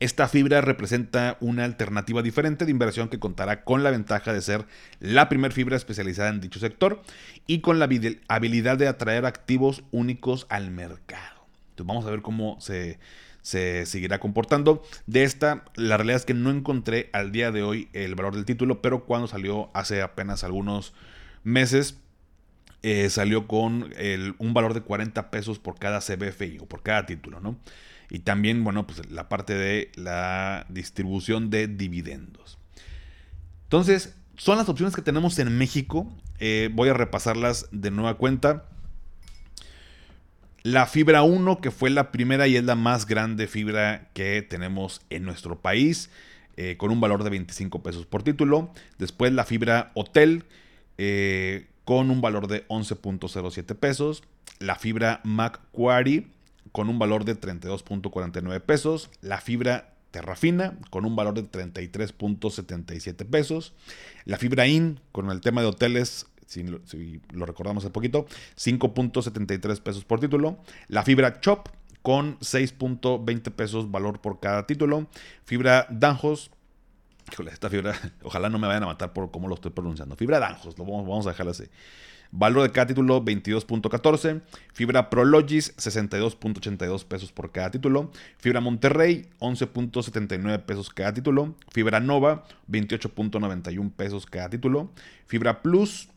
Esta 0.00 0.28
fibra 0.28 0.60
representa 0.60 1.36
una 1.40 1.64
alternativa 1.64 2.22
diferente 2.22 2.64
de 2.64 2.70
inversión 2.70 3.08
que 3.08 3.18
contará 3.18 3.64
con 3.64 3.82
la 3.82 3.90
ventaja 3.90 4.32
de 4.32 4.40
ser 4.40 4.64
la 5.00 5.28
primera 5.28 5.52
fibra 5.52 5.76
especializada 5.76 6.28
en 6.28 6.40
dicho 6.40 6.60
sector 6.60 7.02
y 7.48 7.60
con 7.60 7.80
la 7.80 7.88
habilidad 8.28 8.78
de 8.78 8.86
atraer 8.86 9.26
activos 9.26 9.82
únicos 9.90 10.46
al 10.50 10.70
mercado. 10.70 11.46
Entonces 11.70 11.86
vamos 11.86 12.06
a 12.06 12.10
ver 12.10 12.22
cómo 12.22 12.60
se, 12.60 13.00
seguirá 13.42 14.20
comportando. 14.20 14.84
De 15.06 15.24
esta, 15.24 15.64
la 15.74 15.96
realidad 15.96 16.18
es 16.18 16.24
que 16.24 16.34
no 16.34 16.50
encontré 16.50 17.10
al 17.12 17.32
día 17.32 17.50
de 17.50 17.64
hoy 17.64 17.88
el 17.92 18.14
valor 18.14 18.36
del 18.36 18.44
título, 18.44 18.80
pero 18.80 19.04
cuando 19.04 19.26
salió 19.26 19.68
hace 19.74 20.00
apenas 20.00 20.44
algunos 20.44 20.94
meses, 21.42 21.98
eh, 22.84 23.10
salió 23.10 23.48
con 23.48 23.92
un 24.38 24.54
valor 24.54 24.74
de 24.74 24.82
40 24.82 25.32
pesos 25.32 25.58
por 25.58 25.76
cada 25.76 25.98
CBFI 25.98 26.58
o 26.60 26.66
por 26.66 26.84
cada 26.84 27.04
título, 27.04 27.40
¿no? 27.40 27.56
Y 28.10 28.20
también, 28.20 28.64
bueno, 28.64 28.86
pues 28.86 29.10
la 29.10 29.28
parte 29.28 29.54
de 29.54 29.92
la 29.96 30.66
distribución 30.68 31.50
de 31.50 31.68
dividendos. 31.68 32.58
Entonces, 33.64 34.14
son 34.36 34.56
las 34.56 34.68
opciones 34.68 34.94
que 34.94 35.02
tenemos 35.02 35.38
en 35.38 35.58
México. 35.58 36.10
Eh, 36.38 36.70
voy 36.72 36.88
a 36.88 36.94
repasarlas 36.94 37.68
de 37.70 37.90
nueva 37.90 38.16
cuenta. 38.16 38.64
La 40.62 40.86
fibra 40.86 41.22
1, 41.22 41.60
que 41.60 41.70
fue 41.70 41.90
la 41.90 42.10
primera 42.10 42.46
y 42.48 42.56
es 42.56 42.64
la 42.64 42.74
más 42.74 43.06
grande 43.06 43.46
fibra 43.46 44.08
que 44.12 44.42
tenemos 44.42 45.02
en 45.10 45.24
nuestro 45.24 45.60
país, 45.60 46.10
eh, 46.56 46.76
con 46.76 46.90
un 46.90 47.00
valor 47.00 47.24
de 47.24 47.30
25 47.30 47.82
pesos 47.82 48.06
por 48.06 48.22
título. 48.22 48.72
Después 48.98 49.32
la 49.32 49.44
fibra 49.44 49.92
Hotel, 49.94 50.44
eh, 50.98 51.68
con 51.84 52.10
un 52.10 52.20
valor 52.20 52.48
de 52.48 52.66
11.07 52.68 53.74
pesos. 53.76 54.24
La 54.58 54.74
fibra 54.74 55.20
Macquarie, 55.24 56.26
con 56.72 56.88
un 56.88 56.98
valor 56.98 57.24
de 57.24 57.38
32.49 57.38 58.60
pesos. 58.60 59.10
La 59.20 59.40
fibra 59.40 59.94
Terrafina 60.10 60.78
con 60.90 61.04
un 61.04 61.16
valor 61.16 61.34
de 61.34 61.42
33.77 61.44 63.26
pesos. 63.26 63.74
La 64.24 64.38
fibra 64.38 64.66
IN 64.66 65.00
con 65.12 65.30
el 65.30 65.40
tema 65.40 65.60
de 65.60 65.66
hoteles, 65.66 66.26
si 66.46 66.62
lo, 66.62 67.46
recordamos 67.46 67.84
hace 67.84 67.92
poquito, 67.92 68.26
5.73 68.56 69.80
pesos 69.80 70.04
por 70.04 70.20
título. 70.20 70.58
La 70.88 71.02
fibra 71.02 71.40
Chop 71.40 71.68
con 72.02 72.38
6.20 72.38 73.52
pesos 73.52 73.90
valor 73.90 74.20
por 74.20 74.40
cada 74.40 74.66
título. 74.66 75.08
Fibra 75.44 75.86
Danjos. 75.90 76.50
Híjole, 77.30 77.50
esta 77.50 77.68
fibra, 77.68 77.94
ojalá 78.22 78.48
no 78.48 78.58
me 78.58 78.66
vayan 78.66 78.84
a 78.84 78.86
matar 78.86 79.12
por 79.12 79.30
cómo 79.30 79.48
lo 79.48 79.56
estoy 79.56 79.72
pronunciando. 79.72 80.16
Fibra 80.16 80.38
Danjos, 80.38 80.78
lo 80.78 80.84
vamos, 80.84 81.06
vamos 81.06 81.26
a 81.26 81.30
dejarla 81.30 81.50
así. 81.50 81.64
Valor 82.30 82.64
de 82.64 82.72
cada 82.72 82.88
título 82.88 83.24
22.14. 83.24 84.42
Fibra 84.74 85.10
Prologis 85.10 85.74
62.82 85.76 87.04
pesos 87.04 87.32
por 87.32 87.52
cada 87.52 87.70
título. 87.70 88.10
Fibra 88.38 88.60
Monterrey 88.60 89.26
11.79 89.40 90.64
pesos 90.64 90.90
cada 90.90 91.14
título. 91.14 91.54
Fibra 91.72 92.00
Nova 92.00 92.44
28.91 92.70 93.92
pesos 93.92 94.26
cada 94.26 94.50
título. 94.50 94.90
Fibra 95.26 95.62
Plus 95.62 96.08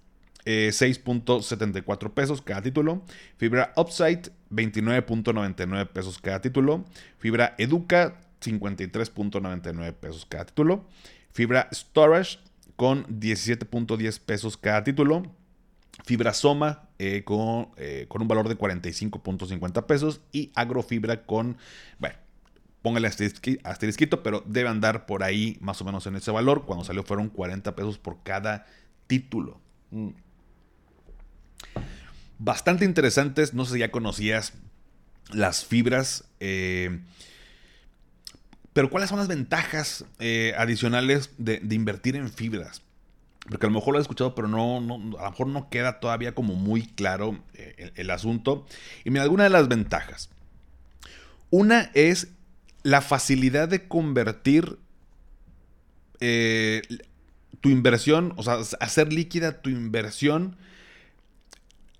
6.74 0.45 2.05
eh, 2.05 2.09
pesos 2.09 2.41
cada 2.41 2.61
título. 2.61 3.03
Fibra 3.37 3.73
Upside 3.77 4.31
29.99 4.51 5.87
pesos 5.87 6.19
cada 6.19 6.41
título. 6.41 6.85
Fibra 7.19 7.55
Educa 7.57 8.19
53.99 8.41 9.93
pesos 9.93 10.25
cada 10.25 10.45
título. 10.45 10.85
Fibra 11.31 11.69
Storage 11.71 12.39
con 12.75 13.05
17.10 13.05 14.19
pesos 14.19 14.57
cada 14.57 14.83
título. 14.83 15.40
Fibra 16.05 16.33
Soma 16.33 16.89
eh, 16.99 17.23
con, 17.23 17.69
eh, 17.77 18.05
con, 18.07 18.21
un 18.21 18.27
valor 18.27 18.49
de 18.49 18.57
45.50 18.57 19.85
pesos 19.85 20.21
y 20.31 20.51
Agrofibra 20.55 21.25
con, 21.25 21.57
bueno, 21.99 22.15
póngale 22.81 23.07
asterisquito, 23.07 24.23
pero 24.23 24.43
debe 24.45 24.69
andar 24.69 25.05
por 25.05 25.23
ahí 25.23 25.57
más 25.61 25.81
o 25.81 25.85
menos 25.85 26.07
en 26.07 26.15
ese 26.15 26.31
valor. 26.31 26.65
Cuando 26.65 26.85
salió 26.85 27.03
fueron 27.03 27.29
40 27.29 27.75
pesos 27.75 27.97
por 27.97 28.23
cada 28.23 28.65
título. 29.07 29.59
Mm. 29.91 30.09
Bastante 32.39 32.85
interesantes, 32.85 33.53
no 33.53 33.65
sé 33.65 33.73
si 33.73 33.79
ya 33.79 33.91
conocías 33.91 34.53
las 35.31 35.63
fibras. 35.63 36.25
Eh, 36.39 36.99
pero 38.73 38.89
¿cuáles 38.89 39.09
son 39.09 39.19
las 39.19 39.27
ventajas 39.27 40.05
eh, 40.19 40.53
adicionales 40.57 41.31
de, 41.37 41.61
invertir 41.69 42.15
en 42.15 42.29
fibras? 42.29 42.81
Porque 43.51 43.65
a 43.65 43.69
lo 43.69 43.75
mejor 43.75 43.93
lo 43.93 43.99
he 43.99 44.01
escuchado, 44.01 44.33
pero 44.33 44.47
no, 44.47 44.77
a 44.77 45.23
lo 45.25 45.29
mejor 45.29 45.47
no 45.47 45.69
queda 45.69 45.99
todavía 45.99 46.33
como 46.33 46.55
muy 46.55 46.83
claro 46.87 47.37
eh, 47.53 47.91
el, 47.95 48.09
asunto. 48.09 48.65
Y 49.03 49.09
mira, 49.09 49.23
alguna 49.23 49.43
de 49.43 49.49
las 49.49 49.67
ventajas. 49.67 50.29
Una 51.49 51.91
es 51.93 52.29
la 52.83 53.01
facilidad 53.01 53.67
de 53.67 53.89
convertir 53.89 54.79
eh, 56.21 56.81
tu 57.59 57.67
inversión, 57.67 58.33
o 58.37 58.43
sea, 58.43 58.59
hacer 58.79 59.11
líquida 59.11 59.61
tu 59.61 59.69
inversión 59.69 60.55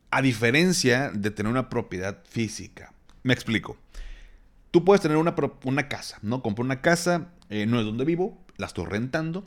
a 0.10 0.22
diferencia 0.22 1.12
de 1.14 1.32
tener 1.32 1.52
una 1.52 1.68
propiedad 1.68 2.24
física. 2.30 2.94
Me 3.24 3.34
explico. 3.34 3.78
Tú 4.72 4.86
puedes 4.86 5.02
tener 5.02 5.18
una, 5.18 5.36
una 5.66 5.90
casa, 5.90 6.18
¿no? 6.22 6.42
Compro 6.42 6.64
una 6.64 6.80
casa, 6.80 7.34
eh, 7.50 7.66
no 7.66 7.78
es 7.78 7.86
donde 7.86 8.06
vivo, 8.06 8.42
la 8.56 8.68
estoy 8.68 8.86
rentando 8.86 9.46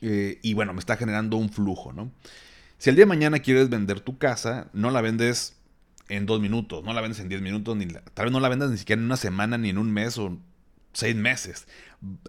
eh, 0.00 0.38
y 0.42 0.54
bueno, 0.54 0.72
me 0.72 0.80
está 0.80 0.96
generando 0.96 1.36
un 1.36 1.50
flujo, 1.50 1.92
¿no? 1.92 2.10
Si 2.78 2.90
el 2.90 2.96
día 2.96 3.04
de 3.04 3.08
mañana 3.08 3.38
quieres 3.38 3.70
vender 3.70 4.00
tu 4.00 4.18
casa, 4.18 4.68
no 4.72 4.90
la 4.90 5.00
vendes 5.00 5.56
en 6.08 6.26
dos 6.26 6.40
minutos, 6.40 6.84
no 6.84 6.92
la 6.92 7.00
vendes 7.00 7.20
en 7.20 7.28
diez 7.28 7.40
minutos, 7.40 7.76
ni 7.76 7.86
tal 7.86 8.26
vez 8.26 8.32
no 8.32 8.40
la 8.40 8.48
vendas 8.48 8.70
ni 8.70 8.76
siquiera 8.76 9.00
en 9.00 9.06
una 9.06 9.16
semana, 9.16 9.56
ni 9.56 9.70
en 9.70 9.78
un 9.78 9.90
mes 9.90 10.18
o 10.18 10.38
seis 10.92 11.16
meses. 11.16 11.66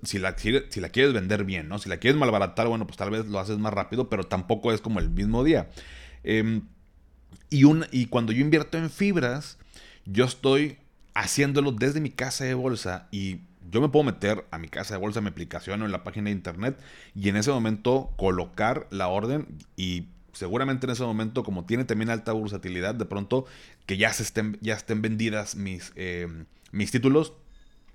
Si 0.03 0.19
la, 0.19 0.37
si 0.37 0.79
la 0.79 0.89
quieres 0.89 1.13
vender 1.13 1.43
bien, 1.43 1.67
¿no? 1.67 1.79
Si 1.79 1.89
la 1.89 1.97
quieres 1.97 2.17
malbaratar, 2.17 2.67
bueno, 2.67 2.87
pues 2.87 2.97
tal 2.97 3.09
vez 3.09 3.25
lo 3.25 3.39
haces 3.39 3.57
más 3.57 3.73
rápido, 3.73 4.09
pero 4.09 4.23
tampoco 4.23 4.71
es 4.71 4.79
como 4.79 4.99
el 4.99 5.09
mismo 5.09 5.43
día. 5.43 5.69
Em, 6.23 6.61
y, 7.49 7.65
un, 7.65 7.85
y 7.91 8.05
cuando 8.05 8.31
yo 8.31 8.41
invierto 8.41 8.77
en 8.77 8.89
fibras, 8.89 9.57
yo 10.05 10.25
estoy 10.25 10.77
haciéndolo 11.13 11.71
desde 11.71 11.99
mi 11.99 12.09
casa 12.09 12.45
de 12.45 12.53
bolsa 12.53 13.07
y 13.11 13.41
yo 13.75 13.81
me 13.81 13.89
puedo 13.89 14.05
meter 14.05 14.45
a 14.51 14.57
mi 14.57 14.69
casa 14.69 14.93
de 14.93 15.01
bolsa, 15.01 15.19
en 15.19 15.25
mi 15.25 15.31
aplicación 15.31 15.81
o 15.81 15.85
en 15.85 15.91
la 15.91 16.05
página 16.05 16.25
de 16.25 16.31
internet 16.31 16.79
y 17.13 17.27
en 17.27 17.35
ese 17.35 17.51
momento 17.51 18.13
colocar 18.15 18.87
la 18.89 19.09
orden 19.09 19.47
y 19.75 20.05
seguramente 20.31 20.85
en 20.85 20.91
ese 20.91 21.03
momento, 21.03 21.43
como 21.43 21.65
tiene 21.65 21.83
también 21.83 22.09
alta 22.09 22.31
bursatilidad, 22.31 22.95
de 22.95 23.03
pronto 23.03 23.45
que 23.85 23.97
ya, 23.97 24.13
se 24.13 24.23
estén, 24.23 24.57
ya 24.61 24.75
estén 24.75 25.01
vendidas 25.01 25.57
mis, 25.57 25.91
eh, 25.97 26.45
mis 26.71 26.89
títulos 26.89 27.33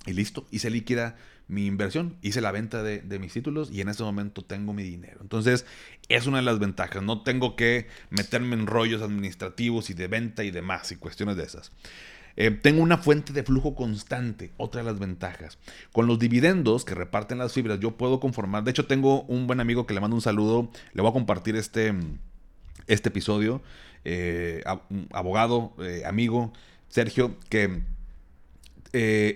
y 0.05 0.13
listo, 0.13 0.47
hice 0.51 0.69
líquida 0.69 1.17
mi 1.49 1.65
inversión, 1.65 2.19
hice 2.21 2.43
la 2.43 2.53
venta 2.53 2.83
de, 2.83 3.01
de, 3.01 3.19
mis 3.19 3.33
títulos 3.33 3.71
y 3.73 3.81
en 3.81 3.89
ese 3.89 4.03
momento 4.03 4.45
tengo 4.45 4.75
mi 4.75 4.83
dinero. 4.83 5.21
Entonces, 5.23 5.65
es 6.11 6.27
una 6.27 6.37
de 6.37 6.45
las 6.45 6.59
ventajas. 6.59 7.03
No 7.03 7.23
tengo 7.23 7.57
que 7.57 7.89
meterme 8.11 8.55
en 8.55 8.67
rollos 8.67 9.01
administrativos 9.01 9.89
y 9.89 9.95
de 9.95 10.09
venta 10.09 10.45
y 10.45 10.51
demás 10.51 10.93
y 10.93 10.97
cuestiones 10.97 11.37
de 11.37 11.45
esas. 11.45 11.73
Eh, 12.37 12.51
tengo 12.51 12.83
una 12.83 12.99
fuente 12.99 13.33
de 13.33 13.43
flujo 13.43 13.75
constante, 13.75 14.53
otra 14.57 14.83
de 14.83 14.91
las 14.91 14.99
ventajas. 14.99 15.59
Con 15.93 16.07
los 16.07 16.19
dividendos 16.19 16.85
que 16.85 16.95
reparten 16.95 17.39
las 17.39 17.53
fibras, 17.53 17.81
yo 17.81 17.97
puedo 17.97 18.21
conformar. 18.21 18.65
De 18.65 18.71
hecho, 18.71 18.87
tengo 18.87 19.23
un 19.23 19.47
buen 19.47 19.61
amigo 19.61 19.87
que 19.87 19.95
le 19.95 20.01
mando 20.01 20.17
un 20.17 20.23
saludo. 20.23 20.71
Le 20.93 21.03
voy 21.03 21.11
a 21.11 21.15
compartir 21.15 21.57
este, 21.57 21.95
este 22.87 23.09
episodio. 23.09 23.63
Eh, 24.05 24.63
abogado, 25.13 25.75
eh, 25.81 26.03
amigo, 26.07 26.53
Sergio, 26.89 27.37
que 27.49 27.83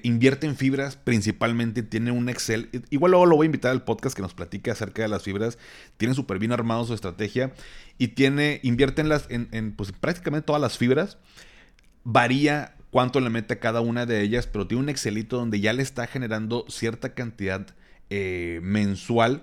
invierte 0.03 0.49
en 0.49 0.57
fibras 0.57 0.97
principalmente, 0.97 1.85
tiene 1.85 2.11
un 2.11 2.29
Excel. 2.29 2.71
Igual 2.91 3.13
luego 3.13 3.27
lo 3.27 3.37
voy 3.37 3.45
a 3.45 3.47
invitar 3.47 3.71
al 3.71 3.85
podcast 3.85 4.17
que 4.17 4.23
nos 4.23 4.35
platique 4.35 4.71
acerca 4.71 5.03
de 5.03 5.09
las 5.09 5.23
fibras. 5.23 5.59
Tiene 5.97 6.15
súper 6.15 6.39
bien 6.39 6.51
armado 6.51 6.85
su 6.85 6.95
estrategia 6.95 7.53
y 7.99 8.09
tiene, 8.09 8.61
invierte 8.65 9.01
en, 9.03 9.09
las, 9.09 9.27
en, 9.29 9.73
pues, 9.77 9.93
prácticamente 9.93 10.47
todas 10.47 10.61
las 10.61 10.77
fibras. 10.77 11.19
Varía 12.03 12.75
cuánto 12.95 13.19
le 13.19 13.29
mete 13.29 13.55
a 13.55 13.59
cada 13.59 13.81
una 13.81 14.07
de 14.07 14.23
ellas, 14.23 14.47
pero 14.47 14.69
tiene 14.69 14.85
un 14.85 14.89
Excelito 14.89 15.37
donde 15.37 15.59
ya 15.59 15.73
le 15.73 15.83
está 15.83 16.07
generando 16.07 16.65
cierta 16.69 17.13
cantidad 17.13 17.67
eh, 18.09 18.61
mensual 18.63 19.43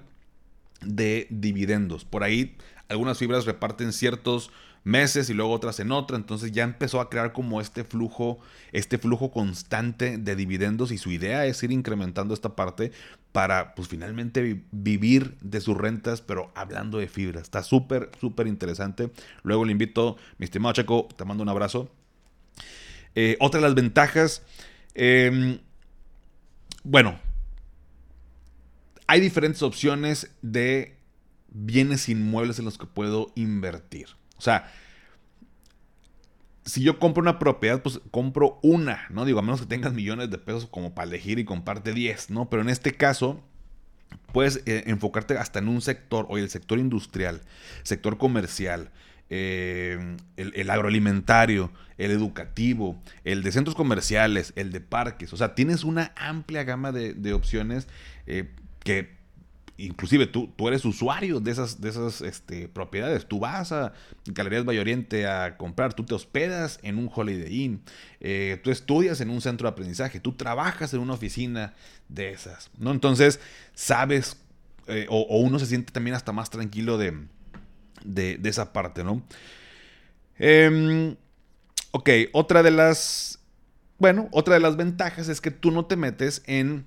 de 0.80 1.28
dividendos. 1.30 2.06
Por 2.06 2.24
ahí 2.24 2.56
algunas 2.88 3.18
fibras 3.18 3.46
reparten 3.46 3.92
ciertos 3.92 4.52
meses 4.86 5.30
y 5.30 5.34
luego 5.34 5.52
otras 5.52 5.82
en 5.82 5.92
otra, 5.92 6.16
entonces 6.16 6.54
ya 6.54 6.64
empezó 6.64 7.02
a 7.02 7.10
crear 7.10 7.34
como 7.34 7.60
este 7.60 7.84
flujo, 7.84 8.40
este 8.72 8.98
flujo 8.98 9.32
constante 9.32 10.18
de 10.18 10.38
dividendos 10.38 10.94
y 10.94 10.98
su 10.98 11.12
idea 11.12 11.46
es 11.46 11.62
ir 11.62 11.74
incrementando 11.74 12.34
esta 12.34 12.56
parte 12.56 12.94
para 13.34 13.76
pues 13.76 13.90
finalmente 13.90 14.64
vivir 14.72 15.36
de 15.42 15.60
sus 15.60 15.78
rentas, 15.78 16.22
pero 16.22 16.54
hablando 16.56 17.00
de 17.00 17.10
fibras. 17.10 17.44
Está 17.44 17.64
súper, 17.64 18.12
súper 18.18 18.48
interesante. 18.48 19.12
Luego 19.44 19.66
le 19.66 19.74
invito, 19.74 20.16
mi 20.38 20.46
estimado 20.46 20.74
Checo, 20.74 21.10
te 21.18 21.26
mando 21.26 21.44
un 21.44 21.50
abrazo 21.50 21.92
eh, 23.16 23.38
otra 23.40 23.60
de 23.60 23.68
las 23.68 23.76
ventajas, 23.76 24.44
em, 24.94 25.60
bueno, 26.84 27.20
hay 29.08 29.20
diferentes 29.20 29.62
opciones 29.62 30.32
de 30.42 30.98
bienes 31.50 32.10
inmuebles 32.10 32.60
en 32.60 32.66
los 32.66 32.78
que 32.78 32.86
puedo 32.86 33.32
invertir. 33.36 34.08
O 34.38 34.42
sea, 34.42 34.72
si 36.66 36.84
yo 36.84 37.00
compro 37.00 37.22
una 37.22 37.40
propiedad, 37.40 37.82
pues 37.82 38.00
compro 38.12 38.60
una, 38.62 39.08
¿no? 39.10 39.26
Digo, 39.26 39.40
a 39.40 39.42
menos 39.42 39.62
que 39.62 39.68
tengas 39.68 39.94
millones 39.94 40.30
de 40.30 40.38
pesos 40.38 40.68
como 40.68 40.94
para 40.94 41.08
elegir 41.08 41.40
y 41.40 41.46
comparte 41.46 41.94
10, 41.94 42.30
¿no? 42.30 42.50
Pero 42.50 42.62
en 42.62 42.70
este 42.70 42.96
caso, 42.96 43.44
puedes 44.32 44.64
eh, 44.66 44.84
enfocarte 44.88 45.38
hasta 45.38 45.60
en 45.60 45.68
un 45.68 45.82
sector, 45.82 46.26
o 46.30 46.38
el 46.38 46.50
sector 46.50 46.80
industrial, 46.80 47.42
sector 47.84 48.18
comercial, 48.18 48.92
eh, 49.34 50.18
el, 50.36 50.70
agroalimentario, 50.70 51.72
el 51.98 52.12
educativo, 52.12 53.02
el 53.24 53.44
de 53.44 53.54
centros 53.54 53.78
comerciales, 53.78 54.52
el 54.58 54.74
de 54.74 54.82
parques. 54.82 55.32
O 55.32 55.38
sea, 55.38 55.56
tienes 55.56 55.86
una 55.86 56.12
amplia 56.18 56.66
gama 56.66 56.92
de, 56.92 57.34
opciones 57.34 57.88
eh, 58.28 58.52
que 58.84 59.22
inclusive 59.78 60.28
tú, 60.28 60.52
tú 60.58 60.68
eres 60.68 60.84
usuario 60.84 61.40
de 61.40 61.50
esas, 61.50 61.80
de 61.80 61.90
esas 61.90 62.20
este, 62.20 62.68
propiedades. 62.68 63.26
Tú 63.26 63.40
vas 63.40 63.72
a 63.72 63.94
Galerías 64.26 64.66
Valle 64.66 64.82
Oriente 64.82 65.26
a 65.26 65.56
comprar, 65.56 65.94
tú 65.94 66.04
te 66.04 66.14
hospedas 66.14 66.80
en 66.84 66.98
un 66.98 67.10
Holiday 67.12 67.64
Inn, 67.64 67.84
eh, 68.20 68.60
tú 68.62 68.70
estudias 68.70 69.22
en 69.22 69.30
un 69.30 69.40
centro 69.40 69.70
de 69.70 69.72
aprendizaje, 69.72 70.20
tú 70.20 70.34
trabajas 70.34 70.94
en 70.94 71.00
una 71.00 71.14
oficina 71.14 71.74
de 72.10 72.32
esas. 72.32 72.70
¿no? 72.78 72.92
Entonces, 72.92 73.40
sabes, 73.74 74.36
o 75.08 75.38
uno 75.38 75.58
se 75.58 75.68
siente 75.68 75.94
también 75.94 76.18
hasta 76.18 76.34
más 76.34 76.50
tranquilo 76.50 76.98
de 76.98 77.14
de, 78.04 78.40
esa 78.44 78.74
parte, 78.74 79.04
¿no? 79.04 79.22
Em, 80.38 81.16
ok, 81.92 82.10
otra 82.34 82.64
de 82.64 82.72
las... 82.72 83.40
Bueno, 83.98 84.30
otra 84.32 84.56
de 84.56 84.60
las 84.60 84.78
ventajas 84.78 85.30
es 85.30 85.42
que 85.42 85.52
tú 85.52 85.70
no 85.70 85.86
te 85.86 85.96
metes 85.96 86.42
en 86.48 86.86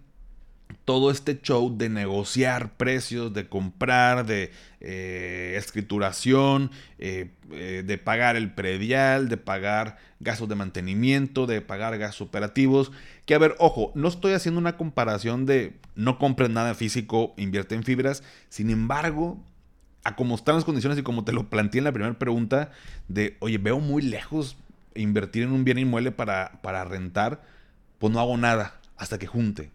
todo 0.84 1.10
este 1.10 1.40
show 1.40 1.74
de 1.76 1.88
negociar 1.88 2.76
precios, 2.76 3.32
de 3.32 3.48
comprar, 3.48 4.26
de 4.26 4.50
eh, 4.80 5.54
escrituración, 5.56 6.70
eh, 6.98 7.30
eh, 7.52 7.82
de 7.86 7.98
pagar 7.98 8.36
el 8.36 8.52
predial, 8.52 9.28
de 9.28 9.36
pagar 9.36 9.96
gastos 10.20 10.48
de 10.48 10.54
mantenimiento, 10.54 11.46
de 11.46 11.60
pagar 11.60 11.96
gastos 11.98 12.26
operativos. 12.26 12.92
Que 13.24 13.34
a 13.34 13.38
ver, 13.38 13.54
ojo, 13.58 13.92
no 13.94 14.08
estoy 14.08 14.32
haciendo 14.32 14.60
una 14.60 14.76
comparación 14.76 15.46
de 15.46 15.78
no 15.94 16.18
compres 16.18 16.50
nada 16.50 16.74
físico, 16.74 17.34
invierte 17.36 17.74
en 17.74 17.84
fibras. 17.84 18.22
Sin 18.48 18.70
embargo, 18.70 19.42
a 20.04 20.16
cómo 20.16 20.34
están 20.34 20.54
las 20.54 20.64
condiciones 20.64 20.98
y 20.98 21.02
como 21.02 21.24
te 21.24 21.32
lo 21.32 21.48
planteé 21.48 21.78
en 21.78 21.84
la 21.84 21.92
primera 21.92 22.18
pregunta, 22.18 22.70
de, 23.08 23.36
oye, 23.40 23.58
veo 23.58 23.80
muy 23.80 24.02
lejos 24.02 24.56
invertir 24.94 25.42
en 25.42 25.52
un 25.52 25.64
bien 25.64 25.78
inmueble 25.78 26.12
para, 26.12 26.60
para 26.62 26.84
rentar, 26.84 27.42
pues 27.98 28.12
no 28.12 28.20
hago 28.20 28.36
nada 28.36 28.78
hasta 28.96 29.18
que 29.18 29.26
junte. 29.26 29.70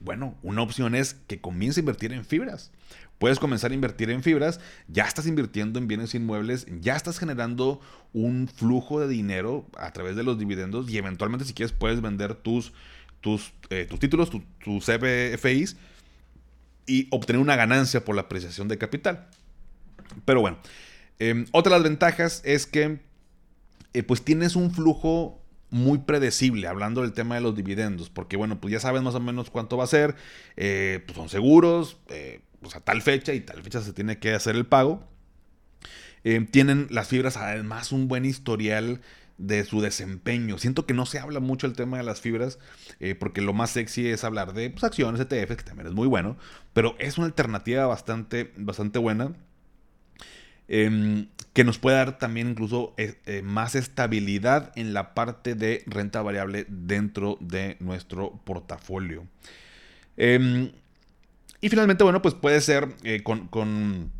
Bueno, 0.00 0.34
una 0.42 0.62
opción 0.62 0.94
es 0.94 1.14
que 1.26 1.40
comience 1.40 1.80
a 1.80 1.82
invertir 1.82 2.12
en 2.12 2.24
fibras. 2.24 2.72
Puedes 3.18 3.38
comenzar 3.38 3.70
a 3.70 3.74
invertir 3.74 4.08
en 4.08 4.22
fibras, 4.22 4.58
ya 4.88 5.04
estás 5.04 5.26
invirtiendo 5.26 5.78
en 5.78 5.86
bienes 5.86 6.14
inmuebles, 6.14 6.66
ya 6.80 6.96
estás 6.96 7.18
generando 7.18 7.78
un 8.14 8.48
flujo 8.48 8.98
de 8.98 9.08
dinero 9.08 9.66
a 9.76 9.92
través 9.92 10.16
de 10.16 10.22
los 10.22 10.38
dividendos 10.38 10.88
y 10.88 10.96
eventualmente 10.96 11.44
si 11.44 11.52
quieres 11.52 11.72
puedes 11.72 12.00
vender 12.00 12.34
tus, 12.34 12.72
tus, 13.20 13.52
eh, 13.68 13.84
tus 13.84 14.00
títulos, 14.00 14.30
tus 14.30 14.86
CBFIs 14.86 15.76
y 16.90 17.06
obtener 17.10 17.40
una 17.40 17.54
ganancia 17.54 18.04
por 18.04 18.16
la 18.16 18.22
apreciación 18.22 18.66
de 18.66 18.76
capital. 18.76 19.28
Pero 20.24 20.40
bueno, 20.40 20.58
em, 21.20 21.46
otra 21.52 21.74
de 21.74 21.78
las 21.78 21.88
ventajas 21.88 22.42
es 22.44 22.66
que 22.66 22.98
eh, 23.94 24.02
pues 24.02 24.22
tienes 24.22 24.56
un 24.56 24.72
flujo 24.72 25.40
muy 25.70 25.98
predecible, 25.98 26.66
hablando 26.66 27.02
del 27.02 27.12
tema 27.12 27.36
de 27.36 27.42
los 27.42 27.54
dividendos, 27.54 28.10
porque 28.10 28.36
bueno, 28.36 28.60
pues 28.60 28.72
ya 28.72 28.80
sabes 28.80 29.02
más 29.02 29.14
o 29.14 29.20
menos 29.20 29.50
cuánto 29.50 29.76
va 29.76 29.84
a 29.84 29.86
ser, 29.86 30.16
eh, 30.56 31.00
pues 31.06 31.16
son 31.16 31.28
seguros, 31.28 31.96
eh, 32.08 32.40
pues 32.60 32.74
a 32.74 32.80
tal 32.80 33.02
fecha 33.02 33.34
y 33.34 33.40
tal 33.40 33.62
fecha 33.62 33.80
se 33.80 33.92
tiene 33.92 34.18
que 34.18 34.34
hacer 34.34 34.56
el 34.56 34.66
pago. 34.66 35.08
Em, 36.24 36.46
tienen 36.46 36.88
las 36.90 37.06
fibras 37.06 37.36
además 37.36 37.92
un 37.92 38.08
buen 38.08 38.24
historial 38.24 39.00
de 39.40 39.64
su 39.64 39.80
desempeño. 39.80 40.58
Siento 40.58 40.86
que 40.86 40.94
no 40.94 41.06
se 41.06 41.18
habla 41.18 41.40
mucho 41.40 41.66
el 41.66 41.72
tema 41.72 41.96
de 41.96 42.04
las 42.04 42.20
fibras, 42.20 42.58
eh, 43.00 43.14
porque 43.14 43.40
lo 43.40 43.52
más 43.52 43.70
sexy 43.70 44.06
es 44.08 44.22
hablar 44.22 44.52
de 44.52 44.70
pues, 44.70 44.84
acciones, 44.84 45.20
ETFs, 45.20 45.56
que 45.56 45.64
también 45.64 45.88
es 45.88 45.94
muy 45.94 46.06
bueno, 46.06 46.36
pero 46.72 46.94
es 46.98 47.16
una 47.16 47.26
alternativa 47.26 47.86
bastante, 47.86 48.52
bastante 48.56 48.98
buena. 48.98 49.34
Em, 50.68 51.26
que 51.52 51.64
nos 51.64 51.78
puede 51.78 51.96
dar 51.96 52.18
también 52.18 52.50
incluso 52.50 52.94
eh, 52.96 53.18
eh, 53.26 53.42
más 53.42 53.74
estabilidad 53.74 54.70
en 54.76 54.94
la 54.94 55.14
parte 55.14 55.56
de 55.56 55.82
renta 55.86 56.22
variable 56.22 56.64
dentro 56.68 57.38
de 57.40 57.76
nuestro 57.80 58.40
portafolio. 58.44 59.26
Em, 60.16 60.70
y 61.60 61.68
finalmente, 61.70 62.04
bueno, 62.04 62.22
pues 62.22 62.34
puede 62.34 62.60
ser 62.60 62.94
con, 63.24 63.48
con, 63.48 64.12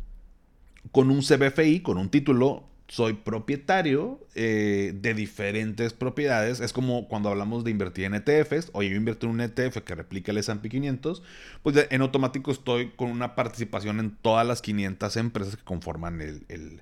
con, 0.91 1.09
un 1.09 1.21
CBFI, 1.21 1.81
con 1.81 1.97
un 1.97 2.09
título 2.09 2.70
soy 2.91 3.13
propietario 3.13 4.19
eh, 4.35 4.91
de 4.93 5.13
diferentes 5.13 5.93
propiedades. 5.93 6.59
Es 6.59 6.73
como 6.73 7.07
cuando 7.07 7.29
hablamos 7.29 7.63
de 7.63 7.71
invertir 7.71 8.03
en 8.03 8.15
ETFs. 8.15 8.69
Oye, 8.73 8.89
yo 8.89 8.97
invierto 8.97 9.27
en 9.27 9.31
un 9.31 9.39
ETF 9.39 9.77
que 9.77 9.95
replica 9.95 10.33
el 10.33 10.39
S&P 10.39 10.67
500. 10.67 11.23
Pues 11.63 11.87
en 11.89 12.01
automático 12.01 12.51
estoy 12.51 12.89
con 12.89 13.09
una 13.09 13.33
participación 13.33 14.01
en 14.01 14.11
todas 14.21 14.45
las 14.45 14.61
500 14.61 15.15
empresas 15.15 15.55
que 15.55 15.63
conforman 15.63 16.19
el, 16.19 16.81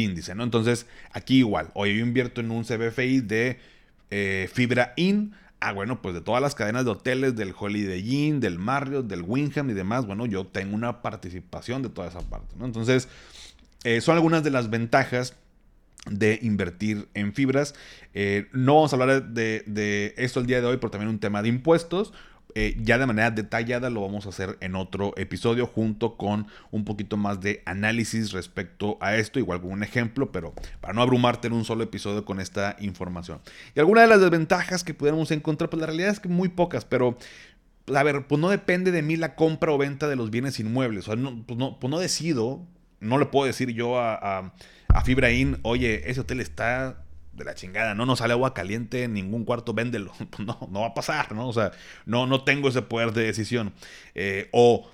índice, 0.00 0.36
¿no? 0.36 0.44
Entonces, 0.44 0.86
aquí 1.10 1.38
igual. 1.38 1.72
Oye, 1.74 1.96
yo 1.96 2.06
invierto 2.06 2.40
en 2.40 2.52
un 2.52 2.62
CBFI 2.62 3.22
de 3.22 3.58
eh, 4.10 4.48
Fibra 4.52 4.92
In. 4.94 5.34
Ah, 5.58 5.72
bueno, 5.72 6.02
pues 6.02 6.14
de 6.14 6.20
todas 6.20 6.40
las 6.40 6.54
cadenas 6.54 6.84
de 6.84 6.92
hoteles, 6.92 7.34
del 7.34 7.52
Holiday 7.58 7.98
Inn, 7.98 8.38
del 8.38 8.60
Marriott, 8.60 9.08
del 9.08 9.22
Wingham 9.22 9.70
y 9.70 9.72
demás, 9.72 10.06
bueno, 10.06 10.26
yo 10.26 10.46
tengo 10.46 10.76
una 10.76 11.02
participación 11.02 11.82
de 11.82 11.88
toda 11.88 12.08
esa 12.08 12.20
parte, 12.20 12.54
¿no? 12.56 12.64
Entonces, 12.64 13.08
eh, 13.84 14.00
son 14.00 14.16
algunas 14.16 14.42
de 14.42 14.50
las 14.50 14.70
ventajas 14.70 15.36
de 16.10 16.38
invertir 16.42 17.08
en 17.14 17.32
fibras. 17.32 17.74
Eh, 18.14 18.48
no 18.52 18.74
vamos 18.76 18.92
a 18.92 18.96
hablar 18.96 19.28
de, 19.28 20.14
esto 20.16 20.40
el 20.40 20.46
día 20.46 20.60
de 20.60 20.66
hoy, 20.66 20.76
pero 20.76 20.90
también 20.90 21.08
un 21.08 21.20
tema 21.20 21.42
de 21.42 21.48
impuestos. 21.48 22.12
Eh, 22.54 22.76
ya 22.82 22.98
de 22.98 23.06
manera 23.06 23.30
detallada 23.30 23.88
lo 23.88 24.02
vamos 24.02 24.26
a 24.26 24.28
hacer 24.28 24.58
en 24.60 24.74
otro 24.74 25.14
episodio 25.16 25.66
junto 25.66 26.18
con 26.18 26.48
un 26.70 26.84
poquito 26.84 27.16
más 27.16 27.40
de 27.40 27.62
análisis 27.64 28.32
respecto 28.32 28.98
a 29.00 29.16
esto, 29.16 29.38
igual 29.38 29.62
con 29.62 29.72
un 29.72 29.82
ejemplo, 29.82 30.30
pero 30.32 30.52
para 30.82 30.92
no 30.92 31.00
abrumarte 31.00 31.46
en 31.46 31.54
un 31.54 31.64
solo 31.64 31.82
episodio 31.82 32.26
con 32.26 32.40
esta 32.40 32.76
información. 32.78 33.40
Y 33.74 33.80
algunas 33.80 34.04
de 34.04 34.08
las 34.08 34.20
desventajas 34.20 34.84
que 34.84 34.92
pudiéramos 34.92 35.30
encontrar, 35.30 35.70
pues 35.70 35.80
la 35.80 35.86
realidad 35.86 36.10
es 36.10 36.20
que 36.20 36.28
muy 36.28 36.50
pocas, 36.50 36.84
pero 36.84 37.16
a 37.86 38.02
ver, 38.02 38.26
pues 38.26 38.38
no 38.38 38.50
depende 38.50 38.90
de 38.90 39.00
mí 39.00 39.16
la 39.16 39.34
compra 39.34 39.72
o 39.72 39.78
venta 39.78 40.06
de 40.06 40.16
los 40.16 40.30
bienes 40.30 40.60
inmuebles. 40.60 41.08
O 41.08 41.12
sea, 41.12 41.16
no, 41.16 41.42
pues 41.46 41.58
no, 41.58 41.80
pues 41.80 41.90
no 41.90 41.98
decido 41.98 42.66
no 43.02 43.18
le 43.18 43.26
puedo 43.26 43.46
decir 43.46 43.70
yo 43.70 43.98
a, 43.98 44.52
a, 44.88 45.04
Fibraín, 45.04 45.58
oye, 45.62 46.10
ese 46.10 46.20
hotel 46.20 46.40
está 46.40 47.04
de 47.32 47.44
la 47.44 47.54
chingada, 47.54 47.94
no 47.94 48.06
nos 48.06 48.20
sale 48.20 48.32
agua 48.32 48.54
caliente 48.54 49.04
en 49.04 49.14
ningún 49.14 49.44
cuarto, 49.44 49.74
véndelo. 49.74 50.12
Pues 50.30 50.46
no, 50.46 50.58
no 50.70 50.80
va 50.80 50.88
a 50.88 50.94
pasar, 50.94 51.32
¿no? 51.32 51.48
O 51.48 51.52
sea, 51.52 51.72
no, 52.06 52.26
no 52.26 52.44
tengo 52.44 52.68
ese 52.68 52.82
poder 52.82 53.12
de 53.12 53.24
decisión. 53.24 53.72
Eh, 54.14 54.48
o, 54.52 54.90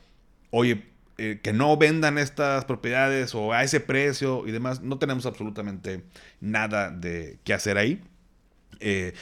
oye, 0.50 0.84
eh, 1.18 1.40
que 1.42 1.52
no 1.52 1.76
vendan 1.76 2.16
estas 2.16 2.64
propiedades 2.64 3.34
o 3.34 3.52
a 3.52 3.64
ese 3.64 3.80
precio 3.80 4.46
y 4.46 4.52
demás, 4.52 4.82
no 4.82 4.98
tenemos 4.98 5.26
absolutamente 5.26 6.04
nada 6.40 6.90
de 6.90 7.38
qué 7.44 7.54
hacer 7.54 7.76
ahí. 7.76 8.00
Eh, 8.80 9.14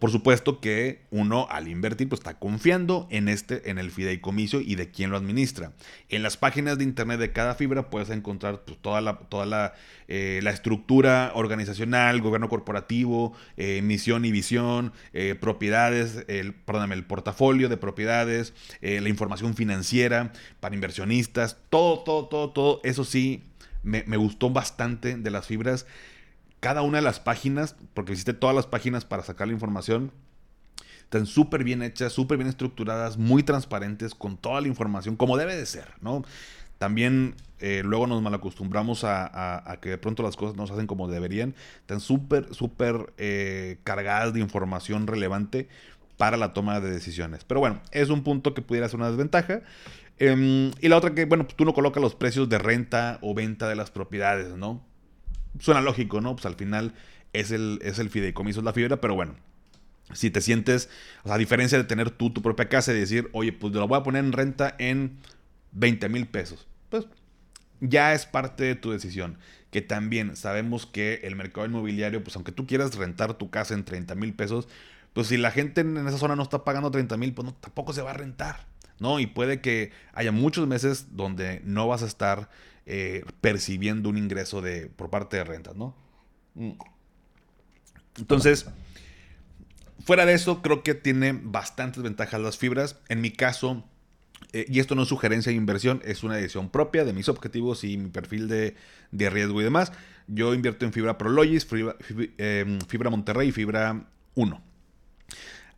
por 0.00 0.10
supuesto 0.10 0.60
que 0.60 1.02
uno 1.10 1.48
al 1.50 1.66
invertir 1.66 2.08
pues 2.08 2.20
está 2.20 2.38
confiando 2.38 3.08
en 3.10 3.28
este 3.28 3.70
en 3.70 3.78
el 3.78 3.90
fideicomiso 3.90 4.60
y 4.60 4.76
de 4.76 4.90
quién 4.90 5.10
lo 5.10 5.16
administra. 5.16 5.72
En 6.08 6.22
las 6.22 6.36
páginas 6.36 6.78
de 6.78 6.84
internet 6.84 7.18
de 7.18 7.32
cada 7.32 7.56
fibra 7.56 7.90
puedes 7.90 8.10
encontrar 8.10 8.62
pues, 8.64 8.78
toda 8.80 9.00
la 9.00 9.18
toda 9.18 9.46
la, 9.46 9.74
eh, 10.06 10.40
la, 10.42 10.50
estructura 10.50 11.32
organizacional, 11.34 12.20
gobierno 12.20 12.48
corporativo, 12.48 13.32
eh, 13.56 13.82
misión 13.82 14.24
y 14.24 14.30
visión, 14.30 14.92
propiedades, 15.40 16.24
el 16.28 16.54
perdón, 16.54 16.92
el 16.92 17.04
portafolio 17.04 17.68
de 17.68 17.76
propiedades, 17.76 18.52
la 18.80 19.08
información 19.08 19.54
financiera 19.54 20.32
para 20.60 20.74
inversionistas, 20.74 21.58
todo 21.70 22.00
todo 22.04 22.26
todo 22.26 22.50
todo 22.50 22.80
eso 22.84 23.04
sí 23.04 23.42
me 23.82 24.16
gustó 24.16 24.50
bastante 24.50 25.16
de 25.16 25.30
las 25.30 25.46
fibras 25.46 25.86
cada 26.64 26.80
una 26.80 26.96
de 26.96 27.02
las 27.02 27.20
páginas, 27.20 27.76
porque 27.92 28.12
visité 28.12 28.32
todas 28.32 28.56
las 28.56 28.66
páginas 28.66 29.04
para 29.04 29.22
sacar 29.22 29.48
la 29.48 29.52
información, 29.52 30.12
están 31.02 31.26
súper 31.26 31.62
bien 31.62 31.82
hechas, 31.82 32.14
súper 32.14 32.38
bien 32.38 32.48
estructuradas, 32.48 33.18
muy 33.18 33.42
transparentes, 33.42 34.14
con 34.14 34.38
toda 34.38 34.62
la 34.62 34.68
información, 34.68 35.14
como 35.14 35.36
debe 35.36 35.56
de 35.56 35.66
ser, 35.66 35.88
¿no? 36.00 36.24
También 36.78 37.34
eh, 37.60 37.82
luego 37.84 38.06
nos 38.06 38.22
malacostumbramos 38.22 39.04
a, 39.04 39.70
a, 39.70 39.76
que 39.76 39.90
de 39.90 39.98
pronto 39.98 40.22
las 40.22 40.36
cosas 40.36 40.56
no 40.56 40.66
se 40.66 40.72
hacen 40.72 40.86
como 40.86 41.06
deberían. 41.06 41.54
Están 41.80 42.00
súper, 42.00 42.54
súper 42.54 43.12
eh, 43.18 43.76
cargadas 43.84 44.32
de 44.32 44.40
información 44.40 45.06
relevante 45.06 45.68
para 46.16 46.38
la 46.38 46.54
toma 46.54 46.80
de 46.80 46.90
decisiones. 46.90 47.44
Pero 47.44 47.60
bueno, 47.60 47.82
es 47.90 48.08
un 48.08 48.22
punto 48.22 48.54
que 48.54 48.62
pudiera 48.62 48.88
ser 48.88 49.00
una 49.00 49.10
desventaja. 49.10 49.60
Em, 50.18 50.70
y 50.80 50.88
la 50.88 50.96
otra 50.96 51.14
que, 51.14 51.26
bueno, 51.26 51.44
pues 51.44 51.56
tú 51.56 51.66
no 51.66 51.74
colocas 51.74 52.02
los 52.02 52.14
precios 52.14 52.48
de 52.48 52.56
renta 52.56 53.18
o 53.20 53.34
venta 53.34 53.68
de 53.68 53.76
las 53.76 53.90
propiedades, 53.90 54.56
¿no? 54.56 54.93
Suena 55.58 55.80
lógico, 55.80 56.20
¿no? 56.20 56.34
Pues 56.34 56.46
al 56.46 56.54
final 56.54 56.94
es 57.32 57.50
el, 57.50 57.78
es 57.82 57.98
el 57.98 58.10
fideicomiso, 58.10 58.60
es 58.60 58.64
la 58.64 58.72
fibra, 58.72 59.00
pero 59.00 59.14
bueno. 59.14 59.34
Si 60.12 60.30
te 60.30 60.40
sientes, 60.40 60.90
o 61.22 61.28
sea, 61.28 61.36
a 61.36 61.38
diferencia 61.38 61.78
de 61.78 61.84
tener 61.84 62.10
tú 62.10 62.30
tu 62.30 62.42
propia 62.42 62.68
casa 62.68 62.92
y 62.92 63.00
decir, 63.00 63.30
oye, 63.32 63.52
pues 63.52 63.72
lo 63.72 63.88
voy 63.88 63.98
a 63.98 64.02
poner 64.02 64.24
en 64.24 64.32
renta 64.32 64.74
en 64.78 65.18
20 65.72 66.08
mil 66.08 66.26
pesos, 66.26 66.66
pues 66.90 67.06
ya 67.80 68.12
es 68.12 68.26
parte 68.26 68.64
de 68.64 68.74
tu 68.74 68.90
decisión. 68.90 69.38
Que 69.70 69.82
también 69.82 70.36
sabemos 70.36 70.86
que 70.86 71.20
el 71.24 71.34
mercado 71.34 71.66
inmobiliario, 71.66 72.22
pues 72.22 72.36
aunque 72.36 72.52
tú 72.52 72.66
quieras 72.66 72.94
rentar 72.94 73.34
tu 73.34 73.50
casa 73.50 73.74
en 73.74 73.84
30 73.84 74.14
mil 74.14 74.32
pesos, 74.34 74.68
pues 75.14 75.28
si 75.28 75.36
la 75.36 75.50
gente 75.50 75.80
en 75.80 75.96
esa 76.06 76.18
zona 76.18 76.36
no 76.36 76.42
está 76.42 76.64
pagando 76.64 76.90
30 76.90 77.16
mil, 77.16 77.34
pues 77.34 77.52
tampoco 77.60 77.92
se 77.92 78.02
va 78.02 78.10
a 78.10 78.14
rentar, 78.14 78.66
¿no? 79.00 79.18
Y 79.18 79.26
puede 79.26 79.60
que 79.60 79.90
haya 80.12 80.32
muchos 80.32 80.68
meses 80.68 81.16
donde 81.16 81.60
no 81.64 81.88
vas 81.88 82.02
a 82.02 82.06
estar 82.06 82.48
eh, 82.86 83.24
percibiendo 83.40 84.08
un 84.08 84.18
ingreso 84.18 84.60
de, 84.60 84.86
por 84.86 85.10
parte 85.10 85.36
de 85.36 85.44
rentas, 85.44 85.76
¿no? 85.76 85.94
Mm. 86.54 86.72
Entonces, 88.18 88.66
fuera 90.04 90.26
de 90.26 90.34
eso, 90.34 90.62
creo 90.62 90.82
que 90.82 90.94
tiene 90.94 91.32
bastantes 91.32 92.02
ventajas 92.02 92.40
las 92.40 92.58
fibras. 92.58 92.98
En 93.08 93.20
mi 93.20 93.30
caso, 93.30 93.84
eh, 94.52 94.66
y 94.68 94.80
esto 94.80 94.94
no 94.94 95.02
es 95.02 95.08
sugerencia 95.08 95.50
de 95.50 95.56
inversión, 95.56 96.00
es 96.04 96.22
una 96.22 96.36
decisión 96.36 96.68
propia 96.68 97.04
de 97.04 97.12
mis 97.12 97.28
objetivos 97.28 97.84
y 97.84 97.96
mi 97.96 98.10
perfil 98.10 98.48
de, 98.48 98.76
riesgo 99.12 99.60
y 99.60 99.64
demás. 99.64 99.92
Yo 100.26 100.54
invierto 100.54 100.84
en 100.84 100.92
fibra 100.92 101.18
Prologis, 101.18 101.66
fibra, 101.66 101.96
eh, 102.38 102.78
fibra 102.88 103.10
Monterrey 103.10 103.48
y 103.48 103.52
fibra 103.52 104.06
1 104.34 104.74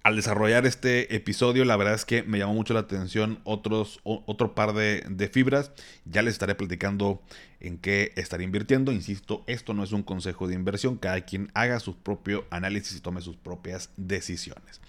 al 0.06 0.14
desarrollar 0.14 0.66
este 0.66 1.16
episodio, 1.16 1.64
la 1.64 1.76
verdad 1.76 1.94
es 1.94 2.04
que 2.04 2.22
me 2.22 2.38
llamó 2.38 2.54
mucho 2.54 2.72
la 2.74 2.78
atención 2.78 3.40
otro 3.42 4.54
par 4.54 4.72
de, 4.72 5.30
fibras. 5.32 5.72
Ya 6.04 6.22
les 6.22 6.34
estaré 6.34 6.54
platicando 6.54 7.20
en 7.58 7.76
qué 7.76 8.12
estaré 8.14 8.44
invirtiendo. 8.44 8.92
Insisto, 8.92 9.42
esto 9.48 9.74
no 9.74 9.82
es 9.82 9.90
un 9.90 10.04
consejo 10.04 10.46
de 10.46 10.54
inversión. 10.54 10.96
Cada 10.96 11.22
quien 11.22 11.50
haga 11.54 11.80
su 11.80 11.96
propio 11.96 12.44
análisis 12.50 12.96
y 12.96 13.00
tome 13.00 13.20
sus 13.20 13.36
propias 13.36 13.90
decisiones. 13.96 14.80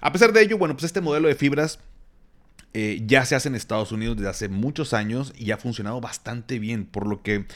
A 0.00 0.12
pesar 0.12 0.32
de 0.32 0.42
ello, 0.42 0.58
bueno, 0.58 0.74
pues 0.76 0.84
este 0.84 1.00
modelo 1.00 1.26
de 1.26 1.34
fibras 1.34 1.80
eh, 2.72 3.02
ya 3.04 3.24
se 3.24 3.34
hace 3.34 3.48
en 3.48 3.56
Estados 3.56 3.90
Unidos 3.90 4.16
desde 4.16 4.30
hace 4.30 4.48
muchos 4.48 4.94
años 4.94 5.32
y 5.36 5.50
ha 5.50 5.56
funcionado 5.56 6.00
bastante 6.00 6.60
bien, 6.60 6.86
por 6.86 7.08
lo 7.08 7.24
que 7.24 7.46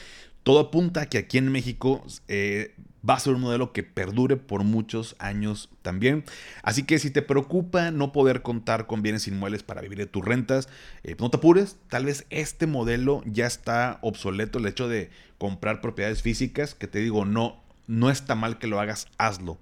todo 0.43 0.59
apunta 0.59 1.03
a 1.03 1.05
que 1.05 1.19
aquí 1.19 1.37
en 1.37 1.53
México 1.53 2.05
eh, 2.27 2.75
va 3.07 3.15
a 3.15 3.19
ser 3.19 3.33
un 3.33 3.41
modelo 3.41 3.71
que 3.71 3.83
perdure 3.83 4.37
por 4.37 4.63
muchos 4.63 5.15
años 5.19 5.69
también. 5.81 6.23
Así 6.63 6.83
que 6.83 6.99
si 6.99 7.11
te 7.11 7.21
preocupa 7.21 7.91
no 7.91 8.11
poder 8.11 8.41
contar 8.41 8.87
con 8.87 9.01
bienes 9.01 9.27
inmuebles 9.27 9.63
para 9.63 9.81
vivir 9.81 9.97
de 9.97 10.05
tus 10.07 10.25
rentas, 10.25 10.67
eh, 11.03 11.15
no 11.19 11.29
te 11.29 11.37
apures, 11.37 11.77
tal 11.89 12.05
vez 12.05 12.25
este 12.29 12.67
modelo 12.67 13.21
ya 13.25 13.45
está 13.45 13.99
obsoleto, 14.01 14.59
el 14.59 14.67
hecho 14.67 14.87
de 14.87 15.09
comprar 15.37 15.81
propiedades 15.81 16.21
físicas, 16.21 16.75
que 16.75 16.87
te 16.87 16.99
digo, 16.99 17.25
no, 17.25 17.61
no 17.87 18.09
está 18.09 18.35
mal 18.35 18.57
que 18.57 18.67
lo 18.67 18.79
hagas, 18.79 19.07
hazlo. 19.17 19.57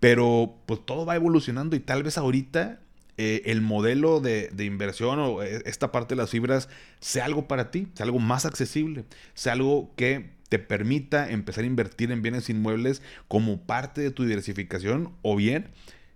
Pero 0.00 0.56
pues 0.66 0.84
todo 0.84 1.06
va 1.06 1.16
evolucionando 1.16 1.76
y 1.76 1.80
tal 1.80 2.02
vez 2.02 2.18
ahorita 2.18 2.80
eh, 3.18 3.42
el 3.46 3.62
modelo 3.62 4.20
de, 4.20 4.50
inversión 4.58 5.18
o 5.18 5.42
eh, 5.42 5.62
esta 5.64 5.90
parte 5.90 6.14
de 6.14 6.20
las 6.20 6.30
fibras 6.30 6.68
sea 7.00 7.24
algo 7.24 7.48
para 7.48 7.70
ti, 7.70 7.88
sea 7.94 8.04
algo 8.04 8.18
más 8.18 8.44
accesible, 8.44 9.06
sea 9.32 9.54
algo 9.54 9.90
que 9.96 10.35
te 10.48 10.58
permita 10.58 11.30
empezar 11.30 11.64
a 11.64 11.66
invertir 11.66 12.10
en 12.12 12.22
bienes 12.22 12.48
inmuebles 12.50 13.02
como 13.28 13.60
parte 13.62 14.00
de 14.00 14.10
tu 14.10 14.24
diversificación 14.24 15.12
o 15.22 15.36
bien 15.36 15.68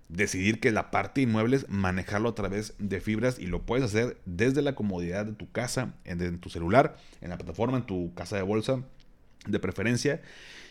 decidir 0.08 0.60
que 0.60 0.72
la 0.72 0.90
parte 0.90 1.20
de 1.20 1.28
inmuebles 1.28 1.68
manejarlo 1.68 2.30
a 2.30 2.34
través 2.34 2.74
de 2.78 3.00
fibras 3.00 3.38
y 3.38 3.46
lo 3.46 3.62
puedes 3.62 3.84
hacer 3.84 4.18
desde 4.26 4.62
la 4.62 4.74
comodidad 4.74 5.24
de 5.24 5.32
tu 5.32 5.50
casa, 5.50 5.94
en, 6.04 6.38
tu 6.38 6.50
celular, 6.50 6.96
en 7.20 7.30
la 7.30 7.38
plataforma, 7.38 7.78
en 7.78 7.86
tu 7.86 8.12
casa 8.14 8.36
de 8.36 8.42
bolsa 8.42 8.82
de 9.46 9.58
preferencia 9.58 10.20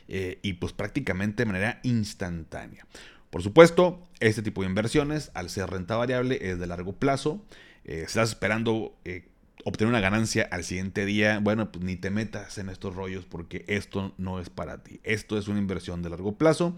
eh, 0.08 0.40
y 0.42 0.54
pues 0.54 0.74
prácticamente 0.74 1.44
de 1.44 1.48
manera 1.48 1.80
instantánea. 1.84 2.86
Por 3.30 3.44
supuesto, 3.44 4.04
este 4.20 4.42
tipo 4.42 4.62
de 4.62 4.70
inversiones, 4.70 5.32
al 5.34 5.50
ser 5.50 5.70
renta 5.70 5.96
variable, 5.96 6.50
es 6.50 6.60
de 6.60 6.68
largo 6.68 6.94
plazo. 6.94 7.46
Eh, 7.86 8.04
estás 8.06 8.30
esperando 8.30 8.98
eh, 9.06 9.28
obtener 9.66 9.90
una 9.90 10.00
ganancia 10.00 10.48
al 10.52 10.64
siguiente 10.64 11.06
día, 11.06 11.40
bueno, 11.40 11.72
pues 11.72 11.84
ni 11.84 11.96
te 11.96 12.10
metas 12.10 12.58
en 12.58 12.70
estos 12.70 12.96
rollos 12.96 13.26
porque 13.26 13.66
esto 13.68 14.14
no 14.18 14.40
es 14.40 14.50
para 14.50 14.84
ti. 14.84 15.00
Esto 15.04 15.38
es 15.38 15.48
una 15.48 15.60
inversión 15.60 16.02
de 16.02 16.10
largo 16.10 16.38
plazo. 16.38 16.76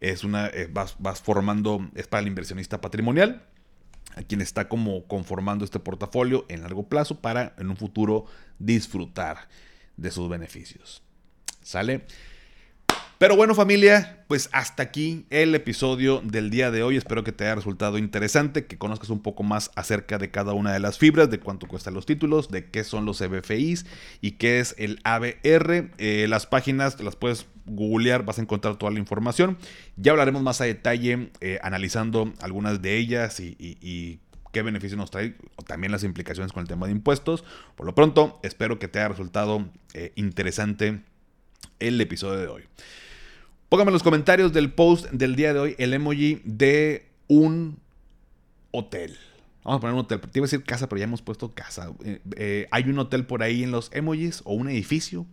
Es 0.00 0.24
una, 0.24 0.46
eh, 0.48 0.68
vas, 0.70 0.96
vas, 0.98 1.20
formando, 1.20 1.90
es 1.94 2.06
para 2.06 2.20
el 2.20 2.28
inversionista 2.28 2.80
patrimonial, 2.80 3.44
a 4.14 4.22
quien 4.22 4.40
está 4.40 4.68
como 4.68 5.06
conformando 5.06 5.64
este 5.64 5.80
portafolio 5.80 6.44
en 6.48 6.62
largo 6.62 6.88
plazo 6.88 7.20
para 7.20 7.54
en 7.58 7.70
un 7.70 7.76
futuro 7.76 8.26
disfrutar 8.58 9.48
de 9.96 10.10
sus 10.10 10.28
beneficios. 10.28 11.02
¿Sale? 11.62 12.06
Pero 13.18 13.34
bueno 13.34 13.56
familia, 13.56 14.22
pues 14.28 14.48
hasta 14.52 14.84
aquí 14.84 15.26
el 15.30 15.52
episodio 15.56 16.22
del 16.22 16.50
día 16.50 16.70
de 16.70 16.84
hoy. 16.84 16.96
Espero 16.96 17.24
que 17.24 17.32
te 17.32 17.42
haya 17.42 17.56
resultado 17.56 17.98
interesante, 17.98 18.66
que 18.66 18.78
conozcas 18.78 19.10
un 19.10 19.22
poco 19.22 19.42
más 19.42 19.72
acerca 19.74 20.18
de 20.18 20.30
cada 20.30 20.52
una 20.52 20.72
de 20.72 20.78
las 20.78 20.98
fibras, 20.98 21.28
de 21.28 21.40
cuánto 21.40 21.66
cuestan 21.66 21.94
los 21.94 22.06
títulos, 22.06 22.48
de 22.48 22.66
qué 22.66 22.84
son 22.84 23.06
los 23.06 23.20
EBFIs 23.20 23.86
y 24.20 24.32
qué 24.32 24.60
es 24.60 24.76
el 24.78 25.00
ABR. 25.02 25.90
Eh, 25.98 26.26
las 26.28 26.46
páginas 26.46 27.00
las 27.00 27.16
puedes 27.16 27.46
googlear, 27.66 28.24
vas 28.24 28.38
a 28.38 28.42
encontrar 28.42 28.76
toda 28.76 28.92
la 28.92 29.00
información. 29.00 29.58
Ya 29.96 30.12
hablaremos 30.12 30.40
más 30.42 30.60
a 30.60 30.66
detalle 30.66 31.30
eh, 31.40 31.58
analizando 31.60 32.32
algunas 32.40 32.82
de 32.82 32.98
ellas 32.98 33.40
y, 33.40 34.20
qué 34.52 34.62
beneficios 34.62 34.96
nos 34.96 35.10
trae, 35.10 35.34
o 35.56 35.62
también 35.62 35.90
las 35.90 36.04
implicaciones 36.04 36.52
con 36.52 36.60
el 36.60 36.68
tema 36.68 36.86
de 36.86 36.92
impuestos. 36.92 37.42
Por 37.74 37.84
lo 37.84 37.96
pronto, 37.96 38.38
espero 38.44 38.78
que 38.78 38.86
te 38.86 39.00
haya 39.00 39.08
resultado 39.08 39.68
eh, 39.94 40.12
interesante 40.14 41.02
el 41.80 42.00
episodio 42.00 42.38
de 42.38 42.46
hoy. 42.46 42.62
Póngame 43.68 43.90
en 43.90 43.92
los 43.92 44.02
comentarios 44.02 44.54
del 44.54 44.72
post 44.72 45.10
del 45.10 45.36
día 45.36 45.52
de 45.52 45.60
hoy 45.60 45.74
el 45.76 45.92
emoji 45.92 46.40
de 46.44 47.06
un 47.26 47.78
hotel. 48.70 49.14
Vamos 49.62 49.76
a 49.76 49.80
poner 49.80 49.92
un 49.92 50.00
hotel. 50.00 50.20
Te 50.20 50.38
iba 50.38 50.44
a 50.44 50.48
decir 50.48 50.64
casa, 50.64 50.88
pero 50.88 50.98
ya 50.98 51.04
hemos 51.04 51.20
puesto 51.20 51.52
casa. 51.52 51.92
Eh, 52.02 52.20
eh, 52.36 52.66
hay 52.70 52.84
un 52.84 52.98
hotel 52.98 53.26
por 53.26 53.42
ahí 53.42 53.62
en 53.62 53.70
los 53.70 53.90
emojis 53.92 54.40
o 54.44 54.54
un 54.54 54.70
edificio. 54.70 55.26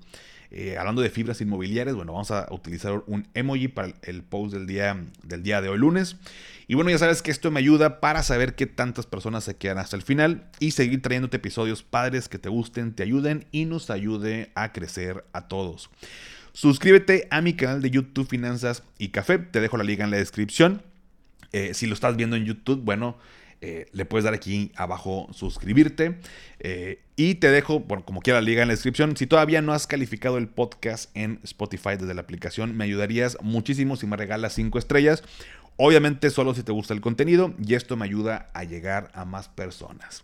Eh, 0.52 0.78
hablando 0.78 1.02
de 1.02 1.10
fibras 1.10 1.40
inmobiliarias, 1.40 1.96
bueno, 1.96 2.12
vamos 2.12 2.32
a 2.32 2.48
utilizar 2.52 3.04
un 3.08 3.26
emoji 3.34 3.70
para 3.70 3.94
el 4.04 4.22
post 4.22 4.54
del 4.54 4.68
día, 4.68 5.02
del 5.24 5.42
día 5.42 5.62
de 5.62 5.70
hoy 5.70 5.78
lunes. 5.78 6.18
Y 6.68 6.76
bueno, 6.76 6.90
ya 6.90 6.98
sabes 6.98 7.22
que 7.22 7.32
esto 7.32 7.52
me 7.52 7.62
ayuda 7.62 8.02
para 8.02 8.22
saber 8.22 8.56
qué 8.56 8.66
tantas 8.66 9.06
personas 9.06 9.46
se 9.46 9.56
quedan 9.56 9.78
hasta 9.78 9.96
el 9.96 10.02
final 10.02 10.50
y 10.60 10.72
seguir 10.72 11.02
trayéndote 11.02 11.38
episodios 11.38 11.84
padres 11.84 12.28
que 12.28 12.38
te 12.38 12.50
gusten, 12.50 12.94
te 12.96 13.04
ayuden 13.04 13.46
y 13.54 13.64
nos 13.64 13.90
ayude 13.90 14.52
a 14.56 14.74
crecer 14.74 15.24
a 15.32 15.48
todos. 15.48 15.90
Suscríbete 16.56 17.28
a 17.32 17.42
mi 17.42 17.54
canal 17.54 17.82
de 17.82 17.92
YouTube 17.92 18.30
Finanzas 18.30 18.82
y 18.98 19.10
Café. 19.10 19.40
Te 19.40 19.60
dejo 19.60 19.76
la 19.76 19.84
liga 19.84 20.06
en 20.06 20.12
la 20.12 20.16
descripción. 20.16 20.84
Eh, 21.52 21.74
si 21.74 21.86
lo 21.86 21.94
estás 21.94 22.16
viendo 22.16 22.38
en 22.38 22.46
YouTube, 22.46 22.80
bueno, 22.82 23.18
eh, 23.60 23.88
le 23.92 24.06
puedes 24.06 24.24
dar 24.24 24.34
aquí 24.34 24.72
abajo 24.78 25.28
suscribirte. 25.34 26.18
Eh, 26.62 27.02
y 27.18 27.36
te 27.36 27.52
dejo, 27.52 27.82
bueno, 27.82 28.06
como 28.06 28.22
quiera, 28.22 28.40
la 28.40 28.46
liga 28.46 28.62
en 28.62 28.70
la 28.70 28.74
descripción. 28.74 29.18
Si 29.18 29.28
todavía 29.28 29.62
no 29.62 29.74
has 29.74 29.86
calificado 29.86 30.38
el 30.38 30.48
podcast 30.48 31.12
en 31.14 31.42
Spotify 31.44 31.98
desde 32.00 32.14
la 32.14 32.22
aplicación, 32.22 32.78
me 32.78 32.86
ayudarías 32.86 33.38
muchísimo 33.42 33.98
si 33.98 34.08
me 34.08 34.16
regalas 34.16 34.54
5 34.54 34.80
estrellas. 34.80 35.24
Obviamente 35.76 36.30
solo 36.30 36.56
si 36.56 36.64
te 36.64 36.72
gusta 36.72 36.94
el 36.94 37.02
contenido 37.02 37.54
y 37.62 37.74
esto 37.74 37.98
me 37.98 38.06
ayuda 38.06 38.50
a 38.54 38.64
llegar 38.64 39.12
a 39.14 39.26
más 39.26 39.50
personas. 39.50 40.24